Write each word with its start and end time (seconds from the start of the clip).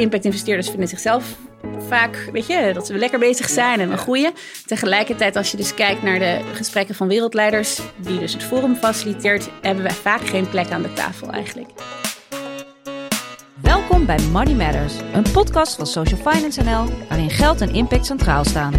impact-investeerders 0.00 0.68
vinden 0.68 0.88
zichzelf 0.88 1.36
vaak, 1.88 2.28
weet 2.32 2.46
je, 2.46 2.70
dat 2.74 2.86
ze 2.86 2.94
lekker 2.94 3.18
bezig 3.18 3.48
zijn 3.48 3.80
en 3.80 3.90
we 3.90 3.96
groeien. 3.96 4.32
Tegelijkertijd, 4.66 5.36
als 5.36 5.50
je 5.50 5.56
dus 5.56 5.74
kijkt 5.74 6.02
naar 6.02 6.18
de 6.18 6.40
gesprekken 6.52 6.94
van 6.94 7.08
wereldleiders, 7.08 7.80
die 7.96 8.18
dus 8.18 8.32
het 8.32 8.42
forum 8.42 8.76
faciliteert, 8.76 9.48
hebben 9.60 9.82
wij 9.84 9.92
vaak 9.92 10.26
geen 10.26 10.48
plek 10.48 10.70
aan 10.70 10.82
de 10.82 10.92
tafel 10.92 11.30
eigenlijk. 11.30 11.70
Welkom 13.62 14.06
bij 14.06 14.18
Money 14.32 14.54
Matters, 14.54 14.94
een 15.12 15.32
podcast 15.32 15.76
van 15.76 15.86
Social 15.86 16.20
Finance 16.32 16.62
NL, 16.62 17.06
waarin 17.08 17.30
geld 17.30 17.60
en 17.60 17.74
impact 17.74 18.06
centraal 18.06 18.44
staan. 18.44 18.74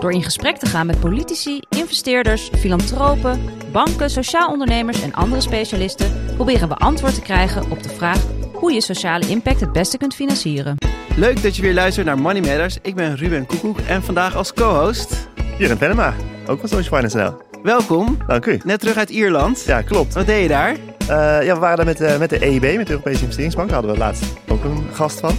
Door 0.00 0.12
in 0.12 0.22
gesprek 0.22 0.56
te 0.56 0.66
gaan 0.66 0.86
met 0.86 1.00
politici, 1.00 1.60
investeerders, 1.68 2.50
filantropen, 2.58 3.40
banken, 3.72 4.10
sociaal 4.10 4.48
ondernemers 4.48 5.02
en 5.02 5.14
andere 5.14 5.40
specialisten, 5.40 6.34
proberen 6.34 6.68
we 6.68 6.74
antwoord 6.74 7.14
te 7.14 7.20
krijgen 7.20 7.70
op 7.70 7.82
de 7.82 7.88
vraag 7.88 8.33
hoe 8.64 8.72
je 8.72 8.80
sociale 8.80 9.28
impact 9.28 9.60
het 9.60 9.72
beste 9.72 9.98
kunt 9.98 10.14
financieren. 10.14 10.76
Leuk 11.16 11.42
dat 11.42 11.56
je 11.56 11.62
weer 11.62 11.74
luistert 11.74 12.06
naar 12.06 12.18
Money 12.18 12.40
Matters. 12.40 12.78
Ik 12.82 12.94
ben 12.94 13.16
Ruben 13.16 13.46
Koekoek 13.46 13.78
en 13.78 14.02
vandaag 14.02 14.36
als 14.36 14.52
co-host... 14.52 15.28
Jurgen 15.58 15.78
Venema, 15.78 16.14
ook 16.46 16.60
van 16.60 16.68
Social 16.68 16.96
Finance 16.96 17.18
NL. 17.18 17.62
Welkom. 17.62 18.18
Dank 18.26 18.46
u. 18.46 18.60
Net 18.64 18.80
terug 18.80 18.96
uit 18.96 19.10
Ierland. 19.10 19.64
Ja, 19.66 19.82
klopt. 19.82 20.14
Wat 20.14 20.26
deed 20.26 20.42
je 20.42 20.48
daar? 20.48 20.72
Uh, 20.72 21.08
ja, 21.46 21.54
we 21.54 21.58
waren 21.60 21.76
daar 21.76 21.86
met, 21.86 22.00
uh, 22.00 22.18
met 22.18 22.30
de 22.30 22.38
EIB, 22.38 22.76
met 22.76 22.86
de 22.86 22.92
Europese 22.92 23.20
Investeringsbank. 23.20 23.68
Daar 23.68 23.78
hadden 23.78 23.94
we 23.94 24.02
laatst 24.02 24.24
ook 24.48 24.64
een 24.64 24.84
gast 24.92 25.20
van. 25.20 25.34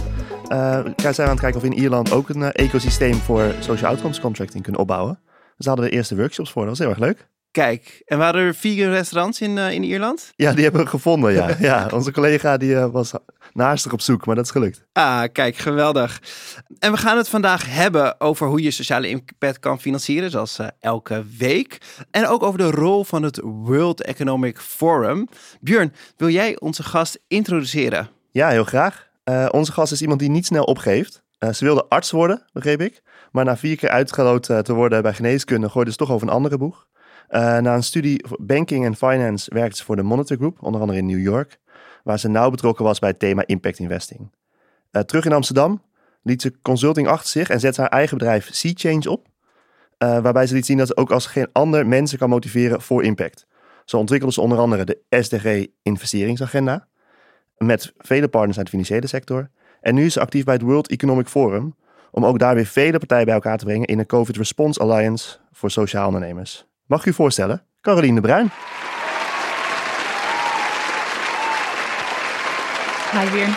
Uh, 0.48 0.80
zijn 0.96 1.14
we 1.14 1.22
aan 1.22 1.28
het 1.28 1.40
kijken 1.40 1.56
of 1.56 1.68
we 1.68 1.74
in 1.74 1.82
Ierland 1.82 2.12
ook 2.12 2.28
een 2.28 2.52
ecosysteem 2.52 3.14
voor 3.14 3.54
social 3.60 3.90
outcomes 3.90 4.20
contracting 4.20 4.62
kunnen 4.62 4.80
opbouwen. 4.80 5.18
Dus 5.24 5.66
daar 5.66 5.74
hadden 5.74 5.84
we 5.84 5.96
eerste 5.96 6.16
workshops 6.16 6.50
voor. 6.50 6.62
Dat 6.62 6.70
was 6.70 6.78
heel 6.78 6.88
erg 6.88 6.98
leuk. 6.98 7.28
Kijk, 7.56 8.02
en 8.06 8.18
waren 8.18 8.40
er 8.40 8.54
vegan 8.54 8.90
restaurants 8.90 9.40
in, 9.40 9.56
uh, 9.56 9.72
in 9.72 9.82
Ierland? 9.82 10.32
Ja, 10.36 10.52
die 10.52 10.62
hebben 10.62 10.82
we 10.82 10.88
gevonden, 10.88 11.32
ja. 11.32 11.56
ja 11.58 11.88
onze 11.92 12.12
collega 12.12 12.56
die 12.56 12.70
uh, 12.70 12.86
was 12.86 13.12
naastig 13.52 13.92
op 13.92 14.00
zoek, 14.00 14.26
maar 14.26 14.34
dat 14.34 14.44
is 14.44 14.50
gelukt. 14.50 14.84
Ah, 14.92 15.22
kijk, 15.32 15.56
geweldig. 15.56 16.22
En 16.78 16.92
we 16.92 16.98
gaan 16.98 17.16
het 17.16 17.28
vandaag 17.28 17.74
hebben 17.74 18.20
over 18.20 18.46
hoe 18.46 18.62
je 18.62 18.70
sociale 18.70 19.08
impact 19.08 19.58
kan 19.58 19.80
financieren, 19.80 20.30
zoals 20.30 20.58
uh, 20.58 20.66
elke 20.80 21.24
week. 21.38 21.78
En 22.10 22.26
ook 22.26 22.42
over 22.42 22.58
de 22.58 22.70
rol 22.70 23.04
van 23.04 23.22
het 23.22 23.40
World 23.42 24.02
Economic 24.02 24.58
Forum. 24.58 25.28
Björn, 25.60 25.92
wil 26.16 26.28
jij 26.28 26.60
onze 26.60 26.82
gast 26.82 27.18
introduceren? 27.28 28.08
Ja, 28.30 28.48
heel 28.48 28.64
graag. 28.64 29.08
onze 29.50 29.72
gast 29.72 29.92
is 29.92 30.02
iemand 30.02 30.20
die 30.20 30.30
niet 30.30 30.46
snel 30.46 30.64
opgeeft. 30.64 31.22
ze 31.52 31.64
wilde 31.64 31.86
arts 31.88 32.10
worden, 32.10 32.42
begreep 32.52 32.80
ik. 32.80 33.02
Maar 33.30 33.44
na 33.44 33.56
vier 33.56 33.76
keer 33.76 33.90
uitgeloot 33.90 34.42
te 34.42 34.72
worden 34.72 35.02
bij 35.02 35.14
geneeskunde, 35.14 35.68
gooide 35.68 35.90
ze 35.90 35.96
toch 35.96 36.10
over 36.10 36.26
een 36.26 36.34
andere 36.34 36.58
boeg. 36.58 36.86
Uh, 37.30 37.58
na 37.58 37.74
een 37.74 37.82
studie 37.82 38.24
banking 38.38 38.84
en 38.84 38.96
finance 38.96 39.54
werkte 39.54 39.76
ze 39.76 39.84
voor 39.84 39.96
de 39.96 40.02
Monitor 40.02 40.36
Group, 40.36 40.62
onder 40.62 40.80
andere 40.80 40.98
in 40.98 41.06
New 41.06 41.22
York, 41.22 41.58
waar 42.04 42.18
ze 42.18 42.28
nauw 42.28 42.50
betrokken 42.50 42.84
was 42.84 42.98
bij 42.98 43.08
het 43.08 43.18
thema 43.18 43.46
impact 43.46 43.78
investing. 43.78 44.30
Uh, 44.92 45.02
terug 45.02 45.24
in 45.24 45.32
Amsterdam 45.32 45.82
liet 46.22 46.42
ze 46.42 46.60
consulting 46.62 47.08
achter 47.08 47.28
zich 47.28 47.48
en 47.48 47.60
zette 47.60 47.80
haar 47.80 47.90
eigen 47.90 48.18
bedrijf 48.18 48.48
Sea 48.52 48.72
Change 48.74 49.10
op, 49.10 49.26
uh, 49.98 50.18
waarbij 50.18 50.46
ze 50.46 50.54
liet 50.54 50.66
zien 50.66 50.78
dat 50.78 50.86
ze 50.86 50.96
ook 50.96 51.10
als 51.10 51.26
geen 51.26 51.48
ander 51.52 51.86
mensen 51.86 52.18
kan 52.18 52.28
motiveren 52.28 52.82
voor 52.82 53.02
impact. 53.04 53.46
Zo 53.84 53.96
ontwikkelde 53.96 54.34
ze 54.34 54.40
onder 54.40 54.58
andere 54.58 54.84
de 54.84 54.98
SDG 55.10 55.66
investeringsagenda 55.82 56.86
met 57.58 57.92
vele 57.98 58.28
partners 58.28 58.56
uit 58.56 58.66
de 58.66 58.72
financiële 58.72 59.06
sector. 59.06 59.50
En 59.80 59.94
nu 59.94 60.04
is 60.04 60.12
ze 60.12 60.20
actief 60.20 60.44
bij 60.44 60.54
het 60.54 60.62
World 60.62 60.88
Economic 60.88 61.26
Forum 61.28 61.74
om 62.10 62.24
ook 62.24 62.38
daar 62.38 62.54
weer 62.54 62.66
vele 62.66 62.98
partijen 62.98 63.24
bij 63.24 63.34
elkaar 63.34 63.58
te 63.58 63.64
brengen 63.64 63.86
in 63.86 63.98
een 63.98 64.06
COVID 64.06 64.36
Response 64.36 64.80
Alliance 64.80 65.38
voor 65.52 65.70
sociaal 65.70 66.06
ondernemers. 66.06 66.66
Mag 66.86 67.00
ik 67.00 67.06
u 67.06 67.12
voorstellen? 67.12 67.62
Caroline 67.80 68.14
de 68.14 68.20
Bruin. 68.20 68.50
Hi 73.12 73.30
weer. 73.30 73.48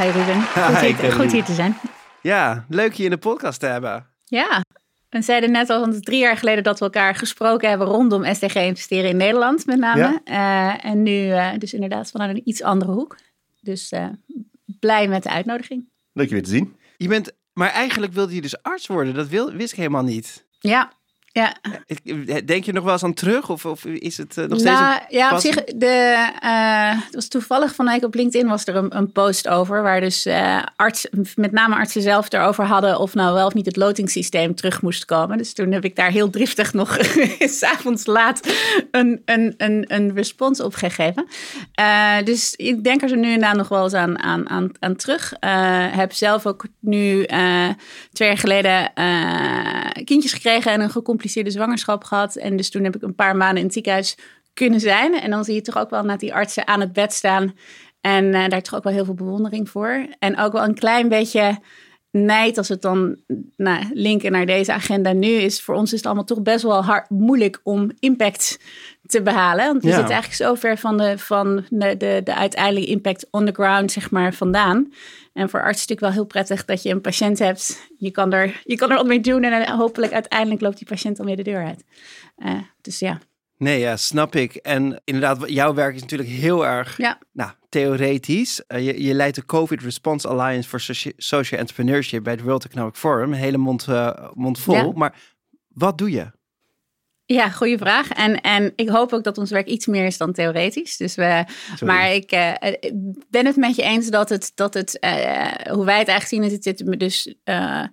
Hi 0.00 0.10
Ruben. 0.10 0.42
Goed, 0.42 0.80
Hi, 0.80 0.94
hier, 0.94 1.12
goed 1.12 1.32
hier 1.32 1.44
te 1.44 1.54
zijn. 1.54 1.76
Ja, 2.20 2.64
leuk 2.68 2.92
je 2.92 3.04
in 3.04 3.10
de 3.10 3.16
podcast 3.16 3.60
te 3.60 3.66
hebben. 3.66 4.06
Ja, 4.24 4.60
we 5.08 5.22
zeiden 5.22 5.50
net 5.50 5.70
al 5.70 6.00
drie 6.00 6.18
jaar 6.18 6.36
geleden 6.36 6.64
dat 6.64 6.78
we 6.78 6.84
elkaar 6.84 7.14
gesproken 7.14 7.68
hebben 7.68 7.86
rondom 7.86 8.34
SDG 8.34 8.54
investeren 8.54 9.10
in 9.10 9.16
Nederland 9.16 9.66
met 9.66 9.78
name. 9.78 10.20
Ja. 10.24 10.74
Uh, 10.74 10.84
en 10.84 11.02
nu 11.02 11.26
uh, 11.26 11.50
dus 11.58 11.74
inderdaad 11.74 12.10
vanuit 12.10 12.30
een 12.30 12.48
iets 12.48 12.62
andere 12.62 12.92
hoek. 12.92 13.16
Dus 13.60 13.92
uh, 13.92 14.06
blij 14.80 15.08
met 15.08 15.22
de 15.22 15.30
uitnodiging. 15.30 15.88
Leuk 16.12 16.28
je 16.28 16.34
weer 16.34 16.42
te 16.42 16.50
zien. 16.50 16.76
Je 16.96 17.08
bent, 17.08 17.32
maar 17.52 17.70
eigenlijk 17.70 18.12
wilde 18.12 18.34
je 18.34 18.40
dus 18.40 18.62
arts 18.62 18.86
worden. 18.86 19.14
Dat 19.14 19.28
wil, 19.28 19.52
wist 19.52 19.72
ik 19.72 19.78
helemaal 19.78 20.04
niet. 20.04 20.46
Ja, 20.58 20.92
ja. 21.34 21.54
Denk 22.44 22.64
je 22.64 22.72
nog 22.72 22.84
wel 22.84 22.92
eens 22.92 23.04
aan 23.04 23.14
terug? 23.14 23.50
Of, 23.50 23.64
of 23.64 23.84
is 23.84 24.16
het 24.16 24.36
uh, 24.36 24.44
nog 24.44 24.58
steeds 24.58 24.78
nou, 24.78 24.94
een 24.94 25.16
Ja, 25.16 25.32
op 25.32 25.38
zich, 25.38 25.64
de, 25.64 26.28
uh, 26.44 27.04
het 27.04 27.14
was 27.14 27.28
toevallig 27.28 27.74
van 27.74 27.86
week 27.86 28.04
op 28.04 28.14
LinkedIn 28.14 28.48
was 28.48 28.66
er 28.66 28.76
een, 28.76 28.96
een 28.96 29.12
post 29.12 29.48
over... 29.48 29.82
waar 29.82 30.00
dus 30.00 30.26
uh, 30.26 30.62
arts, 30.76 31.06
met 31.36 31.52
name 31.52 31.74
artsen 31.74 32.02
zelf 32.02 32.32
erover 32.32 32.64
hadden... 32.64 32.98
of 32.98 33.14
nou 33.14 33.34
wel 33.34 33.46
of 33.46 33.54
niet 33.54 33.66
het 33.66 33.76
lotingssysteem 33.76 34.54
terug 34.54 34.82
moest 34.82 35.04
komen. 35.04 35.38
Dus 35.38 35.54
toen 35.54 35.72
heb 35.72 35.84
ik 35.84 35.96
daar 35.96 36.10
heel 36.10 36.30
driftig 36.30 36.72
nog 36.72 36.96
s'avonds 37.38 38.06
laat 38.06 38.40
een, 38.90 39.22
een, 39.24 39.54
een, 39.56 39.84
een 39.86 40.14
respons 40.14 40.60
op 40.60 40.74
gegeven. 40.74 41.26
dus 42.24 42.54
ik 42.54 42.84
denk 42.84 43.02
er 43.02 43.08
zo 43.08 43.16
nu 43.16 43.32
en 43.32 43.40
dan 43.40 43.56
nog 43.56 43.68
wel 43.68 43.82
eens 43.82 43.94
aan, 43.94 44.18
aan, 44.18 44.48
aan, 44.48 44.70
aan 44.78 44.96
terug. 44.96 45.32
heb 45.90 46.12
zelf 46.12 46.46
ook 46.46 46.64
nu 46.80 47.26
twee 48.12 48.28
jaar 48.28 48.38
geleden 48.38 48.92
kindjes 50.04 50.32
gekregen... 50.32 50.72
en 50.72 50.80
een 50.80 50.90
gecompliceerde 51.24 51.50
zwangerschap 51.50 52.04
gehad. 52.04 52.36
En 52.36 52.56
dus 52.56 52.70
toen 52.70 52.84
heb 52.84 52.96
ik 52.96 53.02
een 53.02 53.14
paar 53.14 53.36
maanden 53.36 53.58
in 53.58 53.64
het 53.64 53.72
ziekenhuis 53.72 54.16
kunnen 54.54 54.80
zijn. 54.80 55.20
En 55.20 55.30
dan 55.30 55.44
zie 55.44 55.54
je 55.54 55.60
toch 55.60 55.78
ook 55.78 55.90
wel 55.90 56.02
naar 56.02 56.18
die 56.18 56.34
artsen 56.34 56.66
aan 56.66 56.80
het 56.80 56.92
bed 56.92 57.12
staan. 57.12 57.54
En 58.00 58.24
uh, 58.24 58.48
daar 58.48 58.62
toch 58.62 58.74
ook 58.74 58.84
wel 58.84 58.92
heel 58.92 59.04
veel 59.04 59.14
bewondering 59.14 59.70
voor. 59.70 60.06
En 60.18 60.38
ook 60.38 60.52
wel 60.52 60.64
een 60.64 60.74
klein 60.74 61.08
beetje 61.08 61.58
nijd 62.10 62.58
als 62.58 62.68
het 62.68 62.82
dan 62.82 63.16
nou, 63.56 63.84
linken 63.92 64.32
naar 64.32 64.46
deze 64.46 64.72
agenda 64.72 65.12
nu 65.12 65.28
is. 65.28 65.62
Voor 65.62 65.74
ons 65.74 65.90
is 65.90 65.96
het 65.96 66.06
allemaal 66.06 66.24
toch 66.24 66.42
best 66.42 66.62
wel 66.62 66.84
hard, 66.84 67.10
moeilijk 67.10 67.60
om 67.62 67.90
impact 67.98 68.58
te 69.06 69.22
behalen. 69.22 69.66
Want 69.66 69.82
we 69.82 69.88
Ja. 69.88 69.94
zitten 69.94 70.12
eigenlijk 70.14 70.42
zo 70.42 70.54
ver 70.54 70.78
van 70.78 70.96
de, 70.96 71.18
van 71.18 71.64
de, 71.70 71.96
de, 71.96 72.20
de 72.24 72.34
uiteindelijke 72.34 72.90
impact 72.90 73.26
on 73.30 73.44
the 73.44 73.52
ground 73.52 73.92
zeg 73.92 74.10
maar, 74.10 74.34
vandaan. 74.34 74.92
En 75.34 75.50
voor 75.50 75.60
artsen 75.62 75.74
is 75.74 75.80
het 75.80 75.88
natuurlijk 75.90 76.00
wel 76.00 76.10
heel 76.10 76.24
prettig 76.24 76.64
dat 76.64 76.82
je 76.82 76.90
een 76.90 77.00
patiënt 77.00 77.38
hebt. 77.38 77.88
Je 77.98 78.10
kan 78.10 78.32
er, 78.32 78.60
je 78.64 78.76
kan 78.76 78.90
er 78.90 78.96
wat 78.96 79.06
mee 79.06 79.20
doen 79.20 79.42
en 79.44 79.70
hopelijk 79.76 80.12
uiteindelijk 80.12 80.60
loopt 80.60 80.78
die 80.78 80.86
patiënt 80.86 81.16
dan 81.16 81.26
weer 81.26 81.36
de 81.36 81.42
deur 81.42 81.64
uit. 81.64 81.84
Eh, 82.36 82.58
dus 82.80 82.98
ja. 82.98 83.18
Nee, 83.56 83.78
ja, 83.78 83.96
snap 83.96 84.34
ik. 84.36 84.54
En 84.54 85.00
inderdaad, 85.04 85.50
jouw 85.50 85.74
werk 85.74 85.94
is 85.94 86.00
natuurlijk 86.00 86.28
heel 86.30 86.66
erg 86.66 86.96
Ja. 86.96 87.18
nou, 87.32 87.50
theoretisch. 87.68 88.66
Eh, 88.66 88.86
je, 88.86 89.02
je 89.02 89.14
leidt 89.14 89.36
de 89.36 89.44
COVID 89.46 89.82
Response 89.82 90.28
Alliance 90.28 90.68
for 90.68 90.80
Soci- 90.80 91.12
Social 91.16 91.60
Entrepreneurship 91.60 92.22
bij 92.22 92.32
het 92.32 92.42
World 92.42 92.64
Economic 92.64 92.94
Forum. 92.94 93.32
Hele 93.32 93.56
mond, 93.58 93.86
eh, 93.88 94.30
mond 94.34 94.58
vol. 94.58 94.74
Ja. 94.74 94.90
Maar 94.94 95.14
wat 95.68 95.98
doe 95.98 96.10
je? 96.10 96.30
Ja, 97.26 97.50
goede 97.50 97.78
vraag. 97.78 98.08
En, 98.10 98.40
en 98.40 98.72
ik 98.76 98.88
hoop 98.88 99.12
ook 99.12 99.24
dat 99.24 99.38
ons 99.38 99.50
werk 99.50 99.66
iets 99.66 99.86
meer 99.86 100.06
is 100.06 100.18
dan 100.18 100.32
theoretisch. 100.32 100.96
Dus 100.96 101.14
we, 101.14 101.44
Sorry. 101.76 101.94
maar 101.94 102.14
ik 102.14 102.30
eh, 102.30 102.52
ik 102.80 102.92
ben 103.30 103.46
het 103.46 103.56
met 103.56 103.76
je 103.76 103.82
eens 103.82 104.10
dat 104.10 104.28
het, 104.28 104.52
dat 104.54 104.74
het 104.74 104.98
eh, 104.98 105.12
hoe 105.70 105.84
wij 105.84 105.98
het 105.98 106.08
eigenlijk 106.08 106.26
zien, 106.26 106.42
is 106.42 106.52
het 106.52 106.62
zit 106.62 106.98
dus 107.00 107.34
eh, 107.44 107.84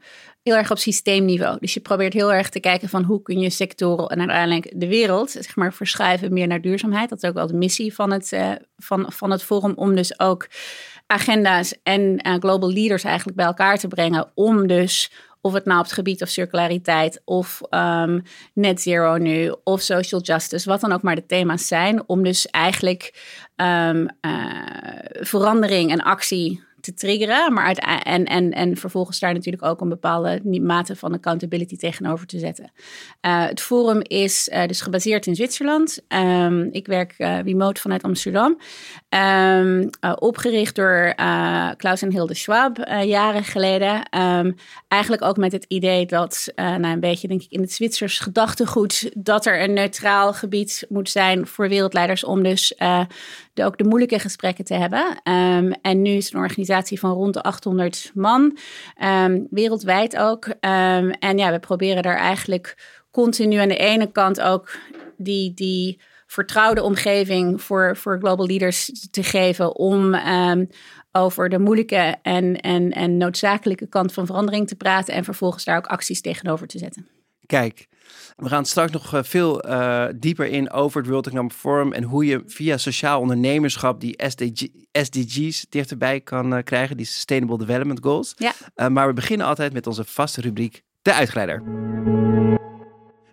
heel 0.43 0.55
erg 0.55 0.71
op 0.71 0.77
systeemniveau. 0.77 1.57
Dus 1.59 1.73
je 1.73 1.79
probeert 1.79 2.13
heel 2.13 2.33
erg 2.33 2.49
te 2.49 2.59
kijken 2.59 2.89
van 2.89 3.03
hoe 3.03 3.21
kun 3.21 3.39
je 3.39 3.49
sectoren 3.49 4.07
en 4.07 4.19
uiteindelijk 4.19 4.71
de 4.75 4.87
wereld, 4.87 5.31
zeg 5.31 5.55
maar, 5.55 5.73
verschuiven 5.73 6.33
meer 6.33 6.47
naar 6.47 6.61
duurzaamheid. 6.61 7.09
Dat 7.09 7.23
is 7.23 7.29
ook 7.29 7.35
wel 7.35 7.47
de 7.47 7.53
missie 7.53 7.93
van 7.93 8.11
het, 8.11 8.31
eh, 8.31 8.51
van, 8.77 9.05
van 9.11 9.31
het 9.31 9.43
forum, 9.43 9.73
om 9.75 9.95
dus 9.95 10.19
ook 10.19 10.47
agenda's 11.07 11.75
en 11.83 12.17
eh, 12.17 12.35
global 12.39 12.71
leaders 12.71 13.03
eigenlijk 13.03 13.37
bij 13.37 13.45
elkaar 13.45 13.77
te 13.77 13.87
brengen 13.87 14.31
om 14.33 14.67
dus 14.67 15.11
of 15.41 15.53
het 15.53 15.65
nou 15.65 15.77
op 15.79 15.85
het 15.85 15.93
gebied 15.93 16.21
of 16.21 16.29
circulariteit 16.29 17.21
of 17.25 17.61
ehm, 17.69 18.19
net 18.53 18.81
zero 18.81 19.17
nu 19.17 19.55
of 19.63 19.81
social 19.81 20.21
justice, 20.21 20.69
wat 20.69 20.81
dan 20.81 20.91
ook 20.91 21.01
maar 21.01 21.15
de 21.15 21.25
thema's 21.25 21.67
zijn, 21.67 22.07
om 22.07 22.23
dus 22.23 22.47
eigenlijk 22.47 23.13
ehm, 23.55 24.07
eh, 24.19 24.31
verandering 25.19 25.91
en 25.91 26.01
actie 26.01 26.63
te 26.81 26.93
triggeren, 26.93 27.53
maar 27.53 27.73
en, 28.03 28.25
en, 28.25 28.51
en 28.51 28.77
vervolgens 28.77 29.19
daar 29.19 29.33
natuurlijk 29.33 29.63
ook 29.63 29.81
een 29.81 29.89
bepaalde 29.89 30.41
mate 30.61 30.95
van 30.95 31.13
accountability 31.13 31.75
tegenover 31.75 32.27
te 32.27 32.39
zetten. 32.39 32.71
Eh, 33.21 33.45
het 33.45 33.61
forum 33.61 34.01
is 34.03 34.49
eh, 34.49 34.67
dus 34.67 34.81
gebaseerd 34.81 35.25
in 35.25 35.35
Zwitserland. 35.35 35.99
Ehm, 36.07 36.67
ik 36.71 36.87
werk 36.87 37.13
eh, 37.17 37.39
remote 37.39 37.81
vanuit 37.81 38.03
Amsterdam. 38.03 38.57
Ehm, 39.09 39.87
eh, 39.99 40.13
opgericht 40.19 40.75
door 40.75 41.13
Klaus 41.77 42.01
en 42.01 42.11
Hilde 42.11 42.33
Schwab 42.33 42.77
jaren 43.03 43.43
geleden. 43.43 44.09
Ehm, 44.09 44.51
eigenlijk 44.87 45.23
ook 45.23 45.37
met 45.37 45.51
het 45.51 45.65
idee 45.67 46.05
dat, 46.05 46.51
nou 46.55 46.85
een 46.85 46.99
beetje 46.99 47.27
denk 47.27 47.41
ik 47.41 47.51
in 47.51 47.61
het 47.61 47.71
Zwitsers 47.71 48.19
gedachtegoed, 48.19 49.11
dat 49.17 49.45
er 49.45 49.63
een 49.63 49.73
neutraal 49.73 50.33
gebied 50.33 50.85
moet 50.89 51.09
zijn 51.09 51.47
voor 51.47 51.69
wereldleiders 51.69 52.23
om 52.23 52.43
dus 52.43 52.75
ook 53.55 53.77
de 53.77 53.83
moeilijke 53.83 54.19
gesprekken 54.19 54.65
te 54.65 54.73
hebben. 54.73 55.21
En 55.81 56.01
nu 56.01 56.09
is 56.09 56.33
een 56.33 56.39
organisatie 56.39 56.70
van 56.99 57.11
rond 57.11 57.33
de 57.33 57.41
800 57.41 58.11
man, 58.13 58.57
ehm, 58.95 59.41
wereldwijd 59.49 60.17
ook. 60.17 60.45
Ehm, 60.59 61.09
en 61.09 61.37
ja, 61.37 61.51
we 61.51 61.59
proberen 61.59 62.03
daar 62.03 62.17
eigenlijk 62.17 62.75
continu 63.11 63.55
aan 63.55 63.67
de 63.67 63.77
ene 63.77 64.11
kant 64.11 64.41
ook 64.41 64.75
die, 65.17 65.53
die 65.53 66.01
vertrouwde 66.27 66.83
omgeving 66.83 67.61
voor, 67.61 67.97
voor 67.97 68.19
global 68.19 68.45
leaders 68.45 69.07
te 69.11 69.23
geven 69.23 69.75
om 69.75 70.13
ehm, 70.13 70.65
over 71.11 71.49
de 71.49 71.59
moeilijke 71.59 72.15
en, 72.21 72.55
en, 72.61 72.91
en 72.91 73.17
noodzakelijke 73.17 73.87
kant 73.87 74.13
van 74.13 74.25
verandering 74.25 74.67
te 74.67 74.75
praten 74.75 75.13
en 75.13 75.23
vervolgens 75.23 75.63
daar 75.63 75.77
ook 75.77 75.87
acties 75.87 76.21
tegenover 76.21 76.67
te 76.67 76.77
zetten. 76.77 77.20
Kijk, 77.51 77.87
we 78.35 78.49
gaan 78.49 78.65
straks 78.65 78.91
nog 78.91 79.13
eh, 79.13 79.23
veel 79.23 79.67
uh, 79.67 80.05
dieper 80.15 80.45
in 80.45 80.71
over 80.71 81.01
het 81.01 81.09
World 81.09 81.27
Economic 81.27 81.51
Forum 81.51 81.93
en 81.93 82.03
hoe 82.03 82.25
je 82.25 82.43
via 82.45 82.77
sociaal 82.77 83.19
ondernemerschap 83.19 83.99
die 83.99 84.23
SDG, 84.27 84.67
SDG's 84.91 85.65
dichterbij 85.69 86.21
kan 86.21 86.53
uh, 86.53 86.63
krijgen, 86.63 86.97
die 86.97 87.05
Sustainable 87.05 87.57
Development 87.57 87.99
Goals. 88.03 88.35
Ja. 88.37 88.89
maar 88.89 89.07
we 89.07 89.13
beginnen 89.13 89.47
altijd 89.47 89.73
met 89.73 89.87
onze 89.87 90.03
vaste 90.03 90.41
rubriek, 90.41 90.83
de 91.01 91.13
uitgeleider. 91.13 91.63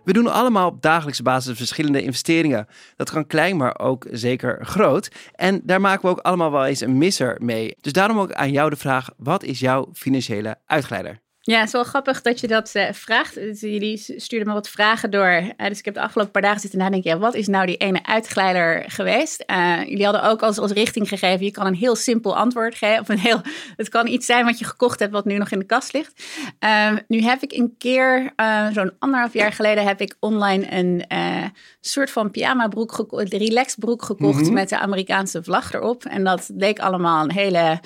We 0.03 0.13
doen 0.13 0.27
allemaal 0.27 0.67
op 0.67 0.81
dagelijkse 0.81 1.23
basis 1.23 1.57
verschillende 1.57 2.01
investeringen. 2.01 2.67
Dat 2.95 3.09
kan 3.09 3.27
klein, 3.27 3.57
maar 3.57 3.79
ook 3.79 4.07
zeker 4.11 4.65
groot. 4.65 5.11
En 5.35 5.61
daar 5.63 5.81
maken 5.81 6.01
we 6.01 6.07
ook 6.07 6.19
allemaal 6.19 6.51
wel 6.51 6.65
eens 6.65 6.81
een 6.81 6.97
misser 6.97 7.37
mee. 7.41 7.75
Dus 7.81 7.93
daarom 7.93 8.19
ook 8.19 8.33
aan 8.33 8.51
jou 8.51 8.69
de 8.69 8.75
vraag: 8.75 9.09
wat 9.17 9.43
is 9.43 9.59
jouw 9.59 9.89
financiële 9.93 10.55
uitgeleider? 10.65 11.19
Ja, 11.49 11.57
het 11.57 11.67
is 11.67 11.73
wel 11.73 11.83
grappig 11.83 12.21
dat 12.21 12.39
je 12.39 12.47
dat 12.47 12.71
uh, 12.73 12.83
vraagt. 12.91 13.35
Dus 13.35 13.59
jullie 13.59 13.97
stuurden 14.17 14.47
me 14.47 14.53
wat 14.53 14.69
vragen 14.69 15.11
door. 15.11 15.41
Uh, 15.57 15.67
dus 15.67 15.79
ik 15.79 15.85
heb 15.85 15.93
de 15.93 16.01
afgelopen 16.01 16.31
paar 16.31 16.41
dagen 16.41 16.59
zitten 16.59 16.79
nadenken. 16.79 17.11
Ja, 17.11 17.17
wat 17.17 17.35
is 17.35 17.47
nou 17.47 17.65
die 17.65 17.77
ene 17.77 18.05
uitgeleider 18.05 18.83
geweest? 18.87 19.43
Uh, 19.47 19.79
jullie 19.85 20.03
hadden 20.03 20.23
ook 20.23 20.41
als, 20.41 20.57
als 20.57 20.71
richting 20.71 21.07
gegeven. 21.07 21.45
Je 21.45 21.51
kan 21.51 21.65
een 21.65 21.75
heel 21.75 21.95
simpel 21.95 22.37
antwoord 22.37 22.75
geven. 22.75 22.99
Of 22.99 23.09
een 23.09 23.19
heel, 23.19 23.41
het 23.75 23.89
kan 23.89 24.07
iets 24.07 24.25
zijn 24.25 24.45
wat 24.45 24.59
je 24.59 24.65
gekocht 24.65 24.99
hebt 24.99 25.11
wat 25.11 25.25
nu 25.25 25.37
nog 25.37 25.51
in 25.51 25.59
de 25.59 25.65
kast 25.65 25.93
ligt. 25.93 26.23
Ehm, 26.59 26.97
nu 27.07 27.21
heb 27.21 27.41
ik 27.41 27.51
een 27.51 27.75
keer, 27.77 28.33
zo'n 28.73 28.91
anderhalf 28.99 29.33
jaar 29.33 29.51
geleden, 29.51 29.83
heb 29.83 30.01
ik 30.01 30.15
online 30.19 30.71
een 30.71 31.03
soort 31.81 32.11
van 32.11 32.31
pyjama 32.31 32.67
broek, 32.67 32.91
geko- 32.91 33.17
relaxed 33.17 33.79
broek 33.79 34.03
gekocht. 34.03 34.39
Mm-hmm. 34.39 34.53
Met 34.53 34.69
de 34.69 34.79
Amerikaanse 34.79 35.43
vlag 35.43 35.73
erop. 35.73 36.05
En 36.05 36.23
dat 36.23 36.49
leek 36.55 36.79
allemaal 36.79 37.23
een 37.23 37.31
hele, 37.31 37.79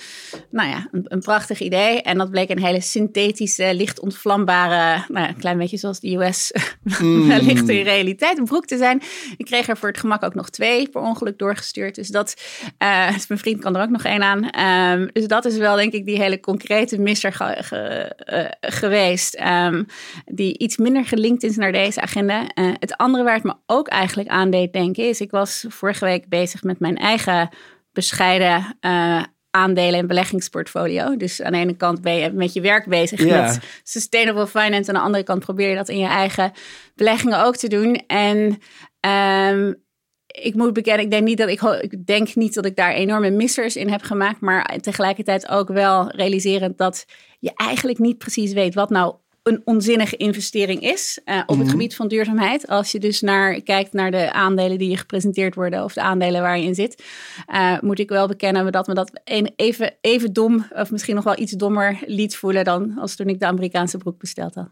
nou 0.49 0.69
ja, 0.69 0.87
een, 0.91 1.05
een 1.07 1.21
prachtig 1.21 1.59
idee. 1.59 2.01
En 2.01 2.17
dat 2.17 2.29
bleek 2.29 2.49
een 2.49 2.63
hele 2.63 2.81
synthetische 2.81 3.52
licht 3.57 3.99
ontvlambare, 3.99 5.05
nou, 5.07 5.27
een 5.27 5.37
klein 5.37 5.57
beetje 5.57 5.77
zoals 5.77 5.99
de 5.99 6.15
US 6.15 6.51
mm. 6.99 7.31
in 7.31 7.83
realiteit, 7.83 8.37
een 8.37 8.45
broek 8.45 8.65
te 8.65 8.77
zijn. 8.77 9.01
Ik 9.37 9.45
kreeg 9.45 9.67
er 9.67 9.77
voor 9.77 9.89
het 9.89 9.99
gemak 9.99 10.23
ook 10.23 10.33
nog 10.33 10.49
twee 10.49 10.89
per 10.89 11.01
ongeluk 11.01 11.37
doorgestuurd. 11.37 11.95
Dus 11.95 12.07
dat, 12.07 12.41
uh, 12.83 13.13
dus 13.13 13.27
mijn 13.27 13.39
vriend 13.39 13.61
kan 13.61 13.75
er 13.75 13.81
ook 13.81 13.89
nog 13.89 14.03
één 14.03 14.23
aan. 14.23 14.61
Um, 14.99 15.09
dus 15.13 15.27
dat 15.27 15.45
is 15.45 15.57
wel 15.57 15.75
denk 15.75 15.93
ik 15.93 16.05
die 16.05 16.17
hele 16.17 16.39
concrete 16.39 16.99
misser 16.99 17.33
ge, 17.33 17.55
ge, 17.59 18.13
uh, 18.25 18.71
geweest. 18.71 19.39
Um, 19.39 19.85
die 20.25 20.57
iets 20.57 20.77
minder 20.77 21.05
gelinkt 21.05 21.43
is 21.43 21.55
naar 21.55 21.71
deze 21.71 22.01
agenda. 22.01 22.41
Uh, 22.41 22.71
het 22.79 22.97
andere 22.97 23.23
waar 23.23 23.35
het 23.35 23.43
me 23.43 23.55
ook 23.65 23.87
eigenlijk 23.87 24.29
aan 24.29 24.49
deed 24.49 24.73
denken 24.73 25.07
is, 25.07 25.21
ik 25.21 25.31
was 25.31 25.65
vorige 25.69 26.05
week 26.05 26.29
bezig 26.29 26.63
met 26.63 26.79
mijn 26.79 26.97
eigen 26.97 27.49
bescheiden 27.91 28.77
aandelen 29.55 29.99
en 29.99 30.07
beleggingsportfolio. 30.07 31.17
Dus 31.17 31.41
aan 31.41 31.51
de 31.51 31.57
ene 31.57 31.75
kant 31.75 32.01
ben 32.01 32.15
je 32.15 32.31
met 32.31 32.53
je 32.53 32.61
werk 32.61 32.85
bezig 32.85 33.23
Ja. 33.23 33.41
met 33.41 33.59
sustainable 33.83 34.47
finance. 34.47 34.89
Aan 34.89 34.95
de 34.95 35.05
andere 35.05 35.23
kant 35.23 35.39
probeer 35.39 35.69
je 35.69 35.75
dat 35.75 35.89
in 35.89 35.97
je 35.97 36.07
eigen 36.07 36.51
beleggingen 36.95 37.45
ook 37.45 37.55
te 37.55 37.67
doen. 37.67 38.03
En 38.07 38.57
ehm, 38.99 39.73
ik 40.27 40.55
moet 40.55 40.73
bekennen, 40.73 41.05
ik 41.05 41.11
denk, 41.11 41.23
niet 41.23 41.37
dat 41.37 41.49
ik, 41.49 41.61
ik 41.61 42.05
denk 42.05 42.35
niet 42.35 42.53
dat 42.53 42.65
ik 42.65 42.75
daar 42.75 42.93
enorme 42.93 43.29
missers 43.29 43.75
in 43.75 43.89
heb 43.89 44.01
gemaakt. 44.01 44.39
Maar 44.41 44.77
tegelijkertijd 44.81 45.49
ook 45.49 45.67
wel 45.67 46.11
realiserend 46.11 46.77
dat 46.77 47.05
je 47.39 47.51
eigenlijk 47.55 47.99
niet 47.99 48.17
precies 48.17 48.53
weet 48.53 48.73
wat 48.73 48.89
nou 48.89 49.15
een 49.43 49.61
onzinnige 49.65 50.17
investering 50.17 50.81
is 50.81 51.19
eh, 51.25 51.37
op 51.45 51.47
het 51.47 51.57
Mhm. 51.57 51.69
gebied 51.69 51.95
van 51.95 52.07
duurzaamheid. 52.07 52.67
Als 52.67 52.91
je 52.91 52.99
dus 52.99 53.21
naar, 53.21 53.61
kijkt 53.61 53.93
naar 53.93 54.11
de 54.11 54.31
aandelen 54.33 54.77
die 54.77 54.89
je 54.89 54.97
gepresenteerd 54.97 55.55
worden 55.55 55.83
of 55.83 55.93
de 55.93 56.01
aandelen 56.01 56.41
waar 56.41 56.57
je 56.57 56.65
in 56.65 56.75
zit, 56.75 57.03
eh, 57.47 57.79
moet 57.81 57.99
ik 57.99 58.09
wel 58.09 58.27
bekennen 58.27 58.71
dat 58.71 58.87
me 58.87 58.93
dat 58.93 59.21
even, 59.55 59.93
even 60.01 60.33
dom 60.33 60.65
of 60.75 60.91
misschien 60.91 61.15
nog 61.15 61.23
wel 61.23 61.39
iets 61.39 61.51
dommer 61.51 61.99
liet 62.05 62.35
voelen 62.35 62.63
dan 62.63 62.97
als 62.99 63.15
toen 63.15 63.27
ik 63.27 63.39
de 63.39 63.45
Amerikaanse 63.45 63.97
broek 63.97 64.19
besteld 64.19 64.55
had. 64.55 64.69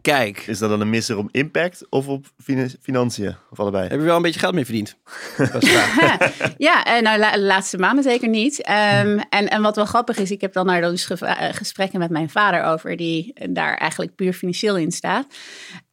Kijk, 0.00 0.38
Is 0.46 0.58
dat 0.58 0.70
dan 0.70 0.80
een 0.80 0.90
misser 0.90 1.16
op 1.16 1.28
impact 1.30 1.86
of 1.90 2.08
op 2.08 2.26
fina- 2.42 2.68
financiën? 2.82 3.34
Of 3.50 3.60
allebei? 3.60 3.88
heb 3.88 3.98
je 3.98 4.04
wel 4.06 4.16
een 4.16 4.22
beetje 4.22 4.40
geld 4.40 4.54
mee 4.54 4.64
verdiend? 4.64 4.96
Ja, 6.58 6.84
eh, 6.84 7.02
nou, 7.02 7.18
la- 7.18 7.32
de 7.32 7.40
laatste 7.40 7.78
maanden 7.78 8.04
zeker 8.04 8.28
niet. 8.28 8.62
Ehm, 8.62 9.18
en, 9.28 9.48
en 9.48 9.62
wat 9.62 9.76
wel 9.76 9.84
grappig 9.84 10.16
is, 10.18 10.30
ik 10.30 10.40
heb 10.40 10.52
dan 10.52 10.66
daar 10.66 10.80
dus 10.80 11.10
eh, 11.10 11.32
gesprekken 11.52 11.98
met 11.98 12.10
mijn 12.10 12.30
vader 12.30 12.62
over, 12.62 12.96
die 12.96 13.32
daar 13.50 13.76
eigenlijk 13.76 14.14
puur 14.14 14.32
financieel 14.32 14.76
in 14.76 14.92
staat. 14.92 15.26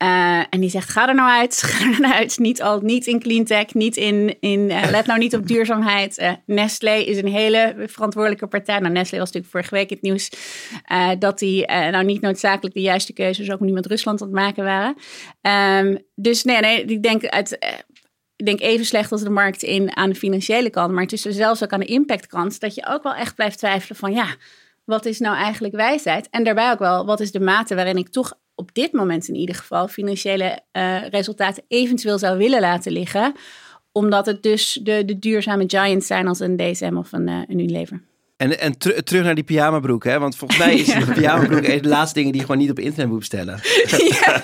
Eh, 0.04 0.44
en 0.50 0.60
die 0.60 0.70
zegt, 0.70 0.90
ga 0.90 1.08
er 1.08 1.16
nou 1.16 1.30
uit, 1.30 1.62
ga 1.66 1.92
er 1.92 2.00
nou 2.02 2.14
uit. 2.14 2.40
Niet, 2.40 2.62
al, 2.62 2.80
niet 2.80 3.08
in 3.08 3.20
cleantech, 3.20 3.74
niet 3.74 3.98
in, 3.98 4.38
in 4.40 4.70
eh, 4.72 4.90
let 4.96 5.06
nou 5.06 5.20
niet 5.20 5.36
op 5.36 5.48
duurzaamheid. 5.48 6.18
Eh, 6.18 6.32
Nestlé 6.46 6.96
is 6.96 7.18
een 7.18 7.28
hele 7.28 7.76
verantwoordelijke 7.78 8.48
partij. 8.48 8.80
Nou, 8.80 8.94
Nestlé 8.94 9.18
was 9.18 9.32
natuurlijk 9.32 9.52
vorige 9.54 9.76
week 9.76 9.90
het 9.90 10.02
nieuws 10.02 10.30
dat 11.20 11.40
die 11.40 11.66
nou 11.66 12.04
niet 12.04 12.22
noodzakelijk 12.22 12.76
de 12.76 12.82
juiste 12.82 13.14
keuzes 13.14 13.52
ook 13.52 13.60
niet 13.60 13.74
met 13.74 13.86
Rusland 13.86 14.22
aan 14.22 14.28
het 14.28 14.36
maken 14.36 14.64
waren. 14.64 14.96
Ehm, 15.42 15.98
dus 16.16 16.44
nee, 16.44 16.60
nee, 16.60 16.86
ik 16.86 17.04
denk 17.04 17.26
uit... 17.26 17.52
ik 18.36 18.46
denk 18.46 18.62
even 18.62 18.86
slecht 18.86 19.12
als 19.12 19.24
de 19.24 19.30
markt 19.30 19.64
in 19.64 19.96
aan 19.96 20.10
de 20.10 20.16
financiële 20.16 20.70
kant, 20.70 20.94
maar 20.94 21.08
tussen 21.08 21.34
zelfs 21.34 21.64
ook 21.64 21.72
aan 21.72 21.80
de 21.80 21.86
impactkant, 21.86 22.60
dat 22.60 22.76
je 22.76 22.88
ook 22.88 23.04
wel 23.04 23.16
echt 23.16 23.36
blijft 23.36 23.58
twijfelen 23.58 23.98
van 23.98 24.14
ja, 24.14 24.28
wat 24.86 25.06
is 25.06 25.20
nou 25.20 25.36
eigenlijk 25.36 25.76
wijsheid? 25.76 26.28
En 26.30 26.44
daarbij 26.44 26.72
ook 26.72 26.80
wel, 26.80 27.06
wat 27.06 27.20
is 27.20 27.32
de 27.32 27.40
mate 27.40 27.76
waarin 27.76 27.98
ik 27.98 28.10
toch 28.10 28.34
op 28.56 28.70
dit 28.74 28.92
moment 28.92 29.28
in 29.28 29.36
ieder 29.36 29.56
geval 29.56 29.88
financiële 29.88 30.60
eh, 30.72 31.08
resultaten 31.10 31.64
eventueel 31.68 32.18
zou 32.20 32.38
willen 32.38 32.60
laten 32.62 32.92
liggen, 32.92 33.34
omdat 33.92 34.26
het 34.26 34.44
dus 34.44 34.80
de, 34.84 35.06
de 35.06 35.20
duurzame 35.20 35.64
giants 35.68 36.08
zijn 36.08 36.28
als 36.28 36.40
een 36.40 36.58
DSM 36.58 36.96
of 36.98 37.12
een, 37.12 37.28
eh, 37.28 37.36
een 37.48 37.60
Unilever. 37.60 38.02
En, 38.38 38.60
en 38.60 38.78
teru- 38.78 39.02
terug 39.02 39.24
naar 39.24 39.36
die 39.36 39.44
pyjamabroek, 39.44 40.04
hè? 40.04 40.20
Want 40.20 40.36
volgens 40.36 40.60
mij 40.60 40.76
is 40.76 40.86
Ja. 40.94 41.00
de 41.00 41.12
pyjamabroek 41.14 41.60
een 41.64 41.72
van 41.74 41.82
de 41.82 41.88
laatste 41.88 42.14
dingen 42.16 42.32
die 42.32 42.42
je 42.42 42.48
gewoon 42.48 42.62
niet 42.62 42.72
op 42.72 42.80
internet 42.80 43.08
moet 43.10 43.20
bestellen. 43.20 43.60
ja, 44.22 44.44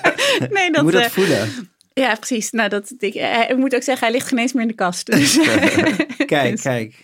nee, 0.50 0.64
Je 0.64 0.70
dat, 0.72 0.84
moet 0.84 0.92
dat 0.92 1.02
eh, 1.02 1.10
voelen. 1.10 1.50
ja, 1.94 2.16
precies. 2.16 2.52
Nou, 2.52 2.70
dat, 2.70 2.94
ik, 2.98 3.14
ik 3.50 3.58
moet 3.58 3.76
ook 3.76 3.84
zeggen, 3.84 4.08
hij 4.08 4.16
ligt 4.16 4.28
geen 4.28 4.38
eens 4.40 4.54
meer 4.54 4.62
in 4.62 4.68
de 4.68 4.74
kast. 4.74 5.06
Dus, 5.06 5.38
Kijk, 6.26 6.52
dus- 6.52 6.62
kijk. 6.62 7.02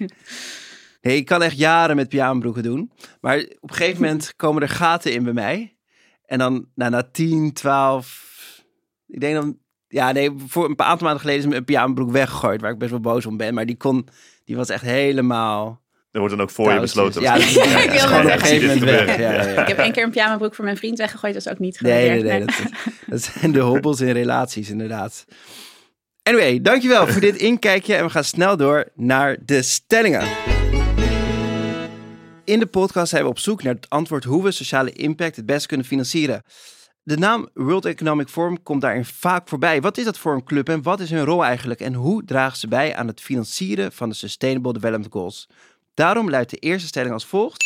Nee, 1.02 1.16
ik 1.16 1.26
kan 1.26 1.44
echt 1.44 1.58
jaren 1.58 1.96
met 1.96 2.10
pyjamabroeken 2.10 2.64
doen. 2.64 2.92
Maar 3.22 3.38
op 3.60 3.70
een 3.70 3.76
gegeven 3.76 4.02
moment 4.02 4.34
komen 4.36 4.62
er 4.62 4.70
gaten 4.70 5.14
in 5.14 5.24
bij 5.24 5.34
mij. 5.34 5.75
En 6.26 6.38
dan 6.38 6.68
nou, 6.76 6.92
na 6.92 7.04
10, 7.12 7.54
12... 7.54 8.64
Ik 9.08 9.20
denk 9.20 9.36
dan... 9.36 9.58
Ja, 9.88 10.12
nee, 10.12 10.32
voor 10.48 10.66
een 10.66 10.76
paar 10.76 10.88
aantal 10.88 11.06
maanden 11.08 11.22
geleden 11.22 11.44
is 11.46 11.50
mijn 11.50 11.66
pyjamabroek 11.66 12.12
weggegooid. 12.12 12.62
Waar 12.62 12.72
ik 12.72 12.78
best 12.78 12.92
wel 12.92 13.00
boos 13.00 13.26
om 13.26 13.38
ben. 13.38 13.54
Maar 13.54 13.66
die 13.66 13.78
kon... 13.78 14.08
Die 14.46 14.56
was 14.56 14.70
echt 14.70 14.84
helemaal... 14.84 15.84
Er 16.12 16.20
wordt 16.20 16.36
dan 16.36 16.46
ook 16.46 16.52
voor 16.52 16.74
je 16.74 16.80
besloten. 16.80 17.22
Ja, 17.22 17.36
Ik 17.40 17.50
wil 17.50 18.24
weg. 18.24 18.50
Ja, 18.50 18.72
gebeuren. 18.74 19.22
ja, 19.22 19.32
ja. 19.32 19.62
Ik 19.62 19.68
heb 19.68 19.78
één 19.78 19.92
keer 19.92 20.04
een 20.04 20.12
pyjamabroek 20.12 20.56
voor 20.56 20.66
mijn 20.66 20.78
vriend 20.78 20.98
weggegooid, 20.98 21.34
dat 21.34 21.46
is 21.46 21.52
ook 21.52 21.60
niet 21.60 21.82
Nee, 21.82 22.10
nee, 22.10 22.24
nee. 22.24 22.40
Dat, 22.46 22.56
dat 23.08 23.22
zijn 23.22 23.52
de 23.52 23.60
hobbels 23.60 24.02
in 24.02 24.12
relaties, 24.12 24.70
inderdaad. 24.70 25.26
Anyway, 26.24 26.62
dankjewel 26.62 27.08
voor 27.08 27.22
dit 27.22 27.36
inkijkje. 27.36 27.96
En 27.96 28.04
we 28.04 28.10
gaan 28.10 28.24
snel 28.24 28.58
door 28.58 28.88
naar 28.96 29.38
de 29.46 29.62
stellingen. 29.62 30.55
In 32.46 32.60
de 32.60 32.66
podcast 32.66 33.10
zijn 33.10 33.24
we 33.24 33.30
op 33.30 33.40
zoek 33.40 33.64
naar 33.64 33.74
het 33.74 33.90
antwoord 33.90 34.24
hoe 34.24 34.44
we 34.44 34.52
sociale 34.52 34.92
impact 34.92 35.36
het 35.36 35.46
best 35.46 35.66
kunnen 35.66 35.86
financieren. 35.86 36.44
De 37.04 37.18
naam 37.18 37.50
World 37.54 37.86
Economic 37.86 38.28
Forum 38.28 38.64
komt 38.64 38.82
daarin 38.82 39.06
vaak 39.06 39.48
voorbij. 39.48 39.82
Wat 39.82 39.98
is 39.98 40.06
dat 40.06 40.18
voor 40.18 40.34
een 40.34 40.44
club 40.44 40.70
en 40.70 40.82
wat 40.82 41.00
is 41.00 41.10
hun 41.10 41.24
rol 41.24 41.44
eigenlijk? 41.46 41.80
En 41.80 41.94
hoe 41.94 42.26
dragen 42.26 42.58
ze 42.58 42.68
bij 42.68 42.96
aan 42.96 43.08
het 43.08 43.22
financieren 43.22 43.92
van 43.92 44.10
de 44.10 44.16
Sustainable 44.16 44.74
Development 44.74 45.12
Goals? 45.12 45.50
Daarom 45.94 46.30
luidt 46.30 46.50
de 46.50 46.58
eerste 46.58 46.88
stelling 46.88 47.14
als 47.14 47.26
volgt. 47.26 47.64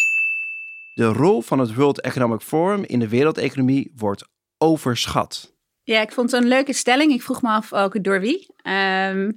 De 0.93 1.05
rol 1.05 1.41
van 1.41 1.59
het 1.59 1.74
World 1.74 2.01
Economic 2.01 2.41
Forum 2.41 2.83
in 2.83 3.00
de 3.00 3.07
wereldeconomie 3.07 3.91
wordt 3.95 4.27
overschat. 4.57 5.53
Ja, 5.89 6.01
ik 6.01 6.12
vond 6.12 6.31
het 6.31 6.41
een 6.41 6.48
leuke 6.48 6.74
stelling. 6.74 7.12
Ik 7.12 7.22
vroeg 7.22 7.41
me 7.41 7.50
af 7.50 7.74
ook 7.74 8.03
door 8.03 8.19
wie. 8.19 8.48
Ehm, 8.62 9.31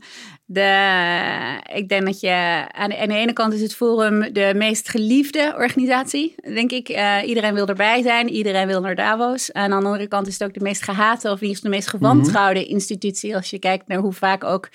de, 0.45 1.61
ik 1.75 1.89
denk 1.89 2.05
dat 2.05 2.21
je 2.21 2.65
aan 2.73 2.89
de, 2.89 2.99
aan 2.99 3.09
de 3.09 3.15
ene 3.15 3.33
kant 3.33 3.53
is 3.53 3.61
het 3.61 3.75
Forum 3.75 4.33
de 4.33 4.53
meest 4.57 4.89
geliefde 4.89 5.55
organisatie, 5.57 6.35
denk 6.43 6.71
ik. 6.71 6.89
Eh, 6.89 7.19
iedereen 7.25 7.55
wil 7.55 7.67
erbij 7.67 8.03
zijn, 8.03 8.29
iedereen 8.29 8.67
wil 8.67 8.81
naar 8.81 8.95
Davos. 8.95 9.53
Aan 9.53 9.71
de 9.71 9.77
andere 9.77 10.09
kant 10.09 10.27
is 10.27 10.33
het 10.39 10.49
ook 10.49 10.55
de 10.55 10.61
meest 10.61 10.83
gehate 10.83 11.31
of 11.31 11.41
in 11.41 11.47
ieder 11.47 11.57
geval 11.57 11.71
de 11.71 11.77
meest 11.77 11.89
gewantrouwde 11.89 12.65
institutie. 12.65 13.37
Als 13.37 13.51
je 13.51 13.59
kijkt 13.59 13.89
naar 13.89 13.99
hoe 13.99 14.13
vaak 14.13 14.45
ook 14.45 14.69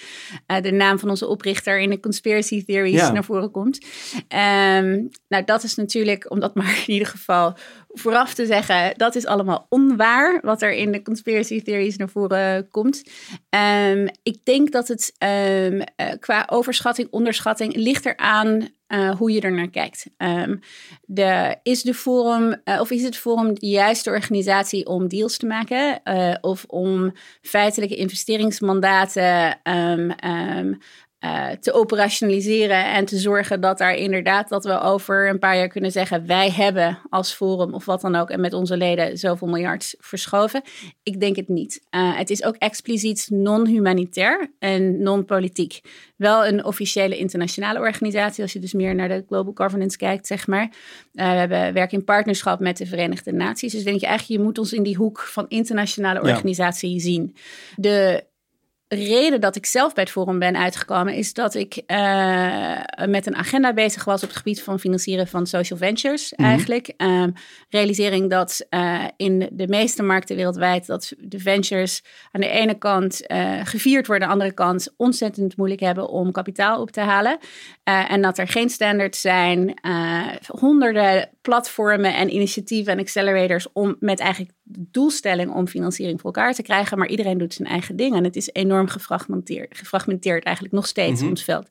eh, 0.45 0.61
de 0.61 0.71
naam 0.71 0.99
van 0.99 1.09
onze 1.09 1.27
oprichter 1.27 1.79
in 1.79 1.89
de 1.89 1.99
conspiracy 1.99 2.65
theories 2.65 3.11
naar 3.11 3.23
voren 3.23 3.51
komt. 3.51 3.85
Ehm, 4.27 5.03
nou, 5.27 5.43
dat 5.45 5.63
is 5.63 5.75
natuurlijk, 5.75 6.31
om 6.31 6.39
dat 6.39 6.55
maar 6.59 6.83
in 6.87 6.93
ieder 6.93 7.07
geval 7.07 7.57
vooraf 7.99 8.33
te 8.33 8.45
zeggen, 8.45 8.93
dat 8.97 9.15
is 9.15 9.25
allemaal 9.25 9.65
onwaar 9.69 10.39
wat 10.41 10.61
er 10.61 10.73
in 10.73 10.91
de 10.91 11.01
conspiracy 11.01 11.61
theories 11.61 11.97
naar 11.97 12.09
voren 12.09 12.69
komt. 12.69 13.03
Ehm, 13.49 14.07
ik 14.23 14.45
denk 14.45 14.71
dat 14.71 14.87
het 14.87 15.15
um, 15.71 15.83
qua 16.19 16.47
overschatting, 16.49 17.07
onderschatting, 17.11 17.75
ligt 17.75 18.05
eraan 18.05 18.67
uh, 18.87 19.15
hoe 19.15 19.31
je 19.31 19.41
er 19.41 19.51
naar 19.51 19.69
kijkt. 19.69 20.05
Um, 20.17 20.59
de, 21.05 21.55
is, 21.63 21.81
de 21.81 21.93
forum, 21.93 22.61
uh, 22.65 22.79
of 22.79 22.91
is 22.91 23.03
het 23.03 23.17
forum 23.17 23.53
de 23.53 23.67
juiste 23.67 24.09
organisatie 24.09 24.85
om 24.85 25.07
deals 25.07 25.37
te 25.37 25.45
maken? 25.45 26.01
Of 26.41 26.65
om 26.67 27.13
feitelijke 27.41 27.95
investeringsmandaten 27.95 29.59
um, 29.63 30.77
uh, 31.19 31.49
te 31.49 31.73
operationaliseren 31.73 32.85
en 32.85 33.05
te 33.05 33.17
zorgen 33.17 33.61
dat 33.61 33.77
daar 33.77 33.95
inderdaad 33.95 34.49
dat 34.49 34.63
we 34.63 34.79
over 34.79 35.29
een 35.29 35.39
paar 35.39 35.57
jaar 35.57 35.67
kunnen 35.67 35.91
zeggen 35.91 36.27
wij 36.27 36.49
hebben 36.49 36.99
als 37.09 37.33
forum 37.33 37.73
of 37.73 37.85
wat 37.85 38.01
dan 38.01 38.15
ook 38.15 38.29
en 38.29 38.41
met 38.41 38.53
onze 38.53 38.77
leden 38.77 39.17
zoveel 39.17 39.47
miljard 39.47 39.95
verschoven. 39.99 40.61
Ik 41.03 41.19
denk 41.19 41.35
het 41.35 41.47
niet. 41.47 41.81
Uh, 41.91 42.17
het 42.17 42.29
is 42.29 42.43
ook 42.43 42.55
expliciet 42.55 43.27
non-humanitair 43.31 44.51
en 44.59 45.01
non-politiek. 45.01 45.81
Wel 46.15 46.47
een 46.47 46.65
officiële 46.65 47.17
internationale 47.17 47.79
organisatie 47.79 48.43
als 48.43 48.53
je 48.53 48.59
dus 48.59 48.73
meer 48.73 48.95
naar 48.95 49.07
de 49.07 49.23
global 49.27 49.53
governance 49.53 49.97
kijkt 49.97 50.27
zeg 50.27 50.47
maar. 50.47 50.63
Uh, 50.63 50.71
we 51.13 51.21
hebben 51.21 51.73
werk 51.73 51.91
in 51.91 52.03
partnerschap 52.03 52.59
met 52.59 52.77
de 52.77 52.85
Verenigde 52.85 53.31
Naties. 53.31 53.71
Dus 53.71 53.83
denk 53.83 53.99
je 53.99 54.05
eigenlijk 54.05 54.39
je 54.39 54.45
moet 54.45 54.57
ons 54.57 54.73
in 54.73 54.83
die 54.83 54.95
hoek 54.95 55.19
van 55.19 55.45
internationale 55.47 56.21
organisatie 56.21 56.93
ja. 56.93 56.99
zien. 56.99 57.35
De 57.75 58.23
reden 58.87 59.41
dat 59.41 59.55
ik 59.55 59.65
zelf 59.65 59.93
bij 59.93 60.03
het 60.03 60.11
Forum 60.11 60.39
ben 60.39 60.57
uitgekomen, 60.57 61.13
is 61.13 61.33
dat 61.33 61.55
ik 61.55 61.81
uh, 61.87 62.79
met 63.05 63.25
een 63.25 63.35
agenda 63.35 63.73
bezig 63.73 64.03
was 64.03 64.23
op 64.23 64.29
het 64.29 64.37
gebied 64.37 64.63
van 64.63 64.79
financieren 64.79 65.27
van 65.27 65.47
social 65.47 65.79
ventures. 65.79 66.31
Mm 66.31 66.37
-hmm. 66.37 66.53
Eigenlijk 66.53 66.93
um, 66.97 67.33
realisering 67.69 68.29
dat 68.29 68.65
uh, 68.69 69.03
in 69.17 69.49
de 69.51 69.67
meeste 69.67 70.03
markten 70.03 70.35
wereldwijd 70.35 70.85
dat 70.85 71.13
de 71.17 71.39
ventures 71.39 72.03
aan 72.31 72.41
de 72.41 72.49
ene 72.49 72.77
kant 72.77 73.21
uh, 73.27 73.59
gevierd 73.63 74.07
worden, 74.07 74.27
aan 74.27 74.37
de 74.37 74.43
andere 74.43 74.63
kant 74.63 74.93
ontzettend 74.97 75.57
moeilijk 75.57 75.81
hebben 75.81 76.09
om 76.09 76.31
kapitaal 76.31 76.81
op 76.81 76.91
te 76.91 77.01
halen. 77.01 77.37
en 77.83 78.21
dat 78.21 78.37
er 78.37 78.47
geen 78.47 78.69
standaards 78.69 79.21
zijn, 79.21 79.79
honderden 80.47 81.29
platformen 81.41 82.15
en 82.15 82.33
initiatieven 82.33 82.93
en 82.93 82.99
accelerators 82.99 83.67
om 83.73 83.95
met 83.99 84.19
eigenlijk 84.19 84.51
de 84.69 84.85
doelstelling 84.91 85.53
om 85.53 85.67
financiering 85.67 86.21
voor 86.21 86.33
elkaar 86.33 86.53
te 86.53 86.61
krijgen, 86.61 86.97
maar 86.97 87.07
iedereen 87.07 87.37
doet 87.37 87.53
zijn 87.53 87.67
eigen 87.67 87.95
ding 87.95 88.15
en 88.15 88.23
het 88.23 88.35
is 88.35 88.49
enorm 88.51 88.87
gefragmenteerd, 88.87 89.77
gefragmenteerd 89.77 90.43
eigenlijk 90.43 90.75
nog 90.75 90.87
steeds 90.87 91.13
mm 91.13 91.19
-hmm. 91.19 91.29
ons 91.29 91.43
veld. 91.43 91.67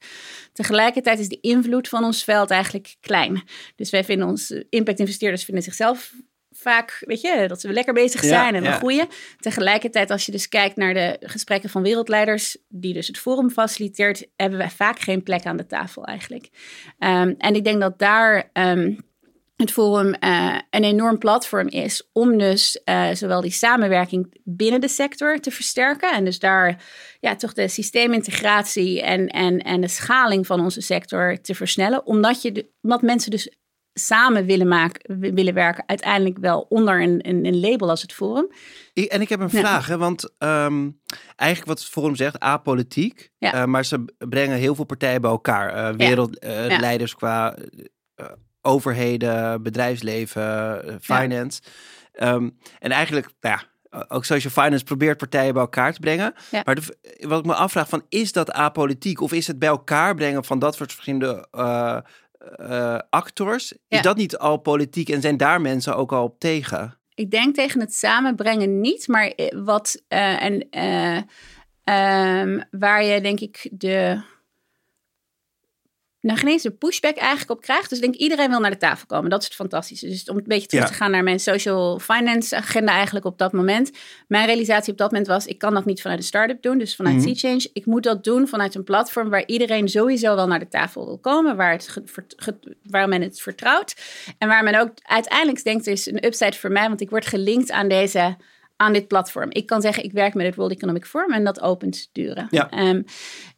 Tegelijkertijd 0.53 1.19
is 1.19 1.29
de 1.29 1.41
invloed 1.41 1.89
van 1.89 2.05
ons 2.05 2.25
veld 2.25 2.51
eigenlijk 2.51 2.97
klein. 3.01 3.43
Dus 3.77 3.91
wij 3.91 4.05
vinden 4.05 4.29
ons 4.29 4.51
impact-investeerders 4.69 5.45
vinden 5.45 5.63
zichzelf 5.63 6.13
vaak, 6.51 7.03
weet 7.07 7.21
je, 7.21 7.45
dat 7.49 7.63
we 7.63 7.73
lekker 7.73 7.95
bezig 7.95 8.21
zijn 8.21 8.53
ja, 8.53 8.53
en 8.53 8.63
we 8.63 8.69
ja. 8.69 8.77
groeien. 8.77 9.09
Tegelijkertijd, 9.39 10.11
als 10.11 10.27
je 10.27 10.33
dus 10.33 10.49
kijkt 10.49 10.77
naar 10.77 10.95
de 10.95 11.17
gesprekken 11.21 11.71
van 11.71 11.83
wereldleiders, 11.83 12.57
die 12.69 12.95
dus 12.95 13.07
het 13.07 13.19
forum 13.19 13.51
faciliteert, 13.51 14.27
hebben 14.37 14.59
wij 14.59 14.71
vaak 14.71 14.99
geen 14.99 15.23
plek 15.23 15.45
aan 15.45 15.57
de 15.57 15.67
tafel 15.67 16.05
eigenlijk. 16.05 16.49
Um, 16.99 17.35
en 17.39 17.55
ik 17.55 17.65
denk 17.65 17.81
dat 17.81 17.99
daar 17.99 18.51
um, 18.53 18.99
het 19.57 19.73
Forum 19.73 20.15
uh, 20.21 20.59
een 20.71 20.85
enorm 20.85 21.19
platform 21.19 21.69
is 21.69 22.09
om 22.13 22.39
dus 22.39 22.81
uh, 22.85 23.09
zowel 23.13 23.41
die 23.41 23.51
samenwerking 23.51 24.41
binnen 24.45 24.81
de 24.81 24.89
sector 24.89 25.39
te 25.39 25.51
versterken 25.51 26.13
en 26.13 26.25
dus 26.25 26.39
daar 26.39 26.83
ja, 27.21 27.37
toch 27.37 27.53
de 27.53 27.69
systeemintegratie 27.69 29.03
en, 29.03 29.27
en, 29.29 29.59
en 29.59 29.81
de 29.81 29.89
schaling 29.89 30.47
van 30.47 30.61
onze 30.61 30.81
sector 30.81 31.41
te 31.41 31.55
versnellen, 31.55 32.07
omdat, 32.07 32.43
je 32.43 32.53
de, 32.53 32.71
omdat 32.83 33.03
mensen 33.03 33.31
dus 33.31 33.57
samen 33.93 34.47
willen, 34.47 34.69
maken, 34.69 35.21
willen 35.35 35.55
werken, 35.55 35.85
uiteindelijk 35.87 36.39
wel 36.39 36.67
onder 36.69 37.03
een, 37.03 37.29
een, 37.29 37.47
een 37.47 37.61
label 37.61 37.91
als 37.91 38.03
het 38.03 38.13
Forum. 38.13 38.49
En 38.95 39.21
ik 39.21 39.29
heb 39.29 39.41
een 39.41 39.51
vraag, 39.51 39.87
hè, 39.87 39.99
want 39.99 40.23
um, 40.39 41.01
eigenlijk 41.37 41.69
wat 41.69 41.79
het 41.79 41.89
Forum 41.89 42.17
zegt, 42.17 42.41
apolitiek, 42.41 43.31
ja. 43.39 43.55
uh, 43.55 43.65
maar 43.65 43.85
ze 43.85 44.05
brengen 44.19 44.59
heel 44.59 44.75
veel 44.75 44.85
partijen 44.85 45.21
bij 45.21 45.31
elkaar. 45.31 45.97
wereldleiders 45.97 47.15
qua 47.15 47.57
overheden, 48.67 49.63
bedrijfsleven, 49.63 50.99
finance. 51.01 51.61
Ja. 52.13 52.33
Um, 52.33 52.59
en 52.79 52.91
eigenlijk, 52.91 53.29
nou 53.41 53.59
ja, 53.59 53.65
ook 54.09 54.25
social 54.25 54.53
finance 54.53 54.85
probeert 54.85 55.19
partijen 55.19 55.53
bij 55.53 55.63
elkaar 55.63 55.93
te 55.93 56.01
brengen. 56.01 56.35
Ja. 56.51 56.63
Maar 56.65 56.75
de, 56.75 56.97
wat 57.21 57.39
ik 57.39 57.45
me 57.45 57.55
afvraag 57.55 57.89
van, 57.89 58.05
is 58.09 58.33
dat 58.33 58.53
apolitiek? 58.53 59.21
Of 59.21 59.33
is 59.33 59.47
het 59.47 59.59
bij 59.59 59.69
elkaar 59.69 60.15
brengen 60.15 60.45
van 60.45 60.59
dat 60.59 60.75
soort 60.75 60.93
verschillende 60.93 61.49
uh, 61.53 61.99
uh, 62.61 62.99
actors? 63.11 63.73
Is 63.89 64.03
dat 64.03 64.17
niet 64.17 64.39
al 64.39 64.57
politiek 64.57 65.09
en 65.09 65.21
zijn 65.21 65.37
daar 65.37 65.61
mensen 65.61 65.97
ook 65.97 66.13
al 66.13 66.25
op 66.25 66.39
tegen? 66.39 66.99
Ik 67.15 67.31
denk 67.31 67.55
tegen 67.55 67.81
het 67.81 67.95
samenbrengen 67.95 68.81
niet, 68.81 69.09
maar 69.09 69.33
wat 69.65 70.03
uh, 70.09 70.43
en 70.43 70.55
um, 71.95 72.65
waar 72.71 73.05
je 73.05 73.21
denk 73.21 73.41
ik 73.41 73.69
de 73.73 74.23
nou 76.27 76.39
geen 76.39 76.51
eens 76.51 76.65
een 76.65 76.79
pushback 76.79 77.17
eigenlijk 77.17 77.51
op 77.51 77.61
krijgt. 77.61 77.89
Dus 77.89 77.99
ik 77.99 78.05
denk 78.05 78.15
iedereen 78.15 78.51
wil 78.51 78.61
naar 78.61 78.71
de 78.71 78.77
tafel 78.77 79.07
komen. 79.07 79.31
Dat 79.31 79.41
is 79.41 79.47
het 79.47 79.55
fantastische. 79.55 80.09
Dus 80.09 80.25
om 80.25 80.37
een 80.37 80.45
beetje 80.47 80.67
terug 80.67 80.85
ja. 80.85 80.91
te 80.91 80.97
gaan 80.97 81.11
naar 81.11 81.23
mijn 81.23 81.41
social 81.41 81.99
finance 81.99 82.57
agenda 82.57 82.93
eigenlijk 82.93 83.27
op 83.27 83.39
dat 83.39 83.53
moment. 83.53 83.91
Mijn 84.29 84.47
realisatie 84.47 84.93
op 84.93 84.99
dat 84.99 85.11
moment 85.11 85.29
was, 85.29 85.47
ik 85.47 85.59
kan 85.59 85.75
dat 85.75 85.85
niet 85.85 86.01
vanuit 86.01 86.19
een 86.19 86.27
start-up 86.27 86.63
doen. 86.63 86.79
Dus 86.79 86.97
vanuit 86.97 87.17
mm 87.17 87.23
-hmm. 87.23 87.35
Change. 87.35 87.71
Ik 87.73 87.87
moet 87.87 88.03
dat 88.03 88.25
doen 88.25 88.49
vanuit 88.49 88.75
een 88.75 88.85
platform 88.85 89.29
waar 89.29 89.47
iedereen 89.47 89.89
sowieso 89.89 90.35
wel 90.35 90.47
naar 90.47 90.59
de 90.59 90.69
tafel 90.69 91.07
wil 91.07 91.19
komen. 91.19 91.57
Waar, 91.57 91.73
het 91.73 91.91
waar 92.83 93.09
men 93.09 93.23
het 93.23 93.41
vertrouwt. 93.41 93.97
En 94.39 94.49
waar 94.49 94.65
men 94.65 94.81
ook 94.81 94.91
uiteindelijk 95.03 95.65
denkt, 95.65 95.87
er 95.87 95.93
is 95.93 96.07
een 96.07 96.25
upside 96.25 96.57
voor 96.57 96.73
mij. 96.73 96.89
Want 96.89 97.01
ik 97.01 97.11
word 97.11 97.27
gelinkt 97.27 97.71
aan 97.71 97.89
deze 97.89 98.37
aan 98.77 98.93
dit 98.93 99.09
platform. 99.09 99.49
Ik 99.51 99.67
kan 99.67 99.81
zeggen, 99.81 100.05
ik 100.05 100.13
werk 100.13 100.35
met 100.35 100.47
het 100.47 100.55
World 100.55 100.73
Economic 100.73 101.07
Forum 101.07 101.33
en 101.33 101.45
dat 101.45 101.61
opent 101.61 102.09
deuren. 102.13 102.47
Ja. 102.51 102.89
Um, 102.89 103.05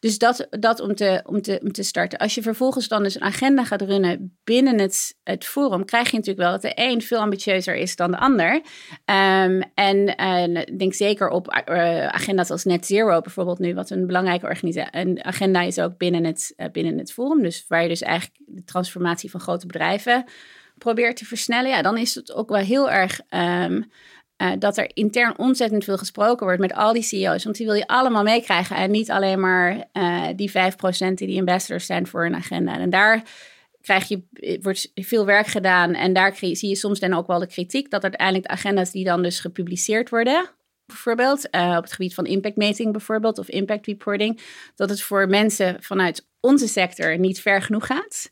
dus 0.01 0.19
dat, 0.19 0.47
dat 0.51 0.81
om, 0.81 0.95
te, 0.95 1.23
om, 1.27 1.43
te, 1.43 1.61
om 1.63 1.73
te 1.73 1.83
starten. 1.83 2.19
Als 2.19 2.35
je 2.35 2.43
vervolgens 2.43 2.89
dan 2.89 3.03
dus 3.03 3.15
een 3.15 3.23
agenda 3.23 3.65
gaat 3.65 3.83
runnen 3.83 4.39
binnen 4.45 4.79
het, 4.79 5.17
het 5.23 5.45
forum, 5.45 5.85
krijg 5.85 6.11
je 6.11 6.17
natuurlijk 6.17 6.45
wel 6.49 6.53
dat 6.53 6.63
de 6.63 6.73
een 6.75 7.03
veel 7.03 7.19
ambitieuzer 7.19 7.75
is 7.75 7.97
dan 7.97 8.11
de 8.11 8.19
ander. 8.19 8.55
Um, 8.55 9.63
en 9.75 10.21
uh, 10.21 10.77
denk 10.77 10.95
zeker 10.95 11.29
op 11.29 11.63
uh, 11.69 12.07
agenda's 12.07 12.51
als 12.51 12.65
Net 12.65 12.87
Zero 12.87 13.21
bijvoorbeeld 13.21 13.59
nu, 13.59 13.75
wat 13.75 13.91
een 13.91 14.07
belangrijke 14.07 14.47
organisatie, 14.47 15.01
een 15.01 15.25
agenda 15.25 15.63
is 15.63 15.79
ook 15.79 15.97
binnen 15.97 16.25
het, 16.25 16.53
uh, 16.57 16.67
binnen 16.73 16.99
het 16.99 17.13
forum. 17.13 17.43
Dus 17.43 17.65
waar 17.69 17.83
je 17.83 17.89
dus 17.89 18.03
eigenlijk 18.03 18.41
de 18.47 18.65
transformatie 18.65 19.31
van 19.31 19.41
grote 19.41 19.67
bedrijven 19.67 20.25
probeert 20.79 21.17
te 21.17 21.25
versnellen. 21.25 21.71
Ja, 21.71 21.83
dan 21.83 21.99
is 21.99 22.15
het 22.15 22.33
ook 22.33 22.49
wel 22.49 22.63
heel 22.63 22.91
erg... 22.91 23.21
Um, 23.65 23.91
uh, 24.43 24.53
dat 24.59 24.77
er 24.77 24.91
intern 24.95 25.39
ontzettend 25.39 25.85
veel 25.85 25.99
gesproken 25.99 26.47
wordt 26.47 26.61
met 26.61 26.75
al 26.75 26.93
die 26.93 27.03
CEO's. 27.03 27.45
Want 27.45 27.57
die 27.57 27.67
wil 27.67 27.75
je 27.75 27.87
allemaal 27.87 28.23
meekrijgen. 28.23 28.77
En 28.77 28.91
niet 28.91 29.11
alleen 29.11 29.41
maar 29.41 29.89
uh, 29.93 30.27
die 30.37 30.51
5% 30.51 30.55
die 31.15 31.45
die 31.45 31.79
zijn 31.81 32.07
voor 32.07 32.27
een 32.27 32.35
agenda. 32.35 32.79
En 32.79 32.91
daar 32.91 33.23
krijg 33.81 34.09
je, 34.09 34.23
wordt 34.63 34.91
veel 34.95 35.27
werk 35.27 35.47
gedaan. 35.47 35.95
En 35.95 36.13
daar 36.13 36.37
zie 36.37 36.69
je 36.69 36.77
soms 36.77 36.99
dan 36.99 37.15
ook 37.15 37.27
wel 37.27 37.39
de 37.39 37.47
kritiek. 37.47 37.91
Dat 37.91 38.03
uiteindelijk 38.03 38.47
de 38.47 38.53
agenda's 38.53 38.91
die 38.91 39.05
dan 39.05 39.23
dus 39.23 39.41
gepubliceerd 39.41 40.11
worden. 40.11 40.51
Bijvoorbeeld 40.87 41.45
op 41.51 41.83
het 41.83 41.93
gebied 41.93 42.15
van 42.15 42.27
impactmeting 42.27 42.93
bijvoorbeeld. 42.93 43.39
Of 43.39 43.49
impact 43.49 43.87
reporting. 43.87 44.41
Dat 44.75 44.89
het 44.89 45.03
voor 45.03 45.29
mensen 45.29 45.77
vanuit 45.81 46.27
onze 46.41 46.69
sector 46.69 47.19
niet 47.19 47.41
ver 47.41 47.63
genoeg 47.63 47.87
gaat. 47.87 48.31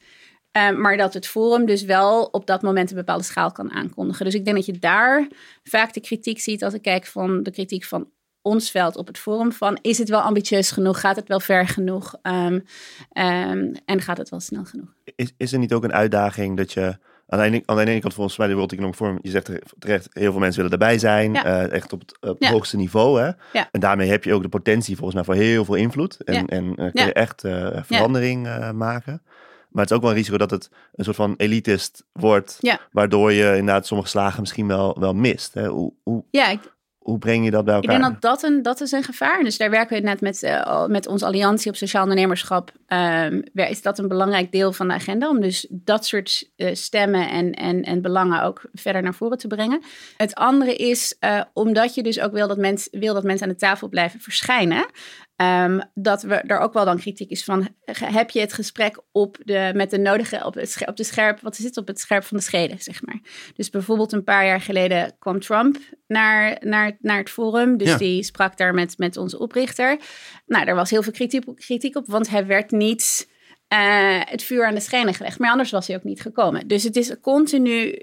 Uh, 0.57 0.71
maar 0.71 0.97
dat 0.97 1.15
het 1.15 1.27
forum 1.27 1.67
dus 1.67 1.83
wel 1.83 2.23
op 2.25 2.47
dat 2.47 2.63
moment 2.63 2.91
een 2.91 2.97
bepaalde 2.97 3.25
schaal 3.25 3.53
kan 3.53 3.73
aankondigen. 3.73 4.25
Dus 4.25 4.35
ik 4.35 4.45
denk 4.45 4.57
dat 4.57 4.67
je 4.67 4.79
daar 4.79 5.29
vaak 5.65 5.93
de 5.93 6.01
kritiek 6.01 6.41
ziet 6.41 6.65
als 6.65 6.75
ik 6.75 6.83
kijk 6.83 7.07
van 7.07 7.43
de 7.43 7.51
kritiek 7.51 7.85
van 7.85 8.09
ons 8.43 8.71
veld 8.71 8.97
op 8.97 9.07
het 9.07 9.19
forum 9.19 9.53
van 9.53 9.79
is 9.83 9.99
het 9.99 10.09
wel 10.09 10.21
ambitieus 10.21 10.71
genoeg? 10.71 11.01
Gaat 11.01 11.17
het 11.17 11.29
wel 11.29 11.41
ver 11.41 11.69
genoeg? 11.69 12.15
Um, 12.23 12.65
um, 13.13 13.73
en 13.85 14.01
gaat 14.01 14.19
het 14.19 14.29
wel 14.29 14.41
snel 14.41 14.65
genoeg? 14.65 14.95
Is, 15.17 15.33
is 15.37 15.53
er 15.53 15.59
niet 15.59 15.73
ook 15.73 15.85
een 15.85 15.93
uitdaging 15.93 16.57
dat 16.57 16.73
je 16.73 16.99
aan 17.29 17.39
de, 17.39 17.45
ene, 17.45 17.63
aan 17.65 17.77
de 17.77 17.85
ene 17.91 18.01
kant 18.01 18.15
volgens 18.15 18.37
mij 18.37 18.47
de 18.47 18.55
World 18.55 18.73
Economic 18.73 18.97
Forum, 18.97 19.19
je 19.23 19.31
zegt 19.31 19.51
terecht, 19.79 20.09
heel 20.11 20.31
veel 20.31 20.41
mensen 20.41 20.63
willen 20.63 20.79
erbij 20.79 20.99
zijn, 20.99 21.33
ja. 21.33 21.45
uh, 21.45 21.73
echt 21.73 21.93
op 21.93 22.01
het, 22.01 22.17
op 22.21 22.29
het 22.29 22.37
ja. 22.39 22.51
hoogste 22.51 22.77
niveau. 22.77 23.21
Hè? 23.21 23.31
Ja. 23.53 23.69
En 23.71 23.81
daarmee 23.81 24.11
heb 24.11 24.25
je 24.25 24.35
ook 24.35 24.43
de 24.43 24.49
potentie 24.49 24.97
volgens 24.97 25.15
mij 25.15 25.25
voor 25.25 25.35
heel 25.35 25.65
veel 25.65 25.75
invloed 25.75 26.25
en, 26.25 26.47
en 26.47 26.65
uh, 26.65 26.75
kun 26.75 27.05
je 27.05 27.13
echt 27.13 27.45
uh, 27.45 27.83
verandering 27.83 28.71
maken. 28.73 29.23
Maar 29.69 29.83
het 29.83 29.91
is 29.91 29.97
ook 29.97 30.03
wel 30.03 30.11
een 30.11 30.17
risico 30.17 30.37
dat 30.37 30.51
het 30.51 30.71
een 30.95 31.05
soort 31.05 31.17
van 31.17 31.35
elitist 31.37 32.05
wordt. 32.13 32.57
Ja. 32.61 32.81
Waardoor 32.91 33.33
je 33.33 33.57
inderdaad 33.57 33.87
sommige 33.87 34.09
slagen 34.09 34.41
misschien 34.41 34.67
wel, 34.67 34.97
wel 35.01 35.15
mist. 35.15 35.55
Hè? 35.55 35.67
Hoe, 35.67 35.93
hoe, 36.03 36.25
ja, 36.31 36.49
ik, 36.49 36.75
hoe 36.99 37.19
breng 37.19 37.45
je 37.45 37.51
dat 37.51 37.65
bij 37.65 37.75
elkaar? 37.75 37.95
Ik 37.95 38.01
denk 38.01 38.13
dat 38.13 38.23
dat 38.23 38.43
een, 38.43 38.63
dat 38.63 38.81
is 38.81 38.93
een 38.93 39.03
gevaar. 39.03 39.43
Dus 39.43 39.57
daar 39.57 39.71
werken 39.71 39.97
we 39.97 40.03
net 40.03 40.21
met, 40.21 40.43
uh, 40.43 40.87
met 40.87 41.07
onze 41.07 41.25
alliantie 41.25 41.71
op 41.71 41.77
sociaal 41.77 42.03
ondernemerschap. 42.03 42.73
Um, 42.89 43.43
is 43.53 43.83
dat 43.83 43.99
een 43.99 44.09
belangrijk 44.09 44.53
deel 44.53 44.73
van 44.73 44.89
de 44.89 44.95
agenda. 44.95 45.29
Om 45.29 45.41
dus 45.41 45.67
dat 45.71 46.07
soort 46.07 46.51
uh, 46.57 46.75
stemmen 46.75 47.31
en, 47.31 47.53
en, 47.53 47.83
en 47.83 48.03
belangen 48.03 48.43
ook 48.43 48.63
verder 48.73 49.03
naar 49.03 49.15
voren 49.15 49.39
te 49.39 49.47
brengen. 49.47 49.83
Het 50.17 50.35
andere 50.35 50.75
is, 50.75 51.17
uh, 51.21 51.41
omdat 51.53 51.95
je 51.95 52.03
dus 52.03 52.21
ook 52.21 52.33
wil 52.33 52.49
dat, 52.49 52.59
mens, 52.59 52.89
wil 52.91 53.15
dat 53.15 53.25
mensen 53.25 53.47
aan 53.47 53.53
de 53.53 53.59
tafel 53.59 53.89
blijven 53.89 54.21
verschijnen. 54.21 54.87
Ehm, 55.37 55.81
dat 55.95 56.23
we 56.23 56.35
er 56.35 56.59
ook 56.59 56.73
wel 56.73 56.85
dan 56.85 56.99
kritiek 56.99 57.31
is 57.31 57.45
van, 57.45 57.69
heb 57.93 58.31
je 58.31 58.40
het 58.40 58.52
gesprek 58.52 59.00
op 59.12 59.37
de, 59.45 59.73
met 59.75 59.90
de 59.90 59.99
nodige, 59.99 60.45
op, 60.45 60.55
het 60.55 60.83
op 60.87 60.97
de 60.97 61.05
scherp, 61.05 61.40
wat 61.40 61.57
het, 61.57 61.76
op 61.76 61.87
het 61.87 62.00
scherp 62.00 62.25
van 62.25 62.37
de 62.37 62.43
schede, 62.43 62.75
zeg 62.78 63.02
maar. 63.02 63.21
Dus 63.55 63.71
bijvoorbeeld 63.71 64.12
een 64.12 64.25
paar 64.25 64.47
jaar 64.47 64.61
geleden 64.61 65.16
kwam 65.19 65.40
Trump 65.40 65.76
naar, 66.07 66.57
naar, 66.61 66.97
naar 67.00 67.19
het 67.19 67.31
forum, 67.31 67.76
dus 67.76 67.88
Ja. 67.88 67.97
die 67.97 68.23
sprak 68.23 68.57
daar 68.57 68.75
met, 68.75 68.99
met 68.99 69.16
onze 69.16 69.38
oprichter. 69.38 69.99
Nou, 70.47 70.64
daar 70.64 70.75
was 70.75 70.90
heel 70.90 71.02
veel 71.02 71.12
kritiek, 71.12 71.45
kritiek 71.55 71.97
op, 71.97 72.07
want 72.07 72.31
hij 72.31 72.47
werd 72.47 72.71
niet 72.71 73.28
eh, 73.69 74.21
het 74.25 74.43
vuur 74.43 74.67
aan 74.67 74.75
de 74.75 74.81
schenen 74.81 75.15
gelegd. 75.15 75.39
Maar 75.39 75.51
anders 75.51 75.71
was 75.71 75.87
hij 75.87 75.97
ook 75.97 76.05
niet 76.05 76.21
gekomen. 76.21 76.69
Dus 76.69 76.83
het 76.83 76.97
is 76.97 77.21
continu 77.21 77.99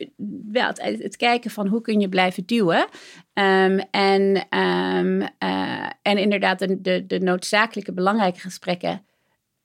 wel 0.51 0.67
het, 0.67 0.81
het 0.81 1.17
kijken 1.17 1.51
van 1.51 1.67
hoe 1.67 1.81
kun 1.81 1.99
je 1.99 2.09
blijven 2.09 2.45
duwen. 2.45 2.87
Ehm, 3.33 3.79
en, 3.91 4.45
ehm, 4.49 5.21
eh, 5.37 5.89
en 6.01 6.17
inderdaad 6.17 6.59
de, 6.59 6.81
de, 6.81 7.05
de 7.07 7.19
noodzakelijke 7.19 7.93
belangrijke 7.93 8.39
gesprekken 8.39 9.05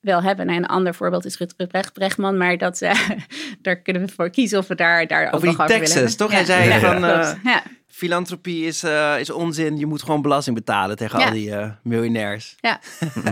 wel 0.00 0.22
hebben. 0.22 0.46
Nou, 0.46 0.58
een 0.58 0.66
ander 0.66 0.94
voorbeeld 0.94 1.24
is 1.24 1.38
Rut 1.38 1.56
Brecht, 1.68 1.92
Brechtman, 1.92 2.36
maar 2.36 2.58
dat, 2.58 2.82
eh, 2.82 3.10
daar 3.62 3.82
kunnen 3.82 4.02
we 4.02 4.12
voor 4.12 4.30
kiezen 4.30 4.58
of 4.58 4.66
we 4.66 4.74
daar, 4.74 5.06
daar 5.06 5.26
ook 5.32 5.42
nog 5.42 5.60
over 5.60 5.78
willen 5.78 5.92
hebben. 5.92 6.16
toch? 6.16 6.32
Hij 6.32 6.44
zei 6.44 6.68
ja, 6.68 6.80
van, 6.80 7.00
ja. 7.42 7.62
Filantropie 7.98 8.64
is, 8.66 8.82
eh, 8.82 9.14
is 9.18 9.30
onzin. 9.30 9.76
Je 9.78 9.86
moet 9.86 10.02
gewoon 10.02 10.22
belasting 10.22 10.56
betalen 10.56 10.96
tegen 10.96 11.18
Ja. 11.18 11.26
al 11.26 11.32
die 11.32 11.54
eh, 11.54 11.70
miljonairs. 11.82 12.56
Ja. 12.60 12.80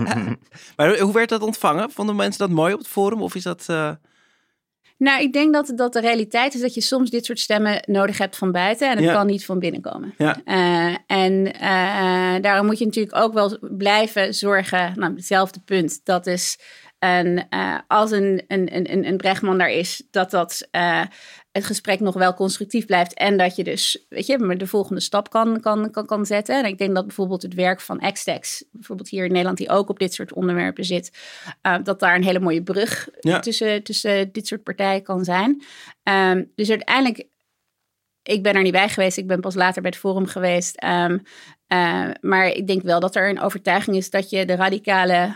maar 0.77 0.99
hoe 0.99 1.13
werd 1.13 1.29
dat 1.29 1.43
ontvangen? 1.43 1.91
Vonden 1.91 2.17
mensen 2.17 2.39
dat 2.49 2.57
mooi 2.57 2.73
op 2.73 2.79
het 2.79 2.89
forum? 2.89 3.23
Of 3.23 3.35
is 3.35 3.43
dat... 3.43 3.65
eh, 3.67 3.91
Nou, 4.99 5.23
ik 5.23 5.33
denk 5.33 5.53
dat, 5.55 5.73
dat 5.77 5.93
de 5.93 6.01
realiteit 6.01 6.55
is 6.55 6.61
dat 6.61 6.75
je 6.75 6.81
soms 6.81 7.11
dit 7.11 7.25
soort 7.25 7.39
stemmen 7.41 7.83
nodig 7.87 8.19
hebt 8.19 8.37
van 8.37 8.53
buiten 8.53 8.91
en 8.91 8.97
het 8.97 9.05
Ja. 9.05 9.13
kan 9.13 9.27
niet 9.27 9.45
van 9.45 9.59
binnen 9.59 9.81
komen. 9.81 10.15
Ja. 10.19 10.37
Eh, 10.45 10.95
en 11.07 11.53
eh, 11.53 12.43
daarom 12.43 12.67
moet 12.67 12.79
je 12.79 12.85
natuurlijk 12.85 13.17
ook 13.17 13.33
wel 13.33 13.59
blijven 13.61 14.35
zorgen, 14.35 14.93
nou, 14.95 15.15
hetzelfde 15.15 15.61
punt, 15.65 16.01
dat 16.05 16.27
is 16.27 16.59
een, 16.99 17.45
eh, 17.49 17.79
als 17.87 18.11
een, 18.11 18.45
een, 18.49 18.77
een, 18.77 19.07
een 19.07 19.17
Brechtman 19.17 19.59
daar 19.59 19.71
is, 19.71 20.03
dat 20.11 20.31
dat 20.31 20.69
eh, 20.71 21.03
het 21.57 21.65
gesprek 21.65 22.01
nog 22.01 22.15
wel 22.15 22.35
constructief 22.35 22.87
blijft 22.87 23.15
en 23.15 23.37
dat 23.37 23.57
je 23.57 23.65
dus, 23.65 24.05
weet 24.09 24.27
je, 24.27 24.57
de 24.57 24.67
volgende 24.67 25.01
stap 25.01 25.31
kan, 25.31 25.61
kan, 25.61 25.91
kan, 25.91 26.07
kan 26.07 26.27
zetten. 26.27 26.59
En 26.59 26.71
ik 26.71 26.79
denk 26.79 26.95
dat 26.95 27.07
bijvoorbeeld 27.07 27.43
het 27.43 27.55
werk 27.55 27.81
van 27.81 28.13
Xtex, 28.13 28.65
bijvoorbeeld 28.73 29.09
hier 29.09 29.25
in 29.25 29.31
Nederland, 29.31 29.59
die 29.59 29.69
ook 29.69 29.89
op 29.89 29.99
dit 29.99 30.15
soort 30.15 30.33
onderwerpen 30.33 30.85
zit, 30.85 31.11
eh, 31.63 31.77
dat 31.83 32.01
daar 32.01 32.15
een 32.15 32.25
hele 32.25 32.41
mooie 32.41 32.63
brug 32.63 33.09
Ja. 33.21 33.41
tussen, 33.41 33.83
tussen 33.83 34.33
dit 34.33 34.47
soort 34.47 34.63
partijen 34.63 35.03
kan 35.03 35.25
zijn. 35.25 35.63
Ehm, 36.03 36.45
dus 36.55 36.71
uiteindelijk, 36.71 37.27
ik 38.23 38.43
ben 38.43 38.55
er 38.55 38.63
niet 38.63 38.73
bij 38.73 38.89
geweest. 38.89 39.17
Ik 39.17 39.27
ben 39.27 39.41
pas 39.41 39.55
later 39.55 39.83
bij 39.83 39.91
het 39.91 40.01
forum 40.01 40.27
geweest. 40.27 40.77
Ehm, 40.77 41.19
eh, 41.67 42.09
maar 42.21 42.47
ik 42.47 42.67
denk 42.67 42.83
wel 42.83 43.01
dat 43.01 43.17
er 43.17 43.29
een 43.29 43.41
overtuiging 43.41 43.97
is 43.97 44.11
dat 44.11 44.31
je 44.31 44.45
de 44.45 44.55
radicale 44.55 45.35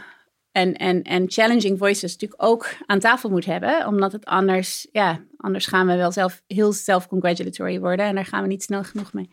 en, 0.53 0.75
en, 0.75 1.03
en 1.03 1.25
challenging 1.31 1.79
voices 1.79 2.13
natuurlijk 2.13 2.43
ook 2.43 2.67
aan 2.87 2.99
tafel 2.99 3.31
moet 3.31 3.45
hebben. 3.45 3.87
Omdat 3.87 4.13
het 4.13 4.25
anders, 4.25 4.87
ja, 4.93 5.21
anders 5.37 5.67
gaan 5.67 5.87
we 5.87 5.97
wel 5.97 6.13
zelf 6.13 6.43
heel 6.47 6.73
self-congratulatory 6.73 7.81
worden. 7.81 8.07
En 8.07 8.15
daar 8.15 8.25
gaan 8.27 8.43
we 8.43 8.49
niet 8.49 8.63
snel 8.63 8.83
genoeg 8.85 9.13
mee. 9.13 9.31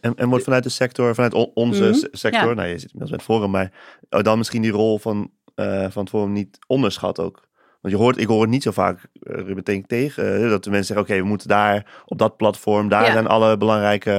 En, 0.00 0.14
en 0.14 0.28
wordt 0.28 0.44
vanuit 0.44 0.62
de 0.62 0.68
sector, 0.68 1.14
vanuit 1.14 1.34
on- 1.34 1.50
onze 1.54 1.84
Mhm, 1.84 1.92
se- 1.94 2.08
sector, 2.12 2.48
ja. 2.48 2.54
nou 2.54 2.68
je 2.68 2.78
zit 2.78 2.92
inmiddels 2.92 3.10
het 3.10 3.22
forum, 3.22 3.50
maar 3.50 3.72
oh, 4.10 4.22
dan 4.22 4.38
misschien 4.38 4.62
die 4.62 4.70
rol 4.70 4.98
van, 4.98 5.30
eh, 5.54 5.90
van 5.90 6.02
het 6.02 6.10
forum 6.10 6.32
niet 6.32 6.58
onderschat 6.66 7.20
ook. 7.20 7.48
Want 7.80 7.94
je 7.94 8.00
hoort, 8.00 8.18
ik 8.18 8.26
hoor 8.26 8.40
het 8.40 8.50
niet 8.50 8.62
zo 8.62 8.70
vaak, 8.70 8.98
eh, 9.12 9.34
Ruben 9.34 9.64
tegen, 9.64 9.86
tegen 9.86 10.42
eh, 10.44 10.48
dat 10.50 10.64
de 10.64 10.70
mensen 10.70 10.94
zeggen, 10.94 11.06
oké, 11.14 11.22
we 11.22 11.28
moeten 11.28 11.48
daar 11.48 12.02
op 12.06 12.18
dat 12.18 12.36
platform, 12.36 12.88
daar 12.88 13.04
Ja. 13.06 13.12
zijn 13.12 13.26
alle 13.26 13.56
belangrijke 13.56 14.12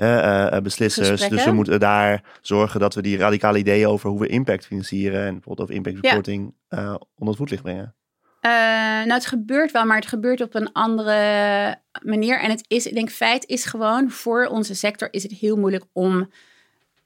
eh, 0.00 0.56
eh, 0.56 0.62
beslissers. 0.62 1.08
Gesprekken. 1.08 1.36
Dus 1.36 1.46
we 1.46 1.52
moeten 1.52 1.80
daar 1.80 2.22
zorgen 2.40 2.80
dat 2.80 2.94
we 2.94 3.02
die 3.02 3.16
radicale 3.16 3.58
ideeën 3.58 3.86
over 3.86 4.10
hoe 4.10 4.20
we 4.20 4.26
impact 4.26 4.66
financieren 4.66 5.26
en 5.26 5.32
bijvoorbeeld 5.32 5.60
over 5.60 5.74
impact 5.74 5.98
reporting 6.00 6.54
eh, 6.68 6.78
onder 6.88 7.28
het 7.28 7.36
voetlicht 7.36 7.62
brengen. 7.62 7.94
Eh, 8.40 8.50
nou, 8.50 9.12
het 9.12 9.26
gebeurt 9.26 9.70
wel, 9.72 9.84
maar 9.84 9.96
het 9.96 10.06
gebeurt 10.06 10.40
op 10.40 10.54
een 10.54 10.72
andere 10.72 11.76
manier. 12.02 12.40
En 12.40 12.50
het 12.50 12.64
is, 12.68 12.86
ik 12.86 12.94
denk, 12.94 13.10
feit 13.10 13.46
is 13.46 13.64
gewoon, 13.64 14.10
voor 14.10 14.46
onze 14.46 14.74
sector 14.74 15.08
is 15.10 15.22
het 15.22 15.32
heel 15.32 15.56
moeilijk 15.56 15.84
om 15.92 16.30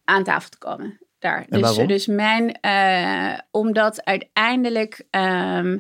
aan 0.05 0.25
tafel 0.25 0.49
te 0.49 0.59
komen. 0.59 0.99
Daar. 1.19 1.47
Dus, 1.49 1.61
waarom? 1.61 1.87
dus 1.87 2.07
mijn, 2.07 2.59
omdat 3.51 4.05
uiteindelijk, 4.05 5.07
ehm, 5.11 5.79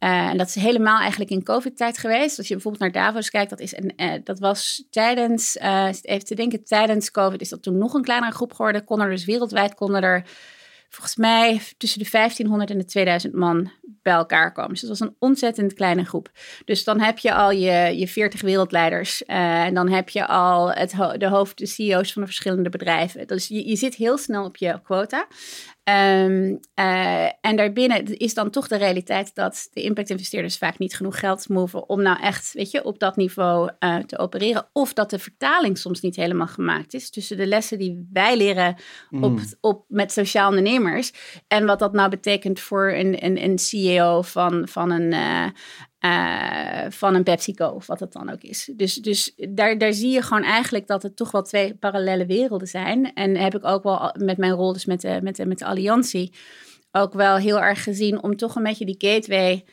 eh, 0.00 0.28
en 0.28 0.36
dat 0.36 0.48
is 0.48 0.54
helemaal 0.54 0.98
eigenlijk 0.98 1.30
in 1.30 1.42
COVID-tijd 1.42 1.98
geweest. 1.98 2.38
Als 2.38 2.48
je 2.48 2.54
bijvoorbeeld 2.54 2.82
naar 2.82 3.04
Davos 3.04 3.30
kijkt, 3.30 3.50
dat, 3.50 3.60
is 3.60 3.76
een, 3.76 3.92
eh, 3.96 4.12
dat 4.24 4.38
was 4.38 4.86
tijdens, 4.90 5.56
eh, 5.56 5.88
even 6.02 6.24
te 6.24 6.34
denken, 6.34 6.64
tijdens 6.64 7.10
COVID 7.10 7.40
is 7.40 7.48
dat 7.48 7.62
toen 7.62 7.78
nog 7.78 7.94
een 7.94 8.02
kleinere 8.02 8.32
groep 8.32 8.52
geworden. 8.52 8.84
Kon 8.84 9.00
er 9.00 9.10
dus 9.10 9.24
wereldwijd, 9.24 9.74
konden 9.74 10.02
er 10.02 10.24
volgens 10.88 11.16
mij 11.16 11.60
tussen 11.76 11.98
de 11.98 12.08
1500 12.10 12.70
en 12.70 12.78
de 12.78 12.84
2000 12.84 13.34
man 13.34 13.70
bij 14.02 14.12
elkaar 14.12 14.52
komen. 14.52 14.70
Dus 14.70 14.80
dat 14.80 14.88
was 14.90 15.00
een 15.00 15.16
ontzettend 15.18 15.74
kleine 15.74 16.04
groep. 16.04 16.30
Dus 16.64 16.84
dan 16.84 17.00
heb 17.00 17.18
je 17.18 17.34
al 17.34 17.50
je, 17.50 17.98
je 17.98 18.08
40 18.08 18.40
wereldleiders. 18.40 19.24
eh, 19.24 19.62
en 19.64 19.74
dan 19.74 19.88
heb 19.88 20.08
je 20.08 20.26
al 20.26 20.72
het, 20.72 20.92
ho- 20.92 21.16
de 21.16 21.28
hoofd, 21.28 21.58
de 21.58 21.66
CEO's 21.66 22.12
van 22.12 22.22
de 22.22 22.28
verschillende 22.28 22.68
bedrijven. 22.70 23.26
Dus 23.26 23.48
je, 23.48 23.68
je 23.68 23.76
zit 23.76 23.94
heel 23.94 24.18
snel 24.18 24.44
op 24.44 24.56
je 24.56 24.80
quota. 24.82 25.26
Ehm, 25.84 26.56
eh, 26.74 27.24
en 27.40 27.56
daarbinnen 27.56 28.04
is 28.18 28.34
dan 28.34 28.50
toch 28.50 28.68
de 28.68 28.76
realiteit 28.76 29.34
dat 29.34 29.68
de 29.72 29.82
impact-investeerders 29.82 30.58
vaak 30.58 30.78
niet 30.78 30.96
genoeg 30.96 31.18
geld 31.18 31.48
moven 31.48 31.88
om 31.88 32.02
nou 32.02 32.20
echt, 32.22 32.52
weet 32.52 32.70
je, 32.70 32.84
op 32.84 32.98
dat 32.98 33.16
niveau 33.16 33.70
eh, 33.78 33.96
te 33.96 34.18
opereren. 34.18 34.68
Of 34.72 34.92
dat 34.92 35.10
de 35.10 35.18
vertaling 35.18 35.78
soms 35.78 36.00
niet 36.00 36.16
helemaal 36.16 36.46
gemaakt 36.46 36.94
is 36.94 37.10
tussen 37.10 37.36
de 37.36 37.46
lessen 37.46 37.78
die 37.78 38.08
wij 38.12 38.36
leren 38.36 38.76
op, 39.10 39.40
op, 39.60 39.84
met 39.88 40.12
sociaal 40.12 40.48
ondernemers. 40.48 41.12
En 41.48 41.66
wat 41.66 41.78
dat 41.78 41.92
nou 41.92 42.10
betekent 42.10 42.60
voor 42.60 42.92
een, 42.92 43.24
een, 43.24 43.42
een 43.42 43.58
CEO 43.58 43.89
van, 44.22 44.68
van 44.68 44.90
een. 44.90 45.12
eh, 45.12 46.90
van 46.90 47.14
een 47.14 47.22
PepsiCo 47.22 47.66
of 47.66 47.86
wat 47.86 48.00
het 48.00 48.12
dan 48.12 48.30
ook 48.30 48.42
is. 48.42 48.70
Dus, 48.76 48.94
dus 48.94 49.32
daar, 49.48 49.78
daar 49.78 49.92
zie 49.92 50.10
je 50.10 50.22
gewoon 50.22 50.42
eigenlijk 50.42 50.86
dat 50.86 51.02
het 51.02 51.16
toch 51.16 51.30
wel 51.30 51.42
twee 51.42 51.74
parallele 51.74 52.26
werelden 52.26 52.68
zijn. 52.68 53.14
En 53.14 53.36
heb 53.36 53.54
ik 53.54 53.64
ook 53.64 53.82
wel 53.82 54.14
met 54.18 54.36
mijn 54.36 54.52
rol 54.52 54.72
dus 54.72 54.84
met 54.84 55.00
de, 55.00 55.18
met 55.22 55.36
de, 55.36 55.46
met 55.46 55.58
de 55.58 55.64
alliantie 55.64 56.32
ook 56.92 57.12
wel 57.12 57.36
heel 57.36 57.60
erg 57.60 57.82
gezien 57.82 58.22
om 58.22 58.36
toch 58.36 58.54
een 58.56 58.62
beetje 58.62 58.84
die 58.84 59.10
gateway 59.10 59.64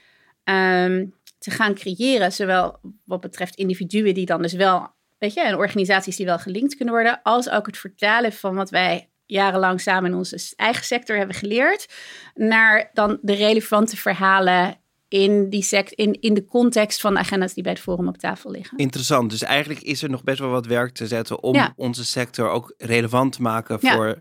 ehm, 0.43 1.05
te 1.37 1.51
gaan 1.51 1.73
creëren. 1.73 2.31
Zowel 2.31 2.79
wat 3.05 3.21
betreft 3.21 3.55
individuen 3.55 4.13
die 4.13 4.25
dan 4.25 4.41
dus 4.41 4.53
wel, 4.53 4.87
weet 5.17 5.33
je, 5.33 5.41
en 5.41 5.55
organisaties 5.55 6.15
die 6.15 6.25
wel 6.25 6.39
gelinkt 6.39 6.75
kunnen 6.75 6.93
worden, 6.93 7.19
als 7.23 7.49
ook 7.49 7.65
het 7.65 7.77
vertalen 7.77 8.33
van 8.33 8.55
wat 8.55 8.69
wij 8.69 9.09
jarenlang 9.27 9.81
samen 9.81 10.11
in 10.11 10.17
onze 10.17 10.53
eigen 10.55 10.85
sector 10.85 11.17
hebben 11.17 11.35
geleerd, 11.35 11.93
naar 12.35 12.89
dan 12.93 13.17
de 13.21 13.33
relevante 13.33 13.97
verhalen 13.97 14.77
in, 15.07 15.49
die 15.49 15.63
sect, 15.63 15.91
in, 15.91 16.21
in 16.21 16.33
de 16.33 16.45
context 16.45 17.01
van 17.01 17.13
de 17.13 17.19
agenda's 17.19 17.53
die 17.53 17.63
bij 17.63 17.71
het 17.71 17.81
Forum 17.81 18.07
op 18.07 18.17
tafel 18.17 18.51
liggen. 18.51 18.77
Interessant. 18.77 19.29
Dus 19.29 19.43
eigenlijk 19.43 19.81
is 19.81 20.03
er 20.03 20.09
nog 20.09 20.23
best 20.23 20.39
wel 20.39 20.49
wat 20.49 20.65
werk 20.65 20.93
te 20.93 21.07
zetten 21.07 21.43
om 21.43 21.55
Ja. 21.55 21.73
onze 21.75 22.05
sector 22.05 22.49
ook 22.49 22.73
relevant 22.77 23.31
te 23.33 23.41
maken 23.41 23.77
Ja. 23.81 24.15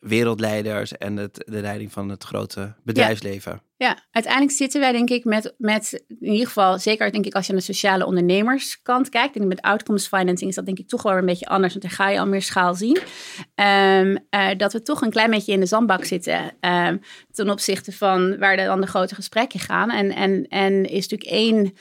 Wereldleiders 0.00 0.92
en 0.92 1.16
het, 1.16 1.42
de 1.46 1.60
leiding 1.60 1.92
van 1.92 2.08
het 2.08 2.24
grote 2.24 2.74
bedrijfsleven. 2.84 3.62
Ja, 3.76 3.98
uiteindelijk 4.10 4.56
zitten 4.56 4.80
wij 4.80 4.92
denk 4.92 5.10
ik 5.10 5.24
met, 5.24 5.54
met 5.58 6.04
in 6.08 6.32
ieder 6.32 6.46
geval, 6.46 6.78
zeker 6.78 7.12
denk 7.12 7.26
ik 7.26 7.34
als 7.34 7.46
je 7.46 7.52
aan 7.52 7.58
de 7.58 7.64
sociale 7.64 8.06
ondernemerskant 8.06 9.08
kijkt, 9.08 9.36
en 9.36 9.48
met 9.48 9.60
outcomes 9.60 10.06
financing 10.06 10.50
is 10.50 10.54
dat 10.56 10.66
denk 10.66 10.78
ik 10.78 10.88
toch 10.88 11.02
wel 11.02 11.16
een 11.16 11.26
beetje 11.26 11.46
anders, 11.46 11.72
want 11.72 11.84
daar 11.84 11.94
ga 11.94 12.08
je 12.08 12.18
al 12.18 12.26
meer 12.26 12.42
schaal 12.42 12.74
zien. 12.74 12.98
Ehm, 13.54 14.16
eh, 14.30 14.48
dat 14.56 14.72
we 14.72 14.82
toch 14.82 15.02
een 15.02 15.10
klein 15.10 15.30
beetje 15.30 15.52
in 15.52 15.60
de 15.60 15.66
zandbak 15.66 16.04
zitten 16.04 16.52
ehm, 16.60 16.96
ten 17.30 17.50
opzichte 17.50 17.92
van 17.92 18.38
waar 18.38 18.56
dan 18.56 18.80
de 18.80 18.86
grote 18.86 19.14
gesprekken 19.14 19.60
gaan. 19.60 19.90
En, 19.90 20.14
en, 20.14 20.46
en 20.48 20.84
is 20.84 21.08
natuurlijk 21.08 21.30
één 21.30 21.74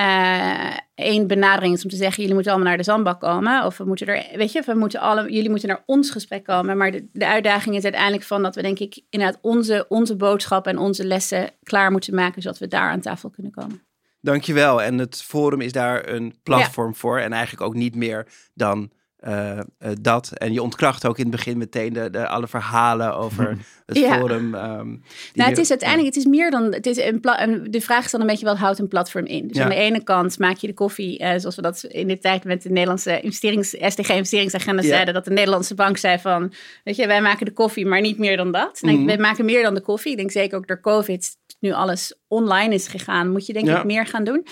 eh 0.00 0.76
één 1.00 1.26
benadering 1.26 1.74
is 1.74 1.82
om 1.82 1.90
te 1.90 1.96
zeggen: 1.96 2.16
jullie 2.16 2.34
moeten 2.34 2.52
allemaal 2.52 2.68
naar 2.68 2.78
de 2.78 2.84
zandbak 2.84 3.20
komen. 3.20 3.64
Of 3.64 3.76
we 3.76 3.84
moeten 3.84 4.06
er, 4.06 4.36
weet 4.36 4.52
je, 4.52 4.62
we 4.66 4.74
moeten 4.74 5.00
alle, 5.00 5.32
jullie 5.32 5.50
moeten 5.50 5.68
naar 5.68 5.82
ons 5.86 6.10
gesprek 6.10 6.44
komen. 6.44 6.76
Maar 6.76 6.90
de, 6.90 7.06
de 7.12 7.26
uitdaging 7.26 7.76
is 7.76 7.82
uiteindelijk 7.82 8.22
van 8.22 8.42
dat 8.42 8.54
we, 8.54 8.62
denk 8.62 8.78
ik, 8.78 9.00
inderdaad 9.10 9.38
onze, 9.42 9.86
onze 9.88 10.16
boodschap 10.16 10.66
en 10.66 10.78
onze 10.78 11.06
lessen 11.06 11.50
klaar 11.62 11.90
moeten 11.90 12.14
maken, 12.14 12.42
zodat 12.42 12.58
we 12.58 12.68
daar 12.68 12.90
aan 12.90 13.00
tafel 13.00 13.30
kunnen 13.30 13.52
komen. 13.52 13.82
Dankjewel. 14.20 14.82
En 14.82 14.98
het 14.98 15.22
forum 15.22 15.60
is 15.60 15.72
daar 15.72 16.08
een 16.08 16.34
platform 16.42 16.94
voor. 16.94 17.18
En 17.18 17.32
eigenlijk 17.32 17.62
ook 17.62 17.74
niet 17.74 17.94
meer 17.94 18.26
dan 18.54 18.90
eh, 19.20 19.58
eh, 19.58 19.64
dat. 20.00 20.30
En 20.34 20.52
je 20.52 20.62
ontkracht 20.62 21.06
ook 21.06 21.16
in 21.18 21.22
het 21.26 21.32
begin 21.36 21.58
meteen 21.58 21.92
de, 21.92 22.10
de, 22.10 22.26
alle 22.28 22.48
verhalen 22.48 23.16
over 23.16 23.48
het 23.86 23.96
Ja. 23.98 24.18
forum. 24.18 24.54
ehm, 24.54 24.88
die 24.88 24.98
Nou, 25.34 25.48
het 25.50 25.58
is 25.58 25.70
uiteindelijk, 25.70 26.14
het 26.14 26.24
is 26.24 26.30
meer 26.30 26.50
dan, 26.50 26.62
het 26.74 26.86
is 26.86 26.96
een 26.98 27.20
pla- 27.20 27.42
een- 27.42 27.70
de 27.70 27.80
vraag 27.80 28.04
is 28.04 28.10
dan 28.10 28.20
een 28.20 28.26
beetje 28.26 28.44
wat 28.46 28.56
houdt 28.56 28.78
een 28.78 28.88
platform 28.88 29.24
in. 29.26 29.46
Dus 29.48 29.56
Ja. 29.56 29.62
aan 29.62 29.68
de 29.68 29.74
ene 29.74 30.02
kant 30.02 30.38
maak 30.38 30.56
je 30.56 30.66
de 30.66 30.74
koffie, 30.74 31.18
eh, 31.18 31.38
zoals 31.38 31.56
we 31.56 31.62
dat 31.62 31.84
in 31.84 32.08
de 32.08 32.18
tijd 32.18 32.44
met 32.44 32.62
de 32.62 32.70
Nederlandse 32.70 33.20
investerings, 33.20 33.70
SDG-investeringsagenda 33.78 34.82
Ja. 34.82 34.88
zeiden, 34.88 35.14
dat 35.14 35.24
de 35.24 35.30
Nederlandse 35.30 35.74
bank 35.74 35.96
zei 35.96 36.18
van, 36.18 36.52
weet 36.84 36.96
je, 36.96 37.06
wij 37.06 37.20
maken 37.22 37.46
de 37.46 37.52
koffie, 37.52 37.86
maar 37.86 38.00
niet 38.00 38.18
meer 38.18 38.36
dan 38.36 38.52
dat. 38.52 38.78
Nee, 38.82 38.96
Mhm. 38.96 39.06
wij 39.06 39.18
maken 39.18 39.44
meer 39.44 39.62
dan 39.62 39.74
de 39.74 39.80
koffie. 39.80 40.10
Ik 40.10 40.16
denk 40.16 40.30
zeker 40.30 40.58
ook 40.58 40.66
door 40.68 40.80
COVID, 40.80 41.36
nu 41.60 41.72
alles 41.72 42.14
online 42.28 42.74
is 42.74 42.88
gegaan, 42.88 43.30
moet 43.30 43.46
je 43.46 43.52
denk 43.52 43.66
Ja. 43.66 43.78
ik 43.78 43.84
meer 43.84 44.06
gaan 44.06 44.24
doen. 44.24 44.46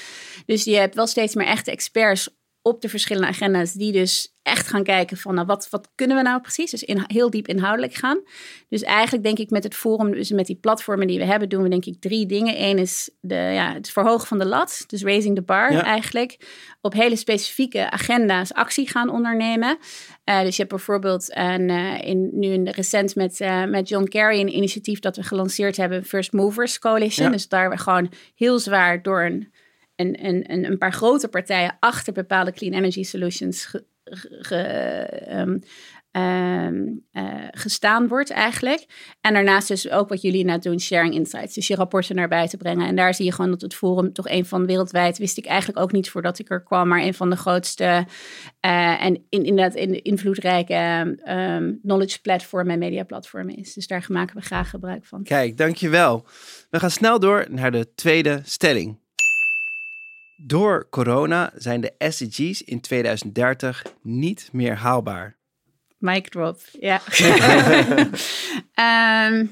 Dus 0.46 0.64
je 0.64 0.76
hebt 0.76 0.94
wel 0.94 1.06
steeds 1.06 1.34
meer 1.34 1.46
echte 1.46 1.70
experts 1.70 2.36
op 2.62 2.80
de 2.80 2.88
verschillende 2.88 3.28
agenda's, 3.28 3.72
die 3.72 3.92
dus 3.92 4.36
echt 4.42 4.66
gaan 4.66 4.82
kijken 4.82 5.16
van 5.16 5.34
nou, 5.34 5.46
wat, 5.46 5.68
wat 5.70 5.88
kunnen 5.94 6.16
we 6.16 6.22
nou 6.22 6.40
precies? 6.40 6.70
Dus 6.70 6.82
in, 6.82 7.04
heel 7.06 7.30
diep 7.30 7.48
inhoudelijk 7.48 7.94
gaan. 7.94 8.20
Dus 8.68 8.82
eigenlijk 8.82 9.24
denk 9.24 9.38
ik 9.38 9.50
met 9.50 9.64
het 9.64 9.74
forum, 9.74 10.12
dus 10.12 10.30
met 10.30 10.46
die 10.46 10.56
platformen 10.56 11.06
die 11.06 11.18
we 11.18 11.24
hebben, 11.24 11.48
doen 11.48 11.62
we 11.62 11.68
denk 11.68 11.84
ik 11.84 12.00
drie 12.00 12.26
dingen. 12.26 12.62
Eén 12.62 12.78
is 12.78 13.10
de, 13.20 13.34
ja, 13.34 13.72
het 13.72 13.90
verhogen 13.90 14.26
van 14.26 14.38
de 14.38 14.46
lat, 14.46 14.84
dus 14.86 15.02
raising 15.02 15.34
the 15.34 15.42
bar 15.42 15.72
Ja. 15.72 15.82
eigenlijk. 15.82 16.46
Op 16.80 16.92
hele 16.92 17.16
specifieke 17.16 17.90
agenda's 17.90 18.52
actie 18.52 18.88
gaan 18.88 19.10
ondernemen. 19.10 19.78
Eh, 20.24 20.40
dus 20.40 20.56
je 20.56 20.62
hebt 20.62 20.74
bijvoorbeeld 20.74 21.36
een, 21.36 21.70
eh, 21.70 22.08
in, 22.08 22.30
nu 22.32 22.46
in 22.46 22.64
de 22.64 22.72
recent 22.72 23.14
met, 23.14 23.40
eh, 23.40 23.64
met 23.64 23.88
John 23.88 24.04
Kerry 24.04 24.40
een 24.40 24.56
initiatief 24.56 24.98
dat 24.98 25.16
we 25.16 25.22
gelanceerd 25.22 25.76
hebben, 25.76 26.04
First 26.04 26.32
Movers 26.32 26.78
Coalition. 26.78 27.26
Ja. 27.26 27.32
Dus 27.32 27.48
daar 27.48 27.70
we 27.70 27.76
gewoon 27.76 28.12
heel 28.34 28.58
zwaar 28.58 29.02
door 29.02 29.22
een, 29.22 29.52
een, 29.98 30.24
een, 30.26 30.64
een, 30.64 30.78
paar 30.78 30.92
grote 30.92 31.28
partijen 31.28 31.76
achter 31.80 32.12
bepaalde 32.12 32.52
clean 32.52 32.74
energy 32.74 33.02
solutions 33.02 33.74
ehm, 34.48 35.58
ehm, 36.10 36.86
eh, 37.12 37.48
gestaan 37.50 38.08
wordt 38.08 38.30
eigenlijk. 38.30 38.86
En 39.20 39.34
daarnaast 39.34 39.68
dus 39.68 39.90
ook 39.90 40.08
wat 40.08 40.22
jullie 40.22 40.44
nou 40.44 40.58
doen, 40.58 40.80
sharing 40.80 41.14
insights. 41.14 41.54
Dus 41.54 41.66
je 41.66 41.74
rapporten 41.74 42.16
naar 42.16 42.28
buiten 42.28 42.58
brengen. 42.58 42.86
En 42.86 42.96
daar 42.96 43.14
zie 43.14 43.24
je 43.24 43.32
gewoon 43.32 43.50
dat 43.50 43.60
het 43.60 43.74
forum 43.74 44.12
toch 44.12 44.28
een 44.28 44.44
van 44.44 44.66
wereldwijd, 44.66 45.18
wist 45.18 45.38
ik 45.38 45.46
eigenlijk 45.46 45.78
ook 45.78 45.92
niet 45.92 46.10
voordat 46.10 46.38
ik 46.38 46.50
er 46.50 46.62
kwam, 46.62 46.88
maar 46.88 47.02
een 47.02 47.14
van 47.14 47.30
de 47.30 47.36
grootste 47.36 48.06
eh, 48.60 49.04
en 49.04 49.14
in, 49.28 49.44
inderdaad 49.44 49.74
in 49.74 50.02
invloedrijke 50.02 50.74
ehm, 51.24 51.72
knowledge 51.82 52.20
platform 52.20 52.70
en 52.70 52.78
media 52.78 53.04
platform 53.04 53.48
is. 53.48 53.74
Dus 53.74 53.86
daar 53.86 54.06
maken 54.08 54.36
we 54.36 54.42
graag 54.42 54.70
gebruik 54.70 55.04
van. 55.04 55.22
Kijk, 55.22 55.56
dankjewel. 55.56 56.26
We 56.70 56.78
gaan 56.78 56.90
snel 56.90 57.18
door 57.18 57.46
naar 57.50 57.72
de 57.72 57.94
tweede 57.94 58.40
stelling. 58.44 58.98
Door 60.40 60.86
corona 60.90 61.50
zijn 61.54 61.80
de 61.80 61.94
SDG's 61.98 62.62
in 62.62 62.80
2030 62.80 63.84
niet 64.02 64.48
meer 64.52 64.76
haalbaar. 64.76 65.36
Mic 65.98 66.28
drop, 66.28 66.60
ja. 66.80 67.00
Ehm, 68.74 69.46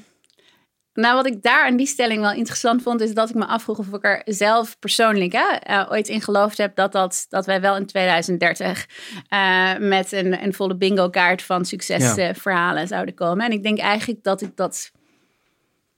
nou, 0.93 1.15
wat 1.15 1.25
ik 1.25 1.43
daar 1.43 1.65
aan 1.65 1.75
die 1.75 1.87
stelling 1.87 2.21
wel 2.21 2.31
interessant 2.31 2.81
vond, 2.81 3.01
is 3.01 3.13
dat 3.13 3.29
ik 3.29 3.35
me 3.35 3.45
afvroeg 3.45 3.77
of 3.77 3.93
ik 3.93 4.05
er 4.05 4.21
zelf 4.25 4.79
persoonlijk 4.79 5.31
hè, 5.33 5.55
eh, 5.55 5.91
ooit 5.91 6.07
in 6.07 6.21
geloofd 6.21 6.57
heb 6.57 6.75
dat, 6.75 6.91
dat, 6.91 7.25
dat 7.29 7.45
wij 7.45 7.61
wel 7.61 7.75
in 7.75 7.85
2030 7.85 8.87
eh, 9.27 9.77
met 9.77 10.11
een, 10.11 10.43
een 10.43 10.53
volle 10.53 10.75
bingo 10.75 11.09
kaart 11.09 11.41
van 11.41 11.65
succesverhalen 11.65 12.87
zouden 12.87 13.13
komen. 13.13 13.45
En 13.45 13.51
ik 13.51 13.63
denk 13.63 13.79
eigenlijk 13.79 14.23
dat 14.23 14.41
ik 14.41 14.55
dat 14.55 14.91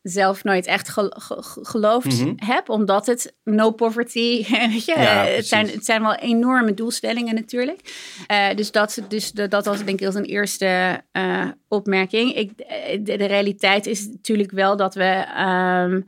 zelf 0.09 0.43
nooit 0.43 0.65
echt 0.65 0.89
gel- 0.89 1.13
ge- 1.17 1.43
ge- 1.43 1.65
geloofd 1.65 2.21
Mhm. 2.21 2.33
heb, 2.35 2.69
omdat 2.69 3.05
het 3.05 3.35
no 3.43 3.71
poverty, 3.71 4.45
weet 4.71 4.85
je, 4.85 4.93
Ja, 4.97 5.23
het, 5.25 5.47
zijn, 5.47 5.67
het 5.67 5.85
zijn 5.85 6.01
wel 6.01 6.15
enorme 6.15 6.73
doelstellingen 6.73 7.35
natuurlijk. 7.35 7.79
Eh, 8.27 8.47
dus 8.55 8.71
dat, 8.71 8.99
dus 9.07 9.31
de, 9.31 9.47
dat 9.47 9.65
was 9.65 9.83
denk 9.83 9.99
ik 9.99 10.05
als 10.05 10.15
een 10.15 10.23
eerste 10.25 11.01
eh, 11.11 11.47
opmerking. 11.67 12.35
Ik, 12.35 12.51
eh, 12.59 12.99
de, 13.01 13.17
de 13.17 13.25
realiteit 13.25 13.85
is 13.85 14.07
natuurlijk 14.07 14.51
wel 14.51 14.77
dat 14.77 14.93
we 14.95 15.23
ehm, 15.35 16.01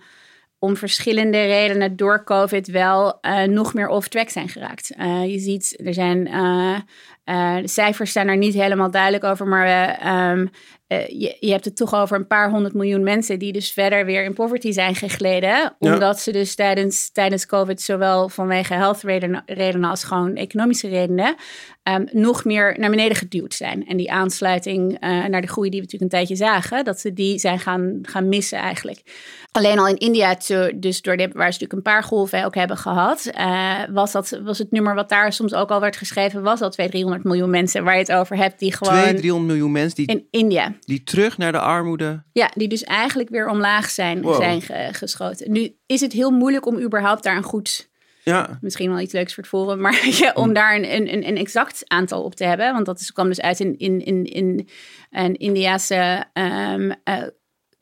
om 0.59 0.77
verschillende 0.77 1.45
redenen 1.45 1.95
door 1.95 2.23
COVID 2.23 2.67
wel 2.67 3.19
nog 3.45 3.73
meer 3.73 3.87
off-track 3.87 4.29
zijn 4.29 4.49
geraakt. 4.49 4.87
Je 5.27 5.39
ziet, 5.39 5.79
er 5.85 5.93
zijn 5.93 6.23
de 7.61 7.67
cijfers 7.67 8.11
zijn 8.11 8.27
er 8.27 8.37
niet 8.37 8.53
helemaal 8.53 8.91
duidelijk 8.91 9.23
over, 9.23 9.47
maar 9.47 9.63
we, 9.65 9.93
ehm, 10.05 10.45
eh, 10.91 11.07
je, 11.07 11.37
je 11.39 11.51
hebt 11.51 11.65
het 11.65 11.75
toch 11.75 11.93
over 11.95 12.17
een 12.17 12.27
paar 12.27 12.49
honderd 12.49 12.73
miljoen 12.73 13.03
mensen 13.03 13.39
die 13.39 13.51
dus 13.51 13.71
verder 13.71 14.05
weer 14.05 14.23
in 14.23 14.33
poverty 14.33 14.71
zijn 14.71 14.95
gegleden. 14.95 15.49
Ja. 15.49 15.75
Omdat 15.79 16.19
ze 16.19 16.31
dus 16.31 16.55
tijdens, 16.55 17.11
tijdens 17.11 17.45
COVID, 17.45 17.81
zowel 17.81 18.29
vanwege 18.29 18.73
health 18.73 19.01
redenen, 19.01 19.43
redenen 19.45 19.89
als 19.89 20.03
gewoon 20.03 20.35
economische 20.35 20.87
redenen, 20.87 21.35
ehm, 21.83 22.05
nog 22.11 22.45
meer 22.45 22.75
naar 22.79 22.89
beneden 22.89 23.15
geduwd 23.15 23.53
zijn. 23.53 23.87
En 23.87 23.97
die 23.97 24.11
aansluiting 24.11 24.99
eh, 24.99 25.25
naar 25.25 25.41
de 25.41 25.47
groei 25.47 25.69
die 25.69 25.79
we 25.79 25.85
natuurlijk 25.85 26.13
een 26.13 26.19
tijdje 26.19 26.45
zagen, 26.45 26.85
dat 26.85 26.99
ze 26.99 27.13
die 27.13 27.39
zijn 27.39 27.59
gaan, 27.59 27.99
gaan 28.01 28.29
missen 28.29 28.59
eigenlijk. 28.59 29.01
Alleen 29.51 29.79
al 29.79 29.87
in 29.87 29.97
India, 29.97 30.37
dus 30.75 31.01
door 31.01 31.17
de, 31.17 31.23
waar 31.33 31.53
ze 31.53 31.59
natuurlijk 31.59 31.73
een 31.73 31.81
paar 31.81 32.03
golven 32.03 32.45
ook 32.45 32.55
hebben 32.55 32.77
gehad, 32.77 33.25
eh, 33.25 33.79
was, 33.89 34.11
dat, 34.11 34.39
was 34.43 34.57
het 34.57 34.71
nummer 34.71 34.95
wat 34.95 35.09
daar 35.09 35.33
soms 35.33 35.53
ook 35.53 35.69
al 35.69 35.79
werd 35.79 35.97
geschreven, 35.97 36.41
was 36.41 36.61
al 36.61 36.69
200, 36.69 36.91
300 36.91 37.23
miljoen 37.23 37.49
mensen 37.49 37.83
waar 37.83 37.93
je 37.93 37.99
het 37.99 38.11
over 38.11 38.35
hebt, 38.35 38.59
die 38.59 38.73
gewoon 38.73 38.93
200, 38.93 39.21
300 39.21 39.51
miljoen 39.51 39.71
mensen 39.71 39.95
die, 39.95 40.07
in 40.07 40.27
India. 40.29 40.73
Die 40.85 41.03
terug 41.03 41.37
naar 41.37 41.51
de 41.51 41.59
armoede. 41.59 42.23
Ja, 42.31 42.51
die 42.55 42.67
dus 42.67 42.83
eigenlijk 42.83 43.29
weer 43.29 43.47
omlaag 43.49 43.89
zijn, 43.89 44.21
Wow. 44.21 44.35
zijn 44.35 44.61
ge- 44.61 44.89
geschoten. 44.91 45.51
Nu 45.51 45.75
is 45.85 46.01
het 46.01 46.11
heel 46.13 46.31
moeilijk 46.31 46.65
om 46.65 46.79
überhaupt 46.79 47.23
daar 47.23 47.35
een 47.37 47.43
goed, 47.43 47.89
Ja, 48.23 48.57
misschien 48.61 48.89
wel 48.89 48.99
iets 48.99 49.13
leuks 49.13 49.33
voor 49.33 49.43
het 49.43 49.51
forum, 49.51 49.79
maar 49.81 50.07
ja, 50.21 50.31
om 50.33 50.53
daar 50.53 50.75
een, 50.75 50.93
een, 51.13 51.27
een 51.27 51.37
exact 51.37 51.83
aantal 51.87 52.23
op 52.23 52.35
te 52.35 52.43
hebben. 52.45 52.73
Want 52.73 52.85
dat 52.85 52.99
is, 52.99 53.11
kwam 53.11 53.27
dus 53.27 53.41
uit 53.41 53.59
in, 53.59 53.77
in, 53.77 54.05
in, 54.05 54.23
in 54.25 54.67
een 55.09 55.35
Indiase 55.35 56.25
ehm, 56.33 56.91
eh, 57.03 57.23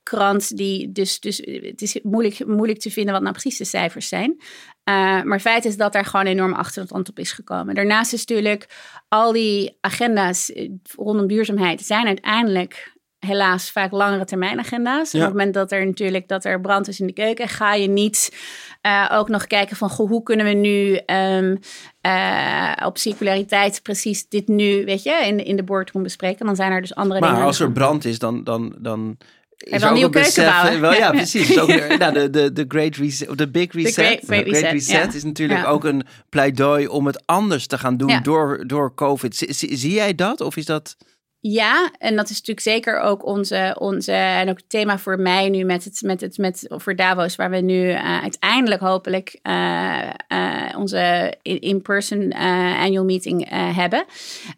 krant. 0.03 0.57
Die 0.57 0.91
dus, 0.91 1.19
dus 1.19 1.37
het 1.61 1.81
is 1.81 1.99
moeilijk, 2.03 2.45
moeilijk 2.45 2.79
te 2.79 2.91
vinden 2.91 3.13
wat 3.13 3.21
nou 3.21 3.33
precies 3.33 3.57
de 3.57 3.65
cijfers 3.65 4.07
zijn. 4.07 4.41
Eh, 4.83 5.21
maar 5.23 5.39
feit 5.39 5.65
is 5.65 5.77
dat 5.77 5.93
daar 5.93 6.05
gewoon 6.05 6.25
enorm 6.25 6.53
achterstand 6.53 7.09
op 7.09 7.19
is 7.19 7.31
gekomen. 7.31 7.75
Daarnaast 7.75 8.13
is 8.13 8.25
natuurlijk 8.25 8.67
al 9.07 9.31
die 9.31 9.77
agenda's 9.81 10.51
eh, 10.51 10.69
rondom 10.95 11.27
duurzaamheid 11.27 11.81
zijn 11.81 12.05
uiteindelijk 12.05 12.97
helaas 13.19 13.71
vaak 13.71 13.91
langere 13.91 14.25
termijn 14.25 14.59
agenda's. 14.59 15.11
Ja. 15.11 15.19
op 15.19 15.25
het 15.25 15.33
moment 15.33 15.53
dat 15.53 15.71
er 15.71 15.85
natuurlijk 15.85 16.27
dat 16.27 16.45
er 16.45 16.61
brand 16.61 16.87
is 16.87 16.99
in 16.99 17.07
de 17.07 17.13
keuken, 17.13 17.47
ga 17.47 17.73
je 17.73 17.87
niet 17.87 18.37
eh, 18.81 19.09
ook 19.11 19.29
nog 19.29 19.47
kijken 19.47 19.75
van 19.75 19.89
goh, 19.89 20.09
hoe 20.09 20.23
kunnen 20.23 20.45
we 20.45 20.51
nu 20.51 20.95
ehm, 20.95 21.55
eh, 22.01 22.71
op 22.85 22.97
circulariteit 22.97 23.79
precies 23.83 24.27
dit 24.27 24.47
nu, 24.47 24.85
weet 24.85 25.03
je, 25.03 25.23
in, 25.25 25.45
in 25.45 25.55
de 25.55 25.63
boardroom 25.63 26.03
bespreken. 26.03 26.45
Dan 26.45 26.55
zijn 26.55 26.71
er 26.71 26.81
dus 26.81 26.95
andere 26.95 27.19
dingen. 27.19 27.35
maar 27.35 27.45
als 27.45 27.59
er 27.59 27.71
brand 27.71 28.05
is, 28.05 28.19
dan... 28.19 28.43
dan, 28.43 28.75
dan 28.79 29.17
een 29.59 29.83
ook 29.83 29.93
nieuwe 29.93 30.11
keuken 30.11 30.43
bouwen. 30.45 30.81
Wel, 30.81 30.91
ja, 30.91 30.97
Ja. 30.97 31.11
precies. 31.11 31.47
Dus 31.47 31.59
ook, 31.59 31.67
nou, 31.99 32.13
de, 32.13 32.29
de, 32.29 32.53
de 32.53 32.65
Great 32.67 32.95
Reset, 32.95 33.37
de 33.37 33.49
Big 33.49 33.71
Reset. 33.73 33.93
Great- 33.93 34.19
Great 34.25 34.71
Reset, 34.71 34.87
ja. 34.91 35.13
is 35.13 35.23
natuurlijk 35.23 35.59
Ja. 35.59 35.65
ook 35.65 35.83
een 35.83 36.03
pleidooi 36.29 36.87
om 36.87 37.05
het 37.05 37.23
anders 37.25 37.67
te 37.67 37.77
gaan 37.77 37.97
doen 37.97 38.19
door, 38.23 38.63
door 38.67 38.93
COVID. 38.95 39.35
Zie- 39.35 39.75
zie 39.77 39.93
jij 39.93 40.15
dat? 40.15 40.41
Of 40.41 40.55
is 40.57 40.65
dat... 40.65 40.95
Ja, 41.41 41.91
en 41.97 42.15
dat 42.15 42.29
is 42.29 42.37
natuurlijk 42.37 42.59
zeker 42.59 42.99
ook 42.99 43.25
onze, 43.25 43.75
onze 43.79 44.11
en 44.11 44.49
ook 44.49 44.57
het 44.57 44.69
thema 44.69 44.97
voor 44.97 45.19
mij 45.19 45.49
nu 45.49 45.63
met 45.63 45.83
het, 45.83 46.01
met 46.01 46.21
het, 46.21 46.37
met 46.37 46.65
voor 46.67 46.95
Davos, 46.95 47.35
waar 47.35 47.49
we 47.49 47.57
nu 47.57 47.89
eh, 47.91 48.21
uiteindelijk 48.21 48.81
hopelijk 48.81 49.39
eh, 49.41 50.09
eh, 50.27 50.77
onze 50.77 51.33
in- 51.41 51.61
in-person 51.61 52.33
annual 52.33 53.05
meeting 53.05 53.49
hebben, 53.75 54.05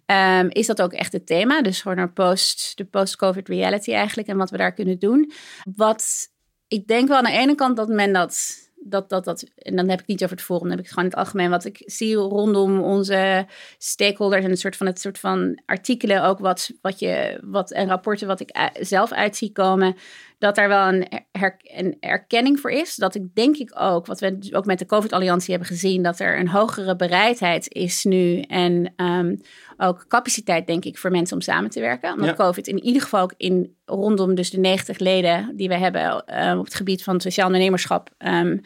Ehm, 0.06 0.48
is 0.50 0.68
dat 0.68 0.82
ook 0.82 0.94
echt 0.94 1.14
het 1.14 1.26
thema. 1.28 1.62
Dus 1.62 1.82
gewoon 1.82 1.98
naar 1.98 2.12
post, 2.12 2.78
de 2.78 2.86
post-COVID 2.86 3.48
reality 3.48 3.94
eigenlijk 3.94 4.28
en 4.28 4.38
wat 4.38 4.50
we 4.50 4.58
daar 4.58 4.74
kunnen 4.74 5.00
doen. 5.00 5.32
Wat 5.76 6.30
ik 6.68 6.88
denk 6.88 7.08
wel 7.08 7.18
aan 7.18 7.24
de 7.24 7.32
ene 7.32 7.56
kant 7.56 7.78
dat 7.78 7.88
men 7.88 8.14
dat. 8.14 8.56
Dat, 8.84 9.10
dat, 9.10 9.24
dat, 9.24 9.44
en 9.56 9.76
dan 9.76 9.90
heb 9.90 10.02
ik 10.02 10.08
niet 10.08 10.24
over 10.24 10.36
het 10.36 10.46
forum, 10.46 10.62
dan 10.62 10.72
heb 10.72 10.80
ik 10.80 10.86
het 10.86 10.94
gewoon 10.94 11.10
in 11.10 11.16
het 11.16 11.26
algemeen. 11.26 11.50
Wat 11.50 11.66
ik 11.66 11.82
zie 11.86 12.16
rondom 12.16 12.80
onze 12.80 13.46
stakeholders 13.78 14.44
en 14.44 14.50
een 14.50 14.58
soort 14.58 14.78
van 14.78 14.88
het 14.88 15.00
soort 15.00 15.20
van 15.20 15.62
artikelen 15.66 16.24
ook 16.24 16.40
wat, 16.40 16.72
wat 16.82 17.00
je 17.00 17.40
wat 17.44 17.72
en 17.72 17.88
rapporten 17.88 18.28
wat 18.28 18.40
ik 18.40 18.58
u- 18.58 18.84
zelf 18.84 19.12
uit 19.12 19.36
zie 19.36 19.52
komen, 19.52 19.96
dat 20.42 20.56
daar 20.56 20.68
wel 20.68 20.88
een, 20.88 21.08
her, 21.32 21.56
een 21.64 21.98
erkenning 22.00 22.60
voor 22.60 22.72
is. 22.72 22.96
Dat 22.96 23.16
ik 23.16 23.36
denk 23.36 23.58
ik 23.58 23.72
ook, 23.80 24.06
wat 24.06 24.20
we 24.20 24.50
ook 24.52 24.66
met 24.66 24.80
de 24.80 24.86
COVID 24.86 25.12
Alliantie 25.14 25.50
hebben 25.50 25.68
gezien, 25.68 26.04
dat 26.04 26.20
er 26.20 26.40
een 26.40 26.48
hogere 26.50 26.96
bereidheid 26.96 27.74
is 27.74 28.04
nu 28.04 28.40
en 28.42 28.94
ehm, 28.96 29.36
ook 29.78 30.06
capaciteit 30.08 30.68
denk 30.68 30.86
ik 30.86 30.98
voor 30.98 31.12
mensen 31.12 31.36
om 31.36 31.42
samen 31.42 31.70
te 31.70 31.80
werken. 31.80 32.14
Omdat 32.14 32.30
Ja. 32.30 32.36
COVID 32.36 32.68
in 32.68 32.84
ieder 32.84 33.02
geval 33.02 33.22
ook 33.22 33.34
in 33.38 33.76
rondom 33.86 34.36
dus 34.36 34.50
de 34.50 34.60
90 34.60 35.00
leden 35.00 35.52
die 35.56 35.68
we 35.68 35.78
hebben 35.78 36.26
eh, 36.26 36.58
op 36.60 36.66
het 36.66 36.76
gebied 36.76 37.04
van 37.04 37.22
sociaal 37.22 37.46
ondernemerschap. 37.46 38.10
ehm, 38.18 38.58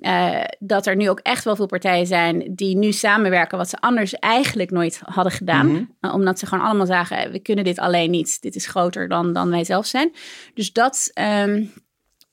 eh, 0.00 0.44
dat 0.58 0.86
er 0.86 0.96
nu 0.96 1.10
ook 1.10 1.20
echt 1.20 1.44
wel 1.44 1.56
veel 1.56 1.66
partijen 1.66 2.06
zijn 2.06 2.54
die 2.54 2.76
nu 2.76 2.92
samenwerken 2.92 3.58
wat 3.58 3.68
ze 3.68 3.80
anders 3.80 4.14
eigenlijk 4.14 4.70
nooit 4.70 5.00
hadden 5.04 5.32
gedaan. 5.32 5.66
Mhm. 5.66 5.84
Uh, 6.00 6.14
omdat 6.14 6.38
ze 6.38 6.46
gewoon 6.46 6.64
allemaal 6.64 6.86
zagen, 6.86 7.32
we 7.32 7.38
kunnen 7.38 7.64
dit 7.64 7.78
alleen 7.78 8.10
niet. 8.10 8.42
Dit 8.42 8.54
is 8.54 8.66
groter 8.66 9.08
dan, 9.08 9.32
dan 9.32 9.50
wij 9.50 9.64
zelf 9.64 9.86
zijn. 9.86 10.12
Dus 10.54 10.72
dat, 10.72 11.10
ehm, 11.14 11.64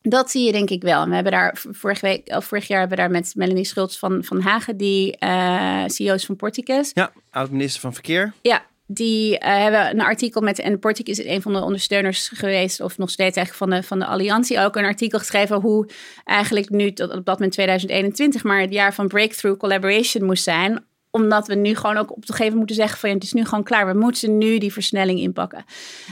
dat 0.01 0.31
zie 0.31 0.45
je 0.45 0.51
denk 0.51 0.69
ik 0.69 0.81
wel. 0.81 1.01
En 1.01 1.09
we 1.09 1.15
hebben 1.15 1.31
daar 1.31 1.57
vorige 1.71 2.05
week, 2.05 2.35
of 2.35 2.45
vorig 2.45 2.67
jaar 2.67 2.79
hebben 2.79 2.97
we 2.97 3.03
daar 3.03 3.11
met 3.11 3.33
Melanie 3.35 3.65
Schultz 3.65 3.97
van, 3.97 4.23
van 4.23 4.41
Hagen, 4.41 4.77
die 4.77 5.17
eh 5.17 5.83
CEO's 5.87 6.25
van 6.25 6.35
Porticus. 6.35 6.91
Ja, 6.93 7.11
oud-minister 7.29 7.81
van 7.81 7.93
Verkeer. 7.93 8.33
Ja, 8.41 8.65
die 8.87 9.37
eh, 9.39 9.61
hebben 9.61 9.89
een 9.89 10.01
artikel 10.01 10.41
met. 10.41 10.59
En 10.59 10.79
Portic 10.79 11.07
is 11.07 11.25
een 11.25 11.41
van 11.41 11.53
de 11.53 11.61
ondersteuners 11.61 12.29
geweest, 12.33 12.81
of 12.81 12.97
nog 12.97 13.09
steeds 13.09 13.37
eigenlijk 13.37 13.71
van 13.71 13.79
de, 13.79 13.87
van 13.87 13.99
de 13.99 14.05
Alliantie. 14.05 14.59
Ook 14.59 14.75
een 14.75 14.85
artikel 14.85 15.19
geschreven 15.19 15.61
hoe 15.61 15.89
eigenlijk 16.23 16.69
nu, 16.69 16.87
op 16.87 17.25
dat 17.25 17.25
moment 17.25 17.51
2021, 17.51 18.43
maar 18.43 18.61
het 18.61 18.73
jaar 18.73 18.93
van 18.93 19.07
breakthrough 19.07 19.59
collaboration 19.59 20.25
moest 20.25 20.43
zijn. 20.43 20.85
Omdat 21.11 21.47
we 21.47 21.55
nu 21.55 21.75
gewoon 21.75 21.97
ook 21.97 22.11
op 22.11 22.17
een 22.17 22.23
gegeven 22.23 22.37
moment 22.43 22.57
moeten 22.57 22.75
zeggen 22.75 22.99
van 22.99 23.09
ja, 23.09 23.15
het 23.15 23.23
is 23.23 23.33
nu 23.33 23.45
gewoon 23.45 23.63
klaar. 23.63 23.87
We 23.87 23.99
moeten 23.99 24.37
nu 24.37 24.57
die 24.57 24.73
versnelling 24.73 25.19
inpakken. 25.19 25.65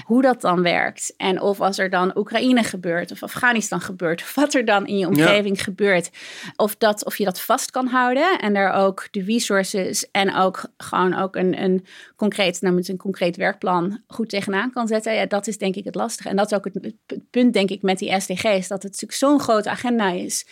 Hoe 0.04 0.22
dat 0.22 0.42
dan 0.42 0.62
werkt 0.62 1.14
en 1.18 1.42
of 1.42 1.62
als 1.62 1.78
er 1.78 1.90
dan 1.90 2.18
Oekraïne 2.18 2.64
gebeurt 2.64 3.12
of 3.12 3.24
Afghanistan 3.24 3.82
gebeurt 3.82 4.22
of 4.22 4.36
wat 4.36 4.54
er 4.54 4.66
dan 4.66 4.88
in 4.88 4.98
je 4.98 5.08
omgeving 5.08 5.64
gebeurt. 5.64 6.10
Of, 6.56 6.76
dat, 6.76 7.06
of 7.06 7.18
je 7.18 7.24
dat 7.24 7.42
vast 7.42 7.72
kan 7.72 7.88
houden 7.88 8.40
en 8.40 8.54
daar 8.54 8.74
ook 8.74 9.08
de 9.12 9.24
resources 9.24 10.12
en 10.12 10.36
ook 10.36 10.66
gewoon 10.78 11.14
ook 11.14 11.36
een, 11.36 11.62
een 11.62 11.86
concreet, 12.16 12.62
nou 12.62 12.76
met 12.76 12.88
een 12.88 12.98
concreet 12.98 13.36
werkplan 13.36 14.02
goed 14.08 14.30
tegenaan 14.30 14.72
kan 14.72 14.88
zetten. 14.88 15.14
Ja, 15.14 15.26
dat 15.26 15.48
is 15.48 15.58
denk 15.58 15.76
ik 15.76 15.86
het 15.86 15.96
lastige. 15.96 16.30
En 16.30 16.36
dat 16.36 16.52
is 16.52 16.58
ook 16.58 16.66
het, 16.66 16.94
het 17.06 17.30
punt 17.30 17.54
denk 17.54 17.70
ik 17.70 17.82
met 17.82 18.00
die 18.00 18.20
SDG's, 18.20 18.68
dat 18.68 18.84
het 18.84 18.92
natuurlijk 18.92 19.14
zo'n 19.14 19.40
grote 19.40 19.70
agenda 19.70 20.12
is 20.12 20.48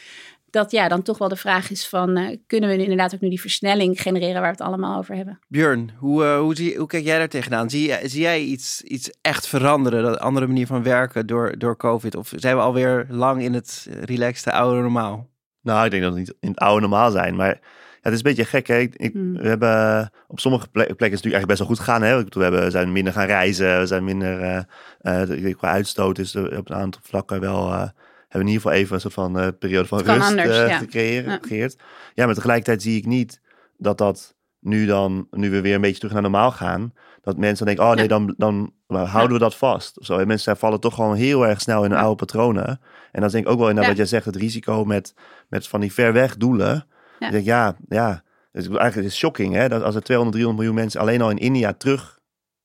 dat 0.53 0.71
ja, 0.71 0.87
dan 0.87 1.01
toch 1.01 1.17
wel 1.17 1.27
de 1.27 1.35
vraag 1.35 1.71
is 1.71 1.87
van... 1.87 2.17
Uh, 2.17 2.37
kunnen 2.47 2.69
we 2.69 2.77
inderdaad 2.77 3.13
ook 3.13 3.21
nu 3.21 3.29
die 3.29 3.41
versnelling 3.41 4.01
genereren 4.01 4.41
waar 4.41 4.51
we 4.51 4.57
het 4.57 4.67
allemaal 4.67 4.97
over 4.97 5.15
hebben? 5.15 5.39
Björn, 5.47 5.91
hoe, 5.97 6.23
uh, 6.23 6.39
hoe, 6.39 6.55
zie, 6.55 6.77
hoe 6.77 6.87
kijk 6.87 7.03
jij 7.03 7.17
daar 7.17 7.27
tegenaan? 7.27 7.69
Zie, 7.69 7.97
zie 8.03 8.21
jij 8.21 8.41
iets, 8.41 8.81
iets 8.81 9.11
echt 9.21 9.47
veranderen, 9.47 10.05
een 10.05 10.17
andere 10.17 10.47
manier 10.47 10.67
van 10.67 10.83
werken 10.83 11.27
door, 11.27 11.57
door 11.57 11.77
COVID? 11.77 12.15
Of 12.15 12.31
zijn 12.35 12.55
we 12.55 12.61
alweer 12.61 13.05
lang 13.09 13.41
in 13.41 13.53
het 13.53 13.87
relaxte 14.01 14.51
oude 14.51 14.81
normaal? 14.81 15.29
Nou, 15.61 15.85
ik 15.85 15.91
denk 15.91 16.03
dat 16.03 16.13
we 16.13 16.19
niet 16.19 16.33
in 16.39 16.49
het 16.49 16.59
oude 16.59 16.81
normaal 16.81 17.11
zijn, 17.11 17.35
maar... 17.35 17.59
Ja, 18.01 18.09
het 18.09 18.19
is 18.19 18.23
een 18.23 18.35
beetje 18.35 18.57
gek. 18.57 18.67
Hè? 18.67 18.77
Ik, 18.77 19.13
Hmm. 19.13 19.37
We 19.37 19.47
hebben 19.47 20.11
op 20.27 20.39
sommige 20.39 20.67
plekken 20.67 20.89
is 20.89 20.97
het 20.97 20.99
natuurlijk 20.99 21.33
eigenlijk 21.33 21.47
best 21.47 21.59
wel 21.59 21.67
goed 21.67 21.79
gegaan. 21.79 22.01
Hè? 22.01 22.17
Ik 22.17 22.23
bedoel, 22.23 22.43
we 22.43 22.49
hebben, 22.49 22.71
zijn 22.71 22.91
minder 22.91 23.13
gaan 23.13 23.25
reizen. 23.25 23.79
We 23.79 23.85
zijn 23.85 24.03
minder. 24.03 24.41
eh 24.41 25.29
uh, 25.29 25.57
qua 25.57 25.69
uitstoot 25.71 26.17
is 26.17 26.35
er 26.35 26.57
op 26.57 26.69
een 26.69 26.75
aantal 26.75 27.01
vlakken 27.03 27.39
wel. 27.39 27.71
Uh, 27.71 27.87
hebben 28.33 28.49
in 28.49 28.55
ieder 28.55 28.61
geval 28.61 28.77
even 28.77 28.95
een 28.95 29.01
soort 29.01 29.13
van 29.13 29.39
uh, 29.39 29.47
periode 29.59 29.87
van 29.87 29.99
rust 29.99 30.09
anders, 30.09 30.57
ja. 30.57 30.77
gecreëerd. 30.77 31.77
Ja. 32.15 32.25
maar 32.25 32.35
tegelijkertijd 32.35 32.81
zie 32.81 32.97
ik 32.97 33.05
niet 33.05 33.41
dat 33.77 33.97
dat 33.97 34.35
nu 34.59 34.85
dan, 34.85 35.27
nu 35.31 35.49
we 35.49 35.61
weer 35.61 35.75
een 35.75 35.81
beetje 35.81 35.97
terug 35.97 36.13
naar 36.13 36.21
normaal 36.21 36.51
gaan, 36.51 36.93
dat 37.21 37.37
mensen 37.37 37.65
dan 37.65 37.75
denken, 37.75 37.91
oh 37.91 37.97
nee, 37.97 38.07
dan, 38.07 38.33
dan 38.37 38.73
houden 38.89 39.33
we 39.33 39.43
dat 39.43 39.55
vast. 39.55 39.97
Zo. 40.01 40.17
En 40.17 40.27
mensen 40.27 40.57
vallen 40.57 40.79
toch 40.79 40.93
gewoon 40.93 41.15
heel 41.15 41.47
erg 41.47 41.61
snel 41.61 41.83
in 41.83 41.91
hun 41.91 41.99
oude 41.99 42.15
patronen. 42.15 42.79
En 43.11 43.21
dan 43.21 43.29
denk 43.29 43.45
ik 43.45 43.51
ook 43.51 43.59
wel 43.59 43.69
inderdaad 43.69 43.97
wat 43.97 44.09
jij 44.09 44.19
zegt, 44.19 44.25
het 44.25 44.35
risico 44.35 44.85
met, 44.85 45.13
met 45.47 45.67
van 45.67 45.79
die 45.79 45.93
ver 45.93 46.13
weg 46.13 46.37
doelen. 46.37 46.87
Ja, 47.19 47.29
denk, 47.29 47.45
ja, 47.45 47.75
ja. 47.89 48.23
Dus 48.51 48.67
eigenlijk 48.67 48.95
is 48.95 49.03
het 49.03 49.13
shocking 49.13 49.53
hè, 49.53 49.69
dat 49.69 49.83
als 49.83 49.95
er 49.95 50.03
200, 50.03 50.35
300 50.35 50.57
miljoen 50.57 50.83
mensen 50.83 51.01
alleen 51.01 51.21
al 51.21 51.29
in 51.29 51.37
India 51.37 51.73
terug 51.73 52.19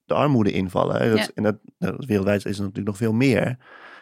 de 0.05 0.15
armoede 0.15 0.53
invallen. 0.53 1.03
Hè, 1.03 1.15
dat, 1.15 1.31
En 1.35 1.43
dat, 1.43 1.57
dat, 1.79 2.05
wereldwijd 2.05 2.45
is 2.45 2.57
er 2.57 2.63
natuurlijk 2.63 2.87
nog 2.87 2.97
veel 2.97 3.13
meer 3.13 3.59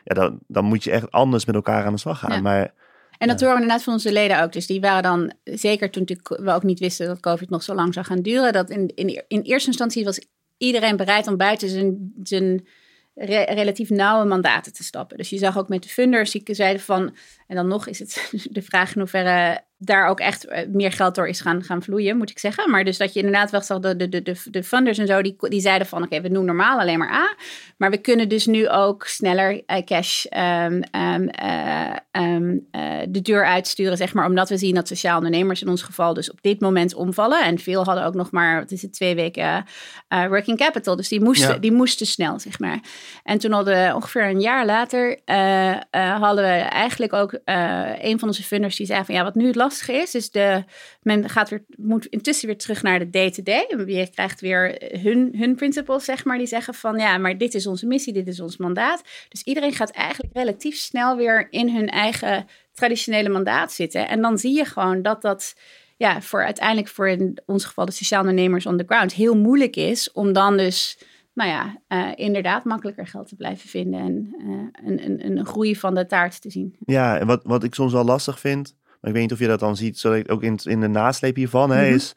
ja, 0.06 0.14
dan, 0.14 0.38
dan 0.46 0.64
moet 0.64 0.84
je 0.84 0.90
echt 0.90 1.10
anders 1.10 1.44
met 1.44 1.54
elkaar 1.54 1.84
aan 1.84 1.92
de 1.92 1.98
slag 1.98 2.18
gaan. 2.18 2.32
Ja. 2.32 2.40
Maar, 2.40 2.74
en 3.18 3.28
dat 3.28 3.40
horen 3.40 3.54
we 3.54 3.60
inderdaad 3.60 3.84
van 3.84 3.92
onze 3.92 4.12
leden 4.12 4.42
ook. 4.42 4.52
Dus 4.52 4.66
die 4.66 4.80
waren 4.80 5.02
dan, 5.02 5.32
zeker 5.44 5.90
toen 5.90 6.04
we 6.26 6.52
ook 6.52 6.62
niet 6.62 6.78
wisten 6.78 7.06
dat 7.06 7.20
COVID 7.20 7.50
nog 7.50 7.62
zo 7.62 7.74
lang 7.74 7.94
zou 7.94 8.06
gaan 8.06 8.22
duren, 8.22 8.52
dat 8.52 8.70
in, 8.70 8.92
in, 8.94 9.24
in 9.28 9.40
eerste 9.40 9.68
instantie 9.68 10.04
was 10.04 10.20
iedereen 10.56 10.96
bereid 10.96 11.26
om 11.26 11.36
buiten 11.36 11.68
zijn, 11.68 12.12
zijn 12.22 12.66
re, 13.14 13.44
relatief 13.44 13.90
nauwe 13.90 14.24
mandaten 14.24 14.72
te 14.72 14.84
stappen. 14.84 15.16
Dus 15.16 15.30
je 15.30 15.38
zag 15.38 15.58
ook 15.58 15.68
met 15.68 15.82
de 15.82 15.88
funders, 15.88 16.30
die 16.30 16.54
zeiden 16.54 16.82
van, 16.82 17.16
en 17.46 17.56
dan 17.56 17.68
nog 17.68 17.86
is 17.86 17.98
het 17.98 18.30
de 18.50 18.62
vraag 18.62 18.94
in 18.94 19.00
hoeverre 19.00 19.64
daar 19.78 20.08
ook 20.08 20.20
echt 20.20 20.46
meer 20.68 20.92
geld 20.92 21.14
door 21.14 21.28
is 21.28 21.40
gaan, 21.40 21.62
gaan 21.62 21.82
vloeien, 21.82 22.16
moet 22.16 22.30
ik 22.30 22.38
zeggen. 22.38 22.70
Maar 22.70 22.84
dus 22.84 22.96
dat 22.96 23.12
je 23.12 23.18
inderdaad 23.18 23.50
wel 23.50 23.62
zag, 23.62 23.78
de, 23.78 23.96
de, 23.96 24.22
de, 24.22 24.36
de 24.44 24.62
funders 24.62 24.98
en 24.98 25.06
zo, 25.06 25.22
die, 25.22 25.36
die 25.38 25.60
zeiden 25.60 25.86
van, 25.86 25.98
oké, 25.98 26.06
okay, 26.06 26.22
we 26.22 26.34
doen 26.34 26.44
normaal 26.44 26.80
alleen 26.80 26.98
maar 26.98 27.12
A. 27.12 27.34
Maar 27.76 27.90
we 27.90 27.98
kunnen 27.98 28.28
dus 28.28 28.46
nu 28.46 28.68
ook 28.68 29.06
sneller 29.06 29.52
uh, 29.52 29.78
cash 29.84 30.24
um, 30.24 30.82
um, 30.92 31.28
uh, 31.42 31.96
um, 32.12 32.66
uh, 32.72 32.98
de 33.08 33.22
deur 33.22 33.44
uitsturen, 33.44 33.96
zeg 33.96 34.14
maar. 34.14 34.26
Omdat 34.26 34.48
we 34.48 34.56
zien 34.56 34.74
dat 34.74 34.88
sociaal 34.88 35.16
ondernemers 35.16 35.62
in 35.62 35.68
ons 35.68 35.82
geval 35.82 36.14
dus 36.14 36.30
op 36.30 36.42
dit 36.42 36.60
moment 36.60 36.94
omvallen. 36.94 37.44
En 37.44 37.58
veel 37.58 37.84
hadden 37.84 38.04
ook 38.04 38.14
nog 38.14 38.30
maar, 38.30 38.60
wat 38.60 38.70
is 38.70 38.82
het, 38.82 38.92
twee 38.92 39.14
weken 39.14 39.64
uh, 40.08 40.26
working 40.26 40.58
capital. 40.58 40.96
Dus 40.96 41.08
die 41.08 41.20
moesten, 41.20 41.52
ja. 41.52 41.58
die 41.58 41.72
moesten 41.72 42.06
snel, 42.06 42.38
zeg 42.38 42.58
maar. 42.58 42.80
En 43.22 43.38
toen 43.38 43.52
hadden 43.52 43.94
ongeveer 43.94 44.24
een 44.24 44.40
jaar 44.40 44.66
later, 44.66 45.20
uh, 45.26 45.76
hadden 45.90 46.44
we 46.44 46.50
eigenlijk 46.60 47.12
ook 47.12 47.35
een 47.44 48.18
van 48.18 48.28
onze 48.28 48.42
funders 48.42 48.76
die 48.76 48.86
zei 48.86 49.04
van, 49.04 49.14
ja, 49.14 49.22
wat 49.22 49.34
nu 49.34 49.46
het 49.46 49.56
lastige 49.56 49.92
is, 49.92 50.14
is 50.14 50.30
de, 50.30 50.64
men 51.02 51.28
gaat 51.28 51.48
weer, 51.48 51.64
moet 51.76 52.06
intussen 52.06 52.46
weer 52.46 52.58
terug 52.58 52.82
naar 52.82 52.98
de 52.98 53.10
day-to-day. 53.10 53.66
-day. 53.68 53.96
Je 53.96 54.10
krijgt 54.10 54.40
weer 54.40 54.76
hun, 55.02 55.34
hun 55.36 55.54
principles, 55.54 56.04
zeg 56.04 56.24
maar, 56.24 56.38
die 56.38 56.46
zeggen 56.46 56.74
van 56.74 56.98
ja, 56.98 57.18
maar 57.18 57.38
dit 57.38 57.54
is 57.54 57.66
onze 57.66 57.86
missie, 57.86 58.12
dit 58.12 58.28
is 58.28 58.40
ons 58.40 58.56
mandaat. 58.56 59.02
Dus 59.28 59.42
iedereen 59.42 59.72
gaat 59.72 59.90
eigenlijk 59.90 60.34
relatief 60.34 60.76
snel 60.76 61.16
weer 61.16 61.46
in 61.50 61.74
hun 61.74 61.88
eigen 61.88 62.46
traditionele 62.74 63.28
mandaat 63.28 63.72
zitten. 63.72 64.08
En 64.08 64.20
dan 64.20 64.38
zie 64.38 64.56
je 64.56 64.64
gewoon 64.64 65.02
dat 65.02 65.22
dat 65.22 65.54
ja, 65.96 66.20
voor 66.20 66.44
uiteindelijk 66.44 66.88
voor 66.88 67.08
in 67.08 67.38
ons 67.46 67.64
geval 67.64 67.84
de 67.84 67.92
sociaal 67.92 68.20
ondernemers 68.20 68.66
on 68.66 68.76
the 68.76 68.84
ground 68.86 69.12
heel 69.12 69.36
moeilijk 69.36 69.76
is 69.76 70.12
om 70.12 70.32
dan 70.32 70.56
dus 70.56 70.98
nou 71.36 71.50
ja, 71.50 71.76
uh, 71.88 72.12
inderdaad 72.14 72.64
makkelijker 72.64 73.06
geld 73.06 73.28
te 73.28 73.36
blijven 73.36 73.68
vinden 73.68 74.00
en 74.00 74.34
uh, 74.38 74.90
een, 74.90 75.04
een, 75.04 75.38
een 75.38 75.46
groei 75.46 75.76
van 75.76 75.94
de 75.94 76.06
taart 76.06 76.40
te 76.40 76.50
zien. 76.50 76.76
Ja, 76.78 77.18
en 77.18 77.26
wat, 77.26 77.44
wat 77.44 77.64
ik 77.64 77.74
soms 77.74 77.92
wel 77.92 78.04
lastig 78.04 78.40
vind, 78.40 78.76
maar 78.84 79.10
ik 79.10 79.12
weet 79.12 79.22
niet 79.22 79.32
of 79.32 79.38
je 79.38 79.46
dat 79.46 79.60
dan 79.60 79.76
ziet, 79.76 79.98
zo 79.98 80.22
ook 80.26 80.42
in, 80.42 80.58
in 80.62 80.80
de 80.80 80.88
nasleep 80.88 81.36
hiervan, 81.36 81.70
hè, 81.70 81.80
mm 81.80 81.86
-hmm. 81.86 81.94
is 81.94 82.14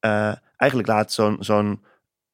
uh, 0.00 0.34
eigenlijk 0.56 0.88
laat 0.88 1.12
zo'n 1.12 1.36
zo'n 1.40 1.84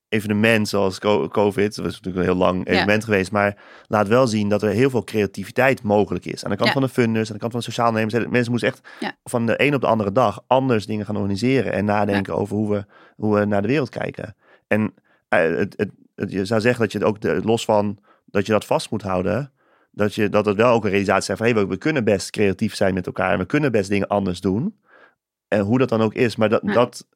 evenement 0.08 0.68
zoals 0.68 0.98
COVID, 0.98 1.76
dat 1.76 1.86
is 1.86 1.92
natuurlijk 1.92 2.16
een 2.16 2.32
heel 2.32 2.44
lang 2.44 2.66
evenement 2.66 3.02
ja. 3.02 3.08
geweest, 3.08 3.32
maar 3.32 3.56
laat 3.86 4.08
wel 4.08 4.26
zien 4.26 4.48
dat 4.48 4.62
er 4.62 4.70
heel 4.70 4.90
veel 4.90 5.04
creativiteit 5.04 5.82
mogelijk 5.82 6.24
is. 6.24 6.44
Aan 6.44 6.50
de 6.50 6.56
kant 6.56 6.68
ja. 6.68 6.74
van 6.74 6.82
de 6.82 6.88
funders, 6.88 7.28
aan 7.28 7.34
de 7.34 7.40
kant 7.40 7.52
van 7.52 7.60
de 7.60 7.66
sociaal 7.66 7.88
ondernemers. 7.88 8.30
Mensen 8.30 8.50
moeten 8.50 8.68
echt 8.68 8.88
ja. 9.00 9.16
van 9.24 9.46
de 9.46 9.54
een 9.62 9.74
op 9.74 9.80
de 9.80 9.86
andere 9.86 10.12
dag 10.12 10.44
anders 10.46 10.86
dingen 10.86 11.06
gaan 11.06 11.16
organiseren 11.16 11.72
en 11.72 11.84
nadenken 11.84 12.34
over 12.34 12.56
hoe 12.56 12.70
we, 12.70 12.84
hoe 13.16 13.38
we 13.38 13.44
naar 13.44 13.62
de 13.62 13.68
wereld 13.68 13.88
kijken. 13.88 14.36
En 14.66 14.80
uh, 14.82 14.88
het, 15.56 15.74
het, 15.76 15.90
je 16.16 16.44
zou 16.44 16.60
zeggen 16.60 16.80
dat 16.80 16.92
je 16.92 16.98
het 16.98 17.06
ook 17.06 17.20
de, 17.20 17.40
los 17.44 17.64
van 17.64 17.98
dat 18.24 18.46
je 18.46 18.52
dat 18.52 18.64
vast 18.64 18.90
moet 18.90 19.02
houden, 19.02 19.52
dat, 19.90 20.14
je, 20.14 20.28
dat 20.28 20.46
het 20.46 20.56
wel 20.56 20.72
ook 20.72 20.84
een 20.84 20.90
realisatie 20.90 21.24
zijn 21.24 21.36
van 21.36 21.46
hey, 21.46 21.54
we, 21.54 21.66
we 21.66 21.76
kunnen 21.76 22.04
best 22.04 22.30
creatief 22.30 22.74
zijn 22.74 22.94
met 22.94 23.06
elkaar 23.06 23.32
en 23.32 23.38
we 23.38 23.46
kunnen 23.46 23.72
best 23.72 23.88
dingen 23.88 24.08
anders 24.08 24.40
doen. 24.40 24.80
En 25.48 25.60
hoe 25.60 25.78
dat 25.78 25.88
dan 25.88 26.00
ook 26.00 26.14
is, 26.14 26.36
maar 26.36 26.48
dat, 26.48 26.62
dat 26.64 27.06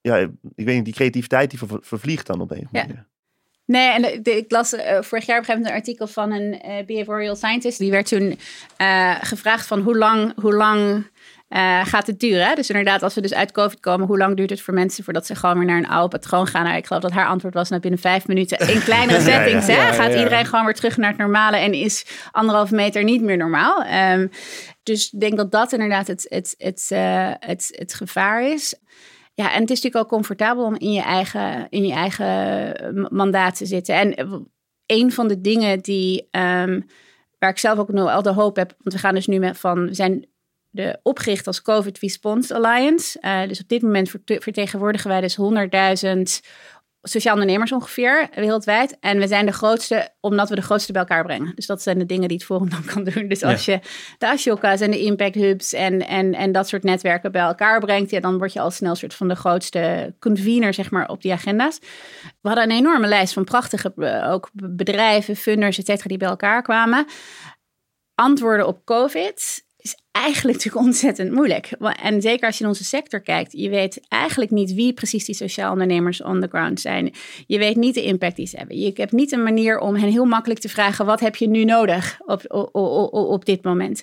ja, 0.00 0.16
ik 0.54 0.64
weet 0.64 0.74
niet, 0.74 0.84
die 0.84 0.94
creativiteit 0.94 1.50
die 1.50 1.58
ver, 1.58 1.78
vervliegt 1.80 2.26
dan 2.26 2.40
op 2.40 2.50
een 2.50 2.56
andere 2.56 2.86
manier. 2.86 3.06
Nee, 3.64 3.88
en 3.88 4.22
de, 4.22 4.36
ik 4.36 4.50
las 4.50 4.72
uh, 4.72 4.80
vorig 4.80 5.26
jaar 5.26 5.38
op 5.38 5.48
een 5.48 5.54
gegeven 5.54 5.54
moment 5.54 5.66
een 5.66 5.72
artikel 5.72 6.06
van 6.06 6.32
een 6.32 6.52
uh, 6.52 6.86
behavioral 6.86 7.36
scientist. 7.36 7.78
Die 7.78 7.90
werd 7.90 8.08
toen 8.08 8.38
uh, 8.78 9.16
gevraagd 9.20 9.66
van 9.66 9.80
hoe 9.80 9.96
lang, 9.96 10.40
hoe 10.40 10.54
lang 10.54 11.06
gaat 11.82 12.06
het 12.06 12.20
duren? 12.20 12.46
Hè? 12.46 12.54
Dus 12.54 12.70
inderdaad, 12.70 13.02
als 13.02 13.14
we 13.14 13.20
dus 13.20 13.34
uit 13.34 13.52
COVID 13.52 13.80
komen, 13.80 14.06
hoe 14.06 14.18
lang 14.18 14.36
duurt 14.36 14.50
het 14.50 14.60
voor 14.60 14.74
mensen 14.74 15.04
voordat 15.04 15.26
ze 15.26 15.34
gewoon 15.34 15.58
weer 15.58 15.66
naar 15.66 15.78
een 15.78 15.88
oude 15.88 16.18
patroon 16.18 16.46
gaan? 16.46 16.64
Nou, 16.64 16.76
ik 16.76 16.86
geloof 16.86 17.02
dat 17.02 17.12
haar 17.12 17.26
antwoord 17.26 17.54
was, 17.54 17.68
nou 17.68 17.80
binnen 17.80 18.00
vijf 18.00 18.26
minuten 18.26 18.58
in 18.58 18.82
kleinere 18.82 19.20
settings, 19.20 19.66
ja, 19.66 19.74
ja, 19.74 19.82
ja, 19.82 19.90
hè, 19.90 19.94
gaat 19.94 20.14
iedereen 20.14 20.46
gewoon 20.46 20.64
weer 20.64 20.74
terug 20.74 20.96
naar 20.96 21.10
het 21.10 21.18
normale 21.18 21.56
en 21.56 21.72
is 21.72 22.06
anderhalve 22.30 22.74
meter 22.74 23.04
niet 23.04 23.22
meer 23.22 23.36
normaal. 23.36 23.86
Um, 24.12 24.30
dus 24.82 25.12
ik 25.12 25.20
denk 25.20 25.36
dat 25.36 25.52
dat 25.52 25.72
inderdaad 25.72 26.06
het, 26.06 26.26
het, 26.28 26.54
het, 26.58 26.88
het, 27.40 27.68
het 27.70 27.94
gevaar 27.94 28.42
is. 28.42 28.74
Ja, 29.34 29.52
en 29.52 29.60
het 29.60 29.70
is 29.70 29.82
natuurlijk 29.82 30.04
ook 30.04 30.08
comfortabel 30.08 30.64
om 30.64 30.76
in 30.76 30.92
je 30.92 31.02
eigen, 31.02 31.66
in 31.70 31.86
je 31.86 31.92
eigen 31.92 33.08
mandaat 33.10 33.56
te 33.56 33.66
zitten. 33.66 33.94
En 33.94 34.46
een 34.86 35.12
van 35.12 35.28
de 35.28 35.40
dingen 35.40 35.80
die, 35.80 36.28
um, 36.30 36.86
waar 37.38 37.50
ik 37.50 37.58
zelf 37.58 37.78
ook 37.78 37.92
nog 37.92 38.04
wel 38.04 38.22
de 38.22 38.32
hoop 38.32 38.56
heb, 38.56 38.74
want 38.78 38.94
we 38.94 39.00
gaan 39.00 39.14
dus 39.14 39.26
nu 39.26 39.38
met 39.38 39.58
van, 39.58 39.86
we 39.86 39.94
zijn 39.94 40.26
de 40.76 40.98
opgericht 41.02 41.46
als 41.46 41.62
COVID 41.62 41.98
Response 41.98 42.54
Alliance. 42.54 43.18
Uh, 43.20 43.48
dus 43.48 43.60
op 43.60 43.68
dit 43.68 43.82
moment 43.82 44.10
vertegenwoordigen 44.24 45.08
wij 45.10 45.20
dus 45.20 45.38
100.000 46.04 46.46
sociaal 47.08 47.32
ondernemers 47.32 47.72
ongeveer 47.72 48.28
wereldwijd. 48.34 48.96
En 49.00 49.18
we 49.18 49.26
zijn 49.26 49.46
de 49.46 49.52
grootste, 49.52 50.08
omdat 50.20 50.48
we 50.48 50.54
de 50.54 50.62
grootste 50.62 50.92
bij 50.92 51.00
elkaar 51.00 51.24
brengen. 51.24 51.52
Dus 51.54 51.66
dat 51.66 51.82
zijn 51.82 51.98
de 51.98 52.06
dingen 52.06 52.28
die 52.28 52.36
het 52.36 52.46
Forum 52.46 52.70
dan 52.70 52.84
kan 52.84 53.04
doen. 53.04 53.28
Dus 53.28 53.42
als 53.42 53.64
je 53.64 53.80
de 54.18 54.28
Ashoka's 54.28 54.80
en 54.80 54.90
de 54.90 55.00
Impact 55.00 55.34
Hubs 55.34 55.72
en, 55.72 56.06
en, 56.06 56.34
en 56.34 56.52
dat 56.52 56.68
soort 56.68 56.82
netwerken 56.82 57.32
bij 57.32 57.42
elkaar 57.42 57.80
brengt, 57.80 58.10
ja, 58.10 58.20
dan 58.20 58.38
word 58.38 58.52
je 58.52 58.60
al 58.60 58.70
snel 58.70 58.94
soort 58.94 59.14
van 59.14 59.28
de 59.28 59.34
grootste 59.34 60.14
convener, 60.18 60.74
zeg 60.74 60.90
maar, 60.90 61.08
op 61.08 61.22
die 61.22 61.32
agenda's. 61.32 61.78
We 62.40 62.48
hadden 62.48 62.64
een 62.64 62.76
enorme 62.76 63.06
lijst 63.06 63.32
van 63.32 63.44
prachtige 63.44 63.92
ook 64.30 64.50
bedrijven, 64.52 65.36
funders, 65.36 65.78
et 65.78 65.86
cetera, 65.86 66.08
die 66.08 66.18
bij 66.18 66.28
elkaar 66.28 66.62
kwamen. 66.62 67.06
Antwoorden 68.14 68.66
op 68.66 68.84
COVID 68.84 69.65
eigenlijk 70.24 70.56
natuurlijk 70.56 70.86
ontzettend 70.86 71.32
moeilijk. 71.32 71.70
En 72.02 72.20
zeker 72.20 72.46
als 72.46 72.58
je 72.58 72.62
in 72.62 72.70
onze 72.70 72.84
sector 72.84 73.20
kijkt, 73.20 73.52
je 73.52 73.68
weet 73.68 74.00
eigenlijk 74.08 74.50
niet 74.50 74.74
wie 74.74 74.92
precies 74.92 75.24
die 75.24 75.34
sociaal 75.34 75.72
ondernemers 75.72 76.22
on 76.22 76.40
the 76.40 76.48
ground 76.48 76.80
zijn. 76.80 77.12
Je 77.46 77.58
weet 77.58 77.76
niet 77.76 77.94
de 77.94 78.02
impact 78.02 78.36
die 78.36 78.46
ze 78.46 78.56
hebben. 78.56 78.78
Je 78.78 78.92
hebt 78.94 79.12
niet 79.12 79.32
een 79.32 79.42
manier 79.42 79.78
om 79.78 79.94
hen 79.94 80.10
heel 80.10 80.24
makkelijk 80.24 80.60
te 80.60 80.68
vragen: 80.68 81.06
wat 81.06 81.20
heb 81.20 81.36
je 81.36 81.48
nu 81.48 81.64
nodig 81.64 82.18
op, 82.24 82.42
op, 82.48 83.14
op, 83.14 83.44
dit 83.44 83.64
moment? 83.64 84.02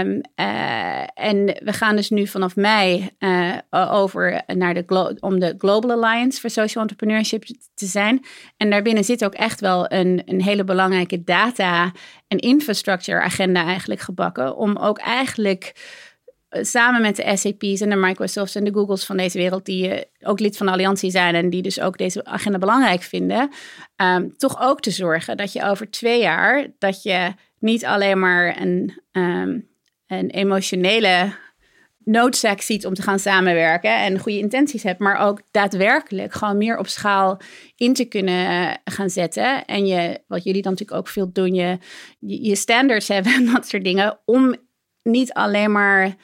Um, 0.00 0.20
uh, 0.36 1.00
en 1.14 1.44
we 1.44 1.72
gaan 1.72 1.96
dus 1.96 2.10
nu 2.10 2.26
vanaf 2.26 2.56
mei 2.56 3.10
uh, 3.18 3.43
over 3.70 4.42
naar 4.46 4.74
de 4.74 5.16
om 5.20 5.38
de 5.40 5.54
Global 5.58 5.90
Alliance 5.90 6.40
for 6.40 6.50
Social 6.50 6.82
Entrepreneurship 6.82 7.44
te 7.74 7.86
zijn. 7.86 8.24
En 8.56 8.70
daarbinnen 8.70 9.04
zit 9.04 9.24
ook 9.24 9.34
echt 9.34 9.60
wel 9.60 9.92
een, 9.92 10.22
een 10.24 10.42
hele 10.42 10.64
belangrijke 10.64 11.24
data 11.24 11.92
en 12.28 12.38
infrastructure 12.38 13.20
agenda 13.20 13.64
eigenlijk 13.64 14.00
gebakken 14.00 14.56
om 14.56 14.76
ook 14.76 14.98
eigenlijk 14.98 15.72
samen 16.60 17.00
met 17.00 17.16
de 17.16 17.36
SAP's 17.36 17.80
en 17.80 17.90
de 17.90 17.96
Microsofts 17.96 18.54
en 18.54 18.64
de 18.64 18.72
Googles 18.72 19.04
van 19.04 19.16
deze 19.16 19.38
wereld, 19.38 19.64
die 19.64 19.88
uh, 19.88 19.98
ook 20.20 20.40
lid 20.40 20.56
van 20.56 20.66
de 20.66 20.72
Alliantie 20.72 21.10
zijn 21.10 21.34
en 21.34 21.50
die 21.50 21.62
dus 21.62 21.80
ook 21.80 21.98
deze 21.98 22.24
agenda 22.24 22.58
belangrijk 22.58 23.02
vinden, 23.02 23.50
um, 23.96 24.36
toch 24.36 24.60
ook 24.60 24.80
te 24.80 24.90
zorgen 24.90 25.36
dat 25.36 25.52
je 25.52 25.64
over 25.64 25.90
twee 25.90 26.20
jaar, 26.20 26.66
dat 26.78 27.02
je 27.02 27.34
niet 27.58 27.84
alleen 27.84 28.18
maar 28.18 28.60
een, 28.60 29.02
um, 29.12 29.68
een 30.06 30.30
emotionele 30.30 31.32
noodzaak 32.04 32.60
ziet 32.60 32.86
om 32.86 32.94
te 32.94 33.02
gaan 33.02 33.18
samenwerken 33.18 33.96
en 33.96 34.18
goede 34.18 34.38
intenties 34.38 34.82
hebt, 34.82 34.98
maar 34.98 35.18
ook 35.18 35.40
daadwerkelijk 35.50 36.32
gewoon 36.32 36.58
meer 36.58 36.78
op 36.78 36.88
schaal 36.88 37.40
in 37.76 37.94
te 37.94 38.04
kunnen 38.04 38.46
eh, 38.48 38.74
gaan 38.84 39.10
zetten. 39.10 39.64
En 39.64 39.86
je, 39.86 40.20
wat 40.26 40.44
jullie 40.44 40.62
dan 40.62 40.72
natuurlijk 40.72 40.98
ook 40.98 41.08
veel 41.08 41.32
doen, 41.32 41.54
je, 41.54 41.78
je 42.18 42.56
standards 42.56 43.08
hebben 43.14 43.32
en 43.32 43.46
dat 43.46 43.68
soort 43.68 43.84
dingen, 43.84 44.18
om 44.24 44.56
niet 45.02 45.32
alleen 45.32 45.72
maar 45.72 46.14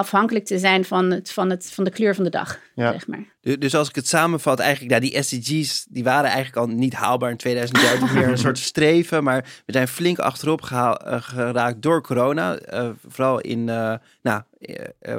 afhankelijk 0.00 0.44
te 0.44 0.58
zijn 0.58 0.84
van, 0.84 1.10
het, 1.10 1.32
van, 1.32 1.50
het, 1.50 1.70
van 1.72 1.84
de 1.84 1.90
kleur 1.90 2.14
van 2.14 2.24
de 2.24 2.30
dag. 2.30 2.58
Ja. 2.74 2.92
Zeg 2.92 3.06
maar. 3.06 3.24
Dus 3.40 3.74
als 3.74 3.88
ik 3.88 3.94
het 3.94 4.08
samenvat, 4.08 4.58
eigenlijk, 4.58 4.90
nou, 4.90 5.10
die 5.10 5.22
SDG's 5.22 5.86
die 5.88 6.04
waren 6.04 6.30
eigenlijk 6.30 6.56
al 6.56 6.66
niet 6.66 6.92
haalbaar 6.92 7.30
in 7.30 7.36
2030, 7.36 8.14
meer 8.14 8.28
een 8.28 8.38
soort 8.38 8.58
streven. 8.72 9.24
Maar 9.24 9.44
we 9.66 9.72
zijn 9.72 9.88
flink 9.88 10.18
achterop 10.18 10.62
gehaald, 10.62 11.02
uh, 11.06 11.22
geraakt 11.22 11.82
door 11.82 12.02
corona. 12.02 12.58
Uh, 12.72 12.88
vooral 13.08 13.40
in 13.40 13.68
uh, 13.68 13.94
nou, 14.22 14.42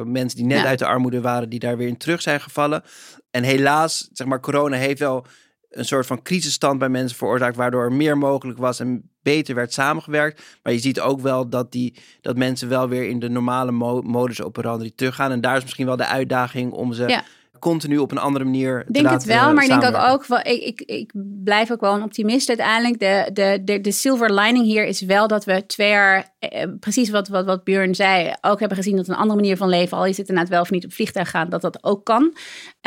mensen 0.05 0.37
die 0.37 0.47
net 0.47 0.65
uit 0.65 0.79
de 0.79 0.85
armoede 0.85 1.21
waren, 1.21 1.49
die 1.49 1.59
daar 1.59 1.77
weer 1.77 1.87
in 1.87 1.97
terug 1.97 2.21
zijn 2.21 2.41
gevallen. 2.41 2.83
En 3.31 3.43
helaas, 3.43 4.09
zeg 4.13 4.27
maar, 4.27 4.39
corona 4.39 4.77
heeft 4.77 4.99
wel 4.99 5.25
een 5.71 5.85
soort 5.85 6.05
van 6.05 6.21
crisisstand 6.21 6.79
bij 6.79 6.89
mensen 6.89 7.17
veroorzaakt, 7.17 7.55
waardoor 7.55 7.83
er 7.83 7.93
meer 7.93 8.17
mogelijk 8.17 8.59
was 8.59 8.79
en 8.79 9.09
beter 9.23 9.55
werd 9.55 9.73
samengewerkt. 9.73 10.41
Maar 10.63 10.73
je 10.73 10.79
ziet 10.79 10.99
ook 10.99 11.21
wel 11.21 11.49
dat, 11.49 11.71
die, 11.71 11.95
dat 12.21 12.37
mensen 12.37 12.69
wel 12.69 12.89
weer 12.89 13.09
in 13.09 13.19
de 13.19 13.29
normale 13.29 13.71
modus 14.01 14.41
operandi 14.41 14.95
teruggaan. 14.95 15.31
En 15.31 15.41
daar 15.41 15.57
is 15.57 15.63
misschien 15.63 15.85
wel 15.85 15.97
de 15.97 16.07
uitdaging 16.07 16.71
om 16.71 16.93
ze 16.93 17.21
continu 17.61 17.97
op 17.97 18.11
een 18.11 18.17
andere 18.17 18.45
manier 18.45 18.83
te 18.85 18.91
denk 18.91 19.09
het 19.09 19.23
wel, 19.23 19.53
maar 19.53 19.63
ik 19.63 19.69
denk 19.69 19.83
ook, 19.83 19.95
ook 19.95 20.25
wel, 20.25 20.39
ik, 20.39 20.61
ik, 20.61 20.81
ik 20.81 21.11
blijf 21.43 21.71
ook 21.71 21.81
wel 21.81 21.93
een 21.93 22.03
optimist 22.03 22.47
uiteindelijk. 22.47 22.99
De, 22.99 23.29
de, 23.33 23.61
de, 23.63 23.81
de 23.81 23.91
silver 23.91 24.33
lining 24.33 24.65
hier 24.65 24.85
is 24.85 25.01
wel 25.01 25.27
dat 25.27 25.45
we 25.45 25.65
twee 25.65 25.89
jaar, 25.89 26.33
eh, 26.39 26.67
precies 26.79 27.09
wat, 27.09 27.27
wat, 27.27 27.45
wat 27.45 27.63
Björn 27.63 27.95
zei, 27.95 28.33
ook 28.41 28.59
hebben 28.59 28.77
gezien 28.77 28.95
dat 28.95 29.07
een 29.07 29.15
andere 29.15 29.39
manier 29.39 29.57
van 29.57 29.69
leven, 29.69 29.97
al 29.97 30.05
is 30.05 30.17
het 30.17 30.27
inderdaad 30.27 30.51
wel 30.51 30.61
of 30.61 30.71
niet 30.71 30.85
op 30.85 30.93
vliegtuig 30.93 31.29
gaan, 31.29 31.49
dat 31.49 31.61
dat 31.61 31.83
ook 31.83 32.05
kan. 32.05 32.33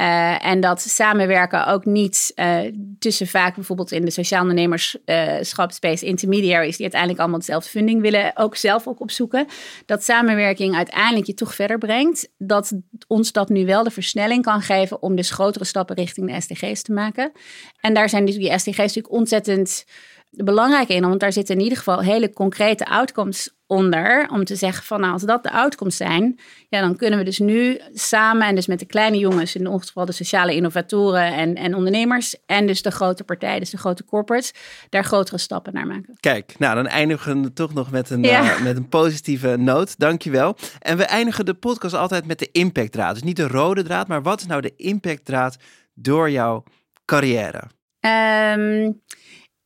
Uh, 0.00 0.46
en 0.46 0.60
dat 0.60 0.80
samenwerken 0.80 1.66
ook 1.66 1.84
niet 1.84 2.32
uh, 2.36 2.58
tussen 2.98 3.26
vaak 3.26 3.54
bijvoorbeeld 3.54 3.92
in 3.92 4.04
de 4.04 4.10
sociaal 4.10 4.40
ondernemerschap 4.40 5.72
space 5.72 6.06
intermediaries 6.06 6.72
die 6.72 6.82
uiteindelijk 6.82 7.20
allemaal 7.20 7.38
dezelfde 7.38 7.68
funding 7.70 8.00
willen, 8.00 8.36
ook 8.36 8.56
zelf 8.56 8.86
ook 8.86 9.00
opzoeken. 9.00 9.46
Dat 9.86 10.04
samenwerking 10.04 10.76
uiteindelijk 10.76 11.26
je 11.26 11.34
toch 11.34 11.54
verder 11.54 11.78
brengt. 11.78 12.28
Dat 12.38 12.72
ons 13.06 13.32
dat 13.32 13.48
nu 13.48 13.66
wel 13.66 13.84
de 13.84 13.90
versnelling 13.90 14.42
kan 14.42 14.60
geven 14.60 15.02
om 15.02 15.16
dus 15.16 15.30
grotere 15.30 15.64
stappen 15.64 15.96
richting 15.96 16.32
de 16.32 16.40
SDG's 16.40 16.82
te 16.82 16.92
maken. 16.92 17.32
En 17.80 17.94
daar 17.94 18.08
zijn 18.08 18.24
dus 18.24 18.36
die 18.36 18.58
SDG's 18.58 18.76
natuurlijk 18.76 19.12
ontzettend 19.12 19.84
belangrijk 20.30 20.88
in, 20.88 21.02
want 21.02 21.20
daar 21.20 21.32
zitten 21.32 21.54
in 21.54 21.62
ieder 21.62 21.78
geval 21.78 22.00
hele 22.00 22.32
concrete 22.32 22.86
outcomes 22.86 23.53
onder. 23.66 24.28
Om 24.30 24.44
te 24.44 24.56
zeggen 24.56 24.84
van 24.84 25.00
nou, 25.00 25.12
als 25.12 25.22
dat 25.22 25.42
de 25.42 25.50
outcomes 25.50 25.96
zijn, 25.96 26.38
ja, 26.68 26.80
dan 26.80 26.96
kunnen 26.96 27.18
we 27.18 27.24
dus 27.24 27.38
nu 27.38 27.80
samen 27.92 28.46
en 28.46 28.54
dus 28.54 28.66
met 28.66 28.78
de 28.78 28.86
kleine 28.86 29.18
jongens, 29.18 29.54
in 29.54 29.66
ons 29.66 29.86
geval 29.86 30.04
de 30.04 30.12
sociale 30.12 30.54
innovatoren 30.54 31.34
en, 31.34 31.54
en 31.54 31.74
ondernemers, 31.74 32.36
en 32.46 32.66
dus 32.66 32.82
de 32.82 32.90
grote 32.90 33.24
partijen, 33.24 33.60
dus 33.60 33.70
de 33.70 33.78
grote 33.78 34.04
corporates, 34.04 34.52
daar 34.88 35.04
grotere 35.04 35.38
stappen 35.38 35.72
naar 35.72 35.86
maken. 35.86 36.16
Kijk, 36.20 36.54
nou 36.58 36.74
dan 36.74 36.86
eindigen 36.86 37.42
we 37.42 37.52
toch 37.52 37.74
nog 37.74 37.90
met 37.90 38.10
een, 38.10 38.24
uh, 38.24 38.62
met 38.62 38.76
een 38.76 38.88
positieve 38.88 39.56
noot. 39.56 39.98
Dankjewel. 39.98 40.56
En 40.78 40.96
we 40.96 41.04
eindigen 41.04 41.44
de 41.44 41.54
podcast 41.54 41.94
altijd 41.94 42.26
met 42.26 42.38
de 42.38 42.48
impactdraad. 42.52 43.14
Dus 43.14 43.22
niet 43.22 43.36
de 43.36 43.48
rode 43.48 43.82
draad, 43.82 44.08
maar 44.08 44.22
wat 44.22 44.40
is 44.40 44.46
nou 44.46 44.60
de 44.60 44.72
impactdraad 44.76 45.56
door 45.94 46.30
jouw 46.30 46.62
carrière? 47.04 47.62
Um, 48.00 49.02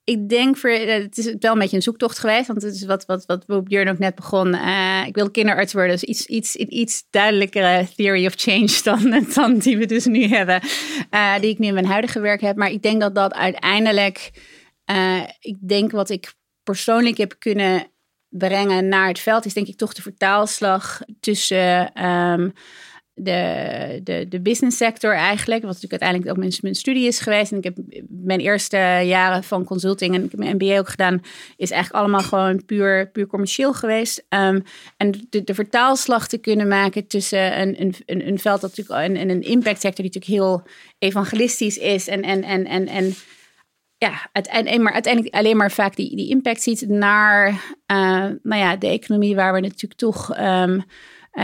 ik 0.08 0.28
denk 0.28 0.56
voor, 0.56 0.70
eh, 0.70 1.02
het 1.02 1.18
is 1.18 1.34
wel 1.38 1.52
een 1.52 1.58
beetje 1.58 1.76
een 1.76 1.82
zoektocht 1.82 2.18
geweest. 2.18 2.46
Want 2.46 2.62
het 2.62 2.74
is 2.74 2.84
wat, 2.84 3.04
wat, 3.06 3.24
wat 3.26 3.64
Björn 3.64 3.88
ook 3.88 3.98
net 3.98 4.14
begon. 4.14 4.54
Uh, 4.54 5.02
ik 5.06 5.14
wil 5.14 5.30
kinderarts 5.30 5.72
worden. 5.72 5.90
Dus 5.90 6.02
iets, 6.02 6.26
iets, 6.26 6.56
iets 6.56 7.04
duidelijkere 7.10 7.88
theory 7.96 8.26
of 8.26 8.34
change 8.36 8.80
dan, 8.84 9.26
dan 9.34 9.58
die 9.58 9.78
we 9.78 9.86
dus 9.86 10.04
nu 10.04 10.26
hebben. 10.26 10.60
Uh, 11.10 11.38
die 11.40 11.50
ik 11.50 11.58
nu 11.58 11.66
in 11.66 11.74
mijn 11.74 11.86
huidige 11.86 12.20
werk 12.20 12.40
heb. 12.40 12.56
Maar 12.56 12.70
ik 12.70 12.82
denk 12.82 13.00
dat 13.00 13.14
dat 13.14 13.34
uiteindelijk. 13.34 14.30
ik 15.40 15.56
denk 15.68 15.90
wat 15.90 16.10
ik 16.10 16.32
persoonlijk 16.62 17.16
heb 17.16 17.34
kunnen 17.38 17.90
brengen 18.28 18.88
naar 18.88 19.08
het 19.08 19.18
veld. 19.18 19.44
Is 19.44 19.54
denk 19.54 19.66
ik 19.66 19.76
toch 19.76 19.94
de 19.94 20.02
vertaalslag 20.02 21.00
tussen. 21.20 22.04
Um, 22.06 22.52
de, 23.18 24.00
de, 24.04 24.26
de 24.28 24.40
business 24.40 24.76
sector 24.76 25.14
eigenlijk. 25.14 25.62
Wat 25.62 25.72
natuurlijk 25.72 26.02
uiteindelijk 26.02 26.30
ook 26.30 26.62
mijn, 26.62 26.74
studie 26.74 27.06
is 27.06 27.20
geweest. 27.20 27.52
En 27.52 27.58
ik 27.58 27.64
heb 27.64 27.76
mijn 28.08 28.40
eerste 28.40 28.76
jaren 29.04 29.44
van 29.44 29.64
consulting 29.64 30.14
en 30.14 30.24
ik 30.24 30.30
heb 30.30 30.40
mijn 30.40 30.54
MBA 30.54 30.78
ook 30.78 30.88
gedaan. 30.88 31.22
Is 31.56 31.70
eigenlijk 31.70 32.02
allemaal 32.02 32.22
gewoon 32.22 32.64
puur, 32.64 33.10
puur 33.10 33.26
commercieel 33.26 33.72
geweest. 33.72 34.26
Um, 34.28 34.62
en 34.96 35.26
de, 35.30 35.54
vertaalslag 35.54 36.28
te 36.28 36.38
kunnen 36.38 36.68
maken 36.68 37.06
tussen 37.06 37.60
een, 37.60 37.94
een, 38.06 38.28
een, 38.28 38.38
veld 38.38 38.60
dat 38.60 38.76
natuurlijk 38.76 39.16
en, 39.16 39.30
een 39.30 39.42
impact 39.42 39.80
sector 39.80 40.04
die 40.04 40.12
natuurlijk 40.14 40.42
heel 40.42 40.62
evangelistisch 40.98 41.78
is. 41.78 42.08
En, 42.08 42.22
en, 42.22 42.42
en, 42.42 42.66
en, 42.66 42.86
en 42.86 43.14
ja, 43.98 44.28
uiteindelijk, 44.32 44.82
maar 44.82 44.92
uiteindelijk 44.92 45.34
alleen 45.34 45.56
maar 45.56 45.70
vaak 45.70 45.96
die, 45.96 46.16
die 46.16 46.28
impact 46.28 46.62
ziet 46.62 46.88
naar 46.88 47.48
uh, 47.86 48.26
nou 48.42 48.60
ja, 48.60 48.76
de 48.76 48.86
economie 48.86 49.34
waar 49.34 49.52
we 49.52 49.60
natuurlijk 49.60 50.00
toch. 50.00 50.38
Uh, 50.38 50.80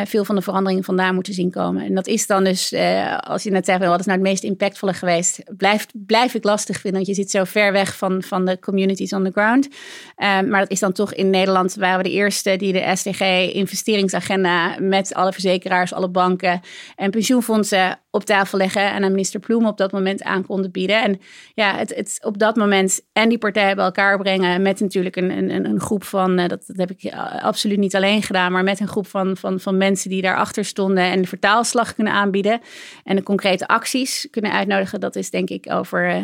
veel 0.04 0.24
van 0.24 0.34
de 0.34 0.42
veranderingen 0.42 0.84
vandaan 0.84 1.14
moeten 1.14 1.32
zien 1.32 1.50
komen. 1.50 1.84
En 1.84 1.94
dat 1.94 2.06
is 2.06 2.26
dan 2.26 2.44
dus, 2.44 2.72
uh, 2.72 3.18
als 3.18 3.42
je 3.42 3.50
net 3.50 3.64
zegt, 3.64 3.84
wat 3.84 4.00
is 4.00 4.06
nou 4.06 4.18
het 4.18 4.28
meest 4.28 4.42
impactvolle 4.42 4.94
geweest? 4.94 5.42
Blijf, 5.56 5.86
blijf 5.92 6.34
ik 6.34 6.44
lastig 6.44 6.80
vinden, 6.80 7.04
want 7.04 7.16
je 7.16 7.22
zit 7.22 7.30
zo 7.30 7.44
ver 7.44 7.72
weg 7.72 7.96
van, 7.96 8.22
van 8.22 8.44
de 8.44 8.58
communities 8.58 9.12
on 9.12 9.24
the 9.24 9.30
ground. 9.30 9.66
Uh, 9.66 10.40
maar 10.40 10.60
dat 10.60 10.70
is 10.70 10.80
dan 10.80 10.92
toch 10.92 11.14
in 11.14 11.30
Nederland, 11.30 11.74
waren 11.74 11.98
we 11.98 12.02
de 12.02 12.14
eerste 12.14 12.56
die 12.56 12.72
de 12.72 12.90
SDG-investeringsagenda 12.94 14.76
met 14.78 15.14
alle 15.14 15.32
verzekeraars, 15.32 15.92
alle 15.92 16.08
banken 16.08 16.60
en 16.96 17.10
pensioenfondsen 17.10 17.98
op 18.14 18.24
tafel 18.24 18.58
leggen 18.58 18.92
en 18.92 19.04
aan 19.04 19.10
minister 19.10 19.40
Ploem 19.40 19.66
op 19.66 19.78
dat 19.78 19.92
moment 19.92 20.22
aan 20.22 20.46
konden 20.46 20.70
bieden. 20.70 21.02
En 21.02 21.20
ja, 21.54 21.76
het, 21.76 21.94
het 21.94 22.18
op 22.22 22.38
dat 22.38 22.56
moment 22.56 23.00
en 23.12 23.28
die 23.28 23.38
partijen 23.38 23.76
bij 23.76 23.84
elkaar 23.84 24.18
brengen 24.18 24.62
met 24.62 24.80
natuurlijk 24.80 25.16
een, 25.16 25.30
een, 25.30 25.64
een 25.64 25.80
groep 25.80 26.04
van, 26.04 26.36
dat, 26.36 26.48
dat 26.48 26.76
heb 26.76 26.90
ik 26.90 27.12
absoluut 27.40 27.78
niet 27.78 27.94
alleen 27.94 28.22
gedaan, 28.22 28.52
maar 28.52 28.62
met 28.62 28.80
een 28.80 28.88
groep 28.88 29.06
van, 29.06 29.36
van, 29.36 29.60
van 29.60 29.76
mensen 29.76 30.10
die 30.10 30.22
daarachter 30.22 30.64
stonden 30.64 31.04
en 31.04 31.22
de 31.22 31.28
vertaalslag 31.28 31.94
kunnen 31.94 32.12
aanbieden 32.12 32.60
en 33.04 33.16
de 33.16 33.22
concrete 33.22 33.66
acties 33.66 34.28
kunnen 34.30 34.52
uitnodigen. 34.52 35.00
Dat 35.00 35.16
is 35.16 35.30
denk 35.30 35.50
ik 35.50 35.70
over 35.70 36.08
eh, 36.08 36.22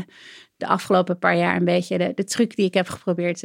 de 0.56 0.66
afgelopen 0.66 1.18
paar 1.18 1.36
jaar 1.36 1.56
een 1.56 1.64
beetje 1.64 1.98
de, 1.98 2.12
de 2.14 2.24
truc 2.24 2.56
die 2.56 2.66
ik 2.66 2.74
heb 2.74 2.88
geprobeerd 2.88 3.40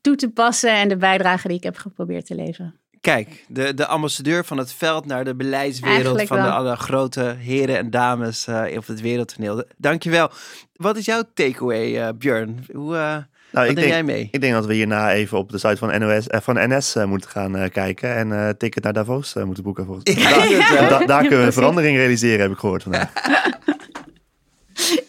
toe 0.00 0.16
te 0.16 0.30
passen 0.30 0.70
en 0.70 0.88
de 0.88 0.96
bijdrage 0.96 1.48
die 1.48 1.56
ik 1.56 1.62
heb 1.62 1.76
geprobeerd 1.76 2.26
te 2.26 2.34
leveren. 2.34 2.83
Kijk, 3.04 3.44
de, 3.48 3.74
de 3.74 3.86
ambassadeur 3.86 4.44
van 4.44 4.58
het 4.58 4.72
veld 4.72 5.06
naar 5.06 5.24
de 5.24 5.34
beleidswereld 5.34 6.22
van 6.22 6.42
de 6.42 6.50
alle 6.50 6.76
grote 6.76 7.36
heren 7.38 7.78
en 7.78 7.90
dames 7.90 8.46
uh, 8.48 8.76
op 8.76 8.86
het 8.86 9.00
wereldtoneel. 9.00 9.64
Dankjewel. 9.76 10.30
Wat 10.76 10.96
is 10.96 11.04
jouw 11.04 11.22
takeaway, 11.34 12.06
uh, 12.06 12.08
Björn? 12.18 12.66
Hoe, 12.72 13.26
nou, 13.52 13.68
ik 13.68 13.76
denk, 13.76 13.88
jij 13.88 14.02
mee? 14.02 14.28
Ik 14.30 14.40
denk 14.40 14.52
dat 14.52 14.66
we 14.66 14.74
hierna 14.74 15.12
even 15.12 15.38
op 15.38 15.50
de 15.50 15.58
site 15.58 15.76
van, 15.76 16.00
NOS, 16.00 16.26
eh, 16.26 16.40
van 16.40 16.76
NS 16.76 16.96
uh, 16.96 17.04
moeten 17.04 17.30
gaan 17.30 17.56
uh, 17.56 17.70
kijken 17.70 18.16
en 18.16 18.28
uh, 18.28 18.48
ticket 18.48 18.82
naar 18.82 18.92
Davos 18.92 19.34
moeten 19.34 19.64
boeken. 19.64 19.84
Volgens 19.84 20.04
daar, 20.14 20.88
da, 20.88 20.98
daar 20.98 21.20
kunnen 21.20 21.40
we 21.40 21.46
een 21.46 21.52
verandering 21.52 21.96
realiseren, 21.96 22.40
heb 22.40 22.50
ik 22.50 22.58
gehoord 22.58 22.82
vandaag. 22.82 23.12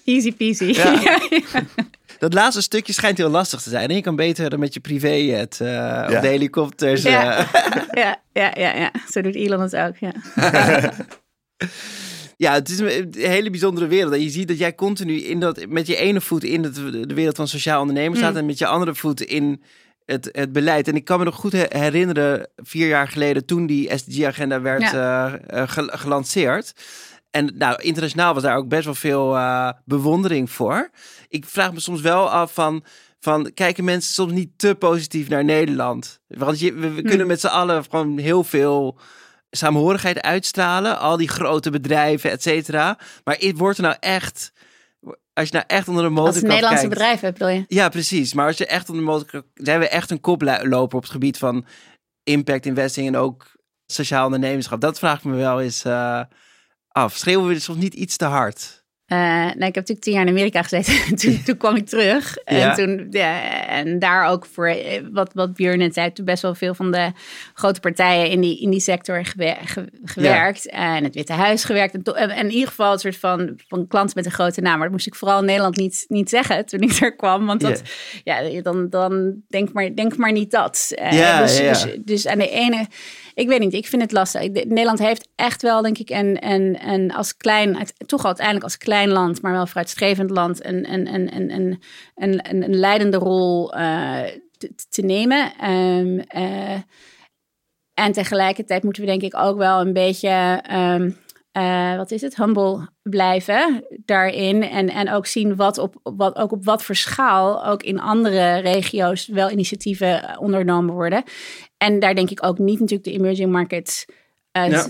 Easy 0.05 0.35
peasy. 0.35 0.65
Ja. 0.65 1.01
Dat 2.17 2.33
laatste 2.33 2.61
stukje 2.61 2.93
schijnt 2.93 3.17
heel 3.17 3.29
lastig 3.29 3.61
te 3.61 3.69
zijn. 3.69 3.89
En 3.89 3.95
je 3.95 4.01
kan 4.01 4.15
beter 4.15 4.59
met 4.59 4.73
je 4.73 4.79
privéjet 4.79 5.59
uh, 5.61 5.67
ja. 5.67 6.03
op 6.03 6.21
de 6.21 6.27
helikopters. 6.27 7.01
Ja. 7.01 7.47
ja. 7.91 8.21
ja, 8.33 8.51
ja, 8.53 8.75
ja, 8.75 8.91
Zo 9.11 9.21
doet 9.21 9.35
Elon 9.35 9.61
het 9.61 9.75
ook, 9.75 9.95
ja. 9.97 10.13
Ja, 12.37 12.53
het 12.53 12.69
is 12.69 12.79
een 12.79 13.13
hele 13.17 13.49
bijzondere 13.49 13.87
wereld. 13.87 14.13
En 14.13 14.21
je 14.21 14.29
ziet 14.29 14.47
dat 14.47 14.57
jij 14.57 14.75
continu 14.75 15.21
in 15.21 15.39
dat, 15.39 15.65
met 15.67 15.87
je 15.87 15.95
ene 15.95 16.21
voet 16.21 16.43
in 16.43 16.63
het, 16.63 16.75
de 16.75 17.13
wereld 17.13 17.35
van 17.35 17.47
sociaal 17.47 17.79
ondernemen 17.79 18.17
staat. 18.17 18.31
Mm. 18.31 18.37
En 18.37 18.45
met 18.45 18.57
je 18.57 18.67
andere 18.67 18.95
voet 18.95 19.21
in 19.21 19.61
het, 20.05 20.29
het 20.31 20.51
beleid. 20.51 20.87
En 20.87 20.95
ik 20.95 21.05
kan 21.05 21.19
me 21.19 21.25
nog 21.25 21.35
goed 21.35 21.51
herinneren, 21.51 22.49
vier 22.55 22.87
jaar 22.87 23.07
geleden, 23.07 23.45
toen 23.45 23.65
die 23.65 23.97
SDG-agenda 23.97 24.61
werd 24.61 24.91
ja. 24.91 25.39
uh, 25.53 25.63
gelanceerd. 25.75 26.73
En 27.35 27.51
nou, 27.57 27.81
internationaal 27.81 28.33
was 28.33 28.43
daar 28.43 28.57
ook 28.57 28.67
best 28.67 28.85
wel 28.85 28.95
veel 28.95 29.35
uh, 29.35 29.71
bewondering 29.85 30.51
voor. 30.51 30.89
Ik 31.27 31.45
vraag 31.45 31.73
me 31.73 31.79
soms 31.79 32.01
wel 32.01 32.29
af 32.29 32.53
van 32.53 32.83
van 33.19 33.51
kijken 33.53 33.83
mensen 33.83 34.13
soms 34.13 34.31
niet 34.31 34.49
te 34.55 34.75
positief 34.75 35.29
naar 35.29 35.43
Nederland. 35.43 36.19
Want 36.27 36.59
je, 36.59 36.73
we, 36.73 36.91
we 36.91 37.01
kunnen 37.01 37.27
met 37.27 37.39
z'n 37.39 37.47
allen 37.47 37.83
gewoon 37.83 38.17
heel 38.17 38.43
veel 38.43 38.99
saamhorigheid 39.49 40.21
uitstralen. 40.21 40.99
Al 40.99 41.17
die 41.17 41.27
grote 41.27 41.69
bedrijven, 41.69 42.31
et 42.31 42.41
cetera. 42.41 42.99
Maar 43.23 43.35
het 43.39 43.57
wordt 43.57 43.77
er 43.77 43.83
nou 43.83 43.95
echt... 43.99 44.51
Als 45.33 45.47
je 45.47 45.53
nou 45.53 45.65
echt 45.67 45.87
onder 45.87 46.03
de 46.03 46.09
motorkap 46.09 46.43
Als 46.43 46.51
Nederlandse 46.51 46.87
bedrijven 46.87 47.33
bedoel 47.33 47.47
je? 47.47 47.65
Ja, 47.67 47.89
precies. 47.89 48.33
Maar 48.33 48.47
als 48.47 48.57
je 48.57 48.65
echt 48.65 48.89
onder 48.89 49.05
de 49.05 49.11
motorkap... 49.11 49.45
Zijn 49.53 49.79
we 49.79 49.89
echt 49.89 50.11
een 50.11 50.21
koploper 50.21 50.97
op 50.97 51.01
het 51.01 51.11
gebied 51.11 51.37
van 51.37 51.65
impact 52.23 52.65
investing 52.65 53.07
en 53.07 53.17
ook 53.17 53.51
sociaal 53.85 54.25
ondernemerschap? 54.25 54.81
Dat 54.81 54.99
vraag 54.99 55.17
ik 55.17 55.23
me 55.23 55.35
wel 55.35 55.61
eens 55.61 55.85
uh, 55.85 56.21
af. 56.95 57.15
Schreeuwen 57.15 57.47
we 57.47 57.59
soms 57.59 57.79
niet 57.79 57.93
iets 57.93 58.17
te 58.17 58.25
hard? 58.25 58.83
Uh, 59.07 59.17
nou, 59.19 59.49
ik 59.51 59.59
heb 59.59 59.75
natuurlijk 59.75 60.01
tien 60.01 60.13
jaar 60.13 60.25
in 60.25 60.29
Amerika 60.29 60.61
gezeten. 60.61 60.93
toen, 61.19 61.43
toen 61.43 61.57
kwam 61.57 61.75
ik 61.75 61.85
terug. 61.85 62.37
En, 62.37 62.73
toen, 62.73 63.07
ja, 63.09 63.67
en 63.67 63.99
daar 63.99 64.27
ook 64.27 64.45
voor 64.45 64.67
eh, 64.67 65.01
wat, 65.11 65.33
wat 65.33 65.53
Björn 65.53 65.77
net 65.77 65.93
zei, 65.93 66.11
toen 66.11 66.25
best 66.25 66.41
wel 66.41 66.55
veel 66.55 66.73
van 66.73 66.91
de 66.91 67.11
grote 67.53 67.79
partijen 67.79 68.29
in 68.29 68.41
die, 68.41 68.61
in 68.61 68.69
die 68.69 68.79
sector 68.79 69.25
gewerkt. 70.03 70.69
En 70.69 71.03
het 71.03 71.15
Witte 71.15 71.33
Huis 71.33 71.63
gewerkt. 71.63 72.13
En, 72.13 72.29
en, 72.29 72.45
in 72.45 72.51
ieder 72.51 72.67
geval 72.67 72.93
een 72.93 72.99
soort 72.99 73.17
van, 73.17 73.59
van 73.67 73.87
klant 73.87 74.15
met 74.15 74.25
een 74.25 74.31
grote 74.31 74.61
naam. 74.61 74.73
Maar 74.73 74.83
dat 74.83 74.91
moest 74.91 75.07
ik 75.07 75.15
vooral 75.15 75.39
in 75.39 75.45
Nederland 75.45 75.77
niet, 75.77 76.05
niet 76.07 76.29
zeggen 76.29 76.65
toen 76.65 76.81
ik 76.81 76.91
er 76.91 77.15
kwam. 77.15 77.45
Want 77.45 77.61
dat, 77.61 77.81
ja, 78.23 78.61
dan, 78.61 78.89
dan 78.89 79.41
denk, 79.47 79.73
maar, 79.73 79.95
denk 79.95 80.17
maar 80.17 80.31
niet 80.31 80.51
dat. 80.51 80.91
Uh, 81.01 81.39
dus, 81.39 81.57
dus, 81.57 81.85
dus 82.03 82.27
aan 82.27 82.37
de 82.37 82.49
ene 82.49 82.87
ik 83.35 83.47
weet 83.47 83.59
niet, 83.59 83.73
ik 83.73 83.87
vind 83.87 84.01
het 84.01 84.11
lastig. 84.11 84.41
Nederland 84.51 84.99
heeft 84.99 85.27
echt 85.35 85.61
wel, 85.61 85.81
denk 85.81 85.97
ik, 85.97 86.09
en, 86.09 86.41
en, 86.41 86.79
en 86.79 87.11
als 87.11 87.37
klein, 87.37 87.87
toch 88.05 88.25
uiteindelijk 88.25 88.65
als 88.65 88.77
klein 88.77 89.09
land, 89.09 89.41
maar 89.41 89.51
wel 89.51 89.67
vooruitstrevend 89.67 90.29
land, 90.29 90.65
een, 90.65 90.93
een, 90.93 91.13
een, 91.13 91.35
een, 91.35 91.51
een, 91.51 91.79
een, 92.49 92.63
een 92.63 92.75
leidende 92.75 93.17
rol 93.17 93.77
uh, 93.77 94.21
te, 94.89 95.01
nemen. 95.01 95.69
Um, 95.69 96.21
uh, 96.35 96.81
en 97.93 98.11
tegelijkertijd 98.11 98.83
moeten 98.83 99.01
we 99.01 99.09
denk 99.09 99.21
ik 99.21 99.37
ook 99.37 99.57
wel 99.57 99.81
een 99.81 99.93
beetje, 99.93 100.63
um, 100.73 101.17
uh, 101.57 101.95
wat 101.95 102.11
is 102.11 102.21
het, 102.21 102.35
humble 102.35 102.89
blijven 103.01 103.85
daarin. 104.05 104.63
En, 104.63 104.89
en 104.89 105.11
ook 105.11 105.25
zien 105.25 105.55
wat 105.55 105.77
op, 105.77 105.95
wat, 106.03 106.35
ook 106.35 106.51
op 106.51 106.65
wat 106.65 106.83
voor 106.83 106.95
schaal 106.95 107.65
ook 107.65 107.83
in 107.83 107.99
andere 107.99 108.57
regio's 108.57 109.27
wel 109.27 109.51
initiatieven 109.51 110.39
ondernomen 110.39 110.93
worden. 110.93 111.23
En 111.77 111.99
daar 111.99 112.15
denk 112.15 112.29
ik 112.29 112.45
ook 112.45 112.57
niet 112.57 112.79
natuurlijk 112.79 113.09
de 113.09 113.13
emerging 113.13 113.51
markets 113.51 114.05
uh, 114.57 114.83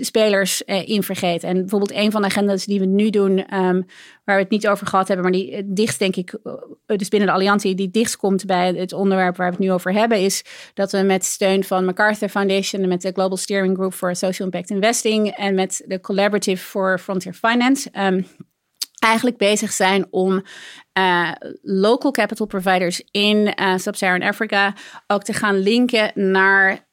spelers 0.00 0.62
uh, 0.66 0.88
in 0.88 1.02
vergeten. 1.02 1.48
En 1.48 1.54
bijvoorbeeld 1.54 1.92
een 1.92 2.10
van 2.10 2.20
de 2.20 2.26
agendas 2.26 2.64
die 2.64 2.80
we 2.80 2.86
nu 2.86 3.10
doen, 3.10 3.38
um, 3.38 3.86
waar 4.24 4.36
we 4.36 4.42
het 4.42 4.50
niet 4.50 4.68
over 4.68 4.86
gehad 4.86 5.08
hebben, 5.08 5.24
maar 5.24 5.40
die 5.40 5.52
uh, 5.52 5.62
dichtst 5.64 5.98
denk 5.98 6.16
ik, 6.16 6.38
dus 6.86 7.08
binnen 7.08 7.28
de 7.28 7.34
alliantie, 7.34 7.74
die 7.74 7.90
dichtst 7.90 8.16
komt 8.16 8.46
bij 8.46 8.74
het 8.74 8.92
onderwerp 8.92 9.36
waar 9.36 9.46
we 9.46 9.56
het 9.56 9.64
nu 9.64 9.72
over 9.72 9.92
hebben, 9.92 10.20
is 10.20 10.44
dat 10.74 10.92
we 10.92 10.98
met 10.98 11.24
steun 11.24 11.64
van 11.64 11.84
MacArthur 11.84 12.28
Foundation 12.28 12.82
en 12.82 12.88
met 12.88 13.02
de 13.02 13.12
Global 13.12 13.36
Steering 13.36 13.76
Group 13.76 13.92
for 13.92 14.16
Social 14.16 14.48
Impact 14.48 14.70
Investing 14.70 15.28
en 15.28 15.54
met 15.54 15.82
de 15.86 16.00
Collaborative 16.00 16.64
for 16.64 16.98
Frontier 16.98 17.34
Finance 17.34 17.88
um, 17.98 18.26
eigenlijk 18.98 19.36
bezig 19.36 19.72
zijn 19.72 20.06
om 20.10 20.42
uh, 20.98 21.30
local 21.62 22.10
capital 22.10 22.46
providers 22.46 23.02
in 23.10 23.54
uh, 23.60 23.76
Sub-Saharan 23.76 24.28
Africa 24.28 24.74
ook 25.06 25.22
te 25.22 25.32
gaan 25.32 25.58
linken 25.58 26.12
naar 26.14 26.88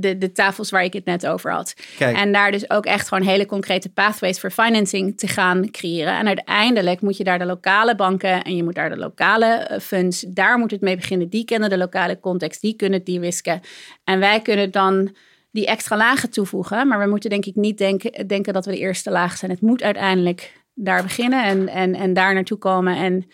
de, 0.00 0.18
de 0.18 0.32
tafels 0.32 0.70
waar 0.70 0.84
ik 0.84 0.92
het 0.92 1.04
net 1.04 1.26
over 1.26 1.52
had. 1.52 1.74
Kijk. 1.98 2.16
En 2.16 2.32
daar 2.32 2.50
dus 2.50 2.70
ook 2.70 2.86
echt 2.86 3.08
gewoon 3.08 3.26
hele 3.26 3.46
concrete 3.46 3.88
pathways 3.88 4.40
voor 4.40 4.50
financing 4.50 5.18
te 5.18 5.28
gaan 5.28 5.70
creëren. 5.70 6.18
En 6.18 6.26
uiteindelijk 6.26 7.00
moet 7.00 7.16
je 7.16 7.24
daar 7.24 7.38
de 7.38 7.46
lokale 7.46 7.94
banken 7.94 8.42
en 8.42 8.56
je 8.56 8.64
moet 8.64 8.74
daar 8.74 8.90
de 8.90 8.96
lokale 8.96 9.46
eh, 9.46 9.80
funds, 9.80 10.20
daar 10.20 10.58
moet 10.58 10.70
het 10.70 10.80
mee 10.80 10.96
beginnen. 10.96 11.28
Die 11.28 11.44
kennen 11.44 11.70
de 11.70 11.78
lokale 11.78 12.20
context, 12.20 12.60
die 12.60 12.76
kunnen 12.76 13.04
die 13.04 13.20
wisken. 13.20 13.60
En 14.04 14.18
wij 14.18 14.40
kunnen 14.40 14.70
dan 14.70 15.14
die 15.50 15.66
extra 15.66 15.96
lagen 15.96 16.30
toevoegen. 16.30 16.88
Maar 16.88 16.98
we 16.98 17.06
moeten 17.06 17.30
denk 17.30 17.44
ik 17.44 17.54
niet 17.54 17.78
denken, 17.78 18.26
denken 18.26 18.52
dat 18.52 18.64
we 18.64 18.70
de 18.70 18.78
eerste 18.78 19.10
laag 19.10 19.36
zijn. 19.36 19.50
Het 19.50 19.60
moet 19.60 19.82
uiteindelijk 19.82 20.52
daar 20.74 21.02
beginnen 21.02 21.44
en, 21.44 21.68
en, 21.68 21.94
en 21.94 22.12
daar 22.12 22.34
naartoe 22.34 22.58
komen. 22.58 22.96
En 22.96 23.26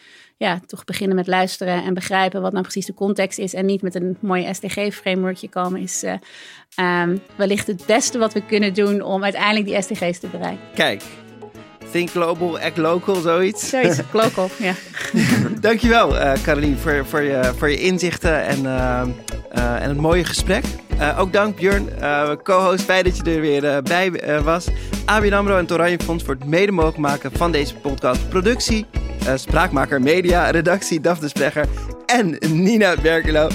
ja, 0.43 0.61
toch 0.67 0.85
beginnen 0.85 1.17
met 1.17 1.27
luisteren 1.27 1.85
en 1.85 1.95
begrijpen 1.95 2.43
wat 2.43 2.53
nou 2.53 2.63
precies 2.63 2.87
de 2.87 2.95
context 2.95 3.39
is. 3.39 3.55
En 3.55 3.67
niet 3.67 3.83
met 3.83 3.95
een 3.95 4.17
mooi 4.21 4.55
SDG-frameworkje 4.55 5.49
komen, 5.49 5.81
is 5.81 6.05
uh, 6.05 7.09
wellicht 7.37 7.67
het 7.67 7.87
beste 7.87 8.19
wat 8.19 8.33
we 8.33 8.47
kunnen 8.47 8.75
doen 8.75 9.03
om 9.03 9.25
uiteindelijk 9.25 9.67
die 9.67 9.83
SDG's 9.83 10.19
te 10.19 10.29
bereiken. 10.29 10.65
Kijk, 10.75 11.03
Think 11.93 12.11
Global, 12.11 12.59
Act 12.59 12.77
Local, 12.77 13.15
zoiets. 13.15 13.69
Zoiets, 13.69 14.01
local, 14.13 14.51
ja. 14.59 14.75
Dankjewel, 15.61 16.15
uh, 16.15 16.33
Caroline, 16.43 16.77
voor, 16.77 17.07
voor, 17.07 17.23
je, 17.23 17.53
voor 17.57 17.71
je 17.71 17.81
inzichten 17.81 18.45
en, 18.45 18.59
uh, 18.59 19.03
uh, 19.57 19.83
en 19.83 19.89
het 19.89 19.97
mooie 19.97 20.25
gesprek. 20.25 20.65
ook 21.19 21.33
dank 21.33 21.57
Björn, 21.57 21.89
co-host, 22.43 22.85
fijn 22.85 23.05
dat 23.05 23.17
je 23.17 23.23
er 23.23 23.41
weer 23.41 23.83
bij 23.83 24.13
was. 24.43 24.67
ABN 25.05 25.33
AMRO 25.33 25.57
en 25.57 25.67
Toranje 25.67 25.99
Fonds 26.05 26.25
voor 26.25 26.35
het 26.35 26.45
mede 26.45 26.73
mogelijk 26.73 26.99
maken 26.99 27.31
van 27.33 27.53
deze 27.53 27.75
podcast. 27.75 28.29
Productie, 28.29 28.87
spraakmaker, 29.35 30.03
media, 30.03 30.51
redactie, 30.51 31.01
Daphne 31.01 31.29
Splegger 31.29 31.67
en 32.07 32.37
Nina 32.51 32.95
Berkelo. 33.03 33.49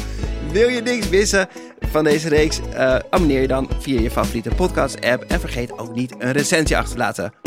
Wil 0.51 0.69
je 0.69 0.81
niks 0.81 1.09
missen 1.09 1.47
van 1.79 2.03
deze 2.03 2.29
reeks? 2.29 2.59
abonneer 3.09 3.41
je 3.41 3.47
dan 3.47 3.69
via 3.79 3.99
je 3.99 4.11
favoriete 4.11 4.49
podcast 4.49 5.05
app 5.05 5.23
en 5.23 5.39
vergeet 5.39 5.79
ook 5.79 5.95
niet 5.95 6.15
een 6.17 6.31
recensie 6.31 6.77
achter 6.77 6.93
te 6.93 6.97
laten. 6.97 7.46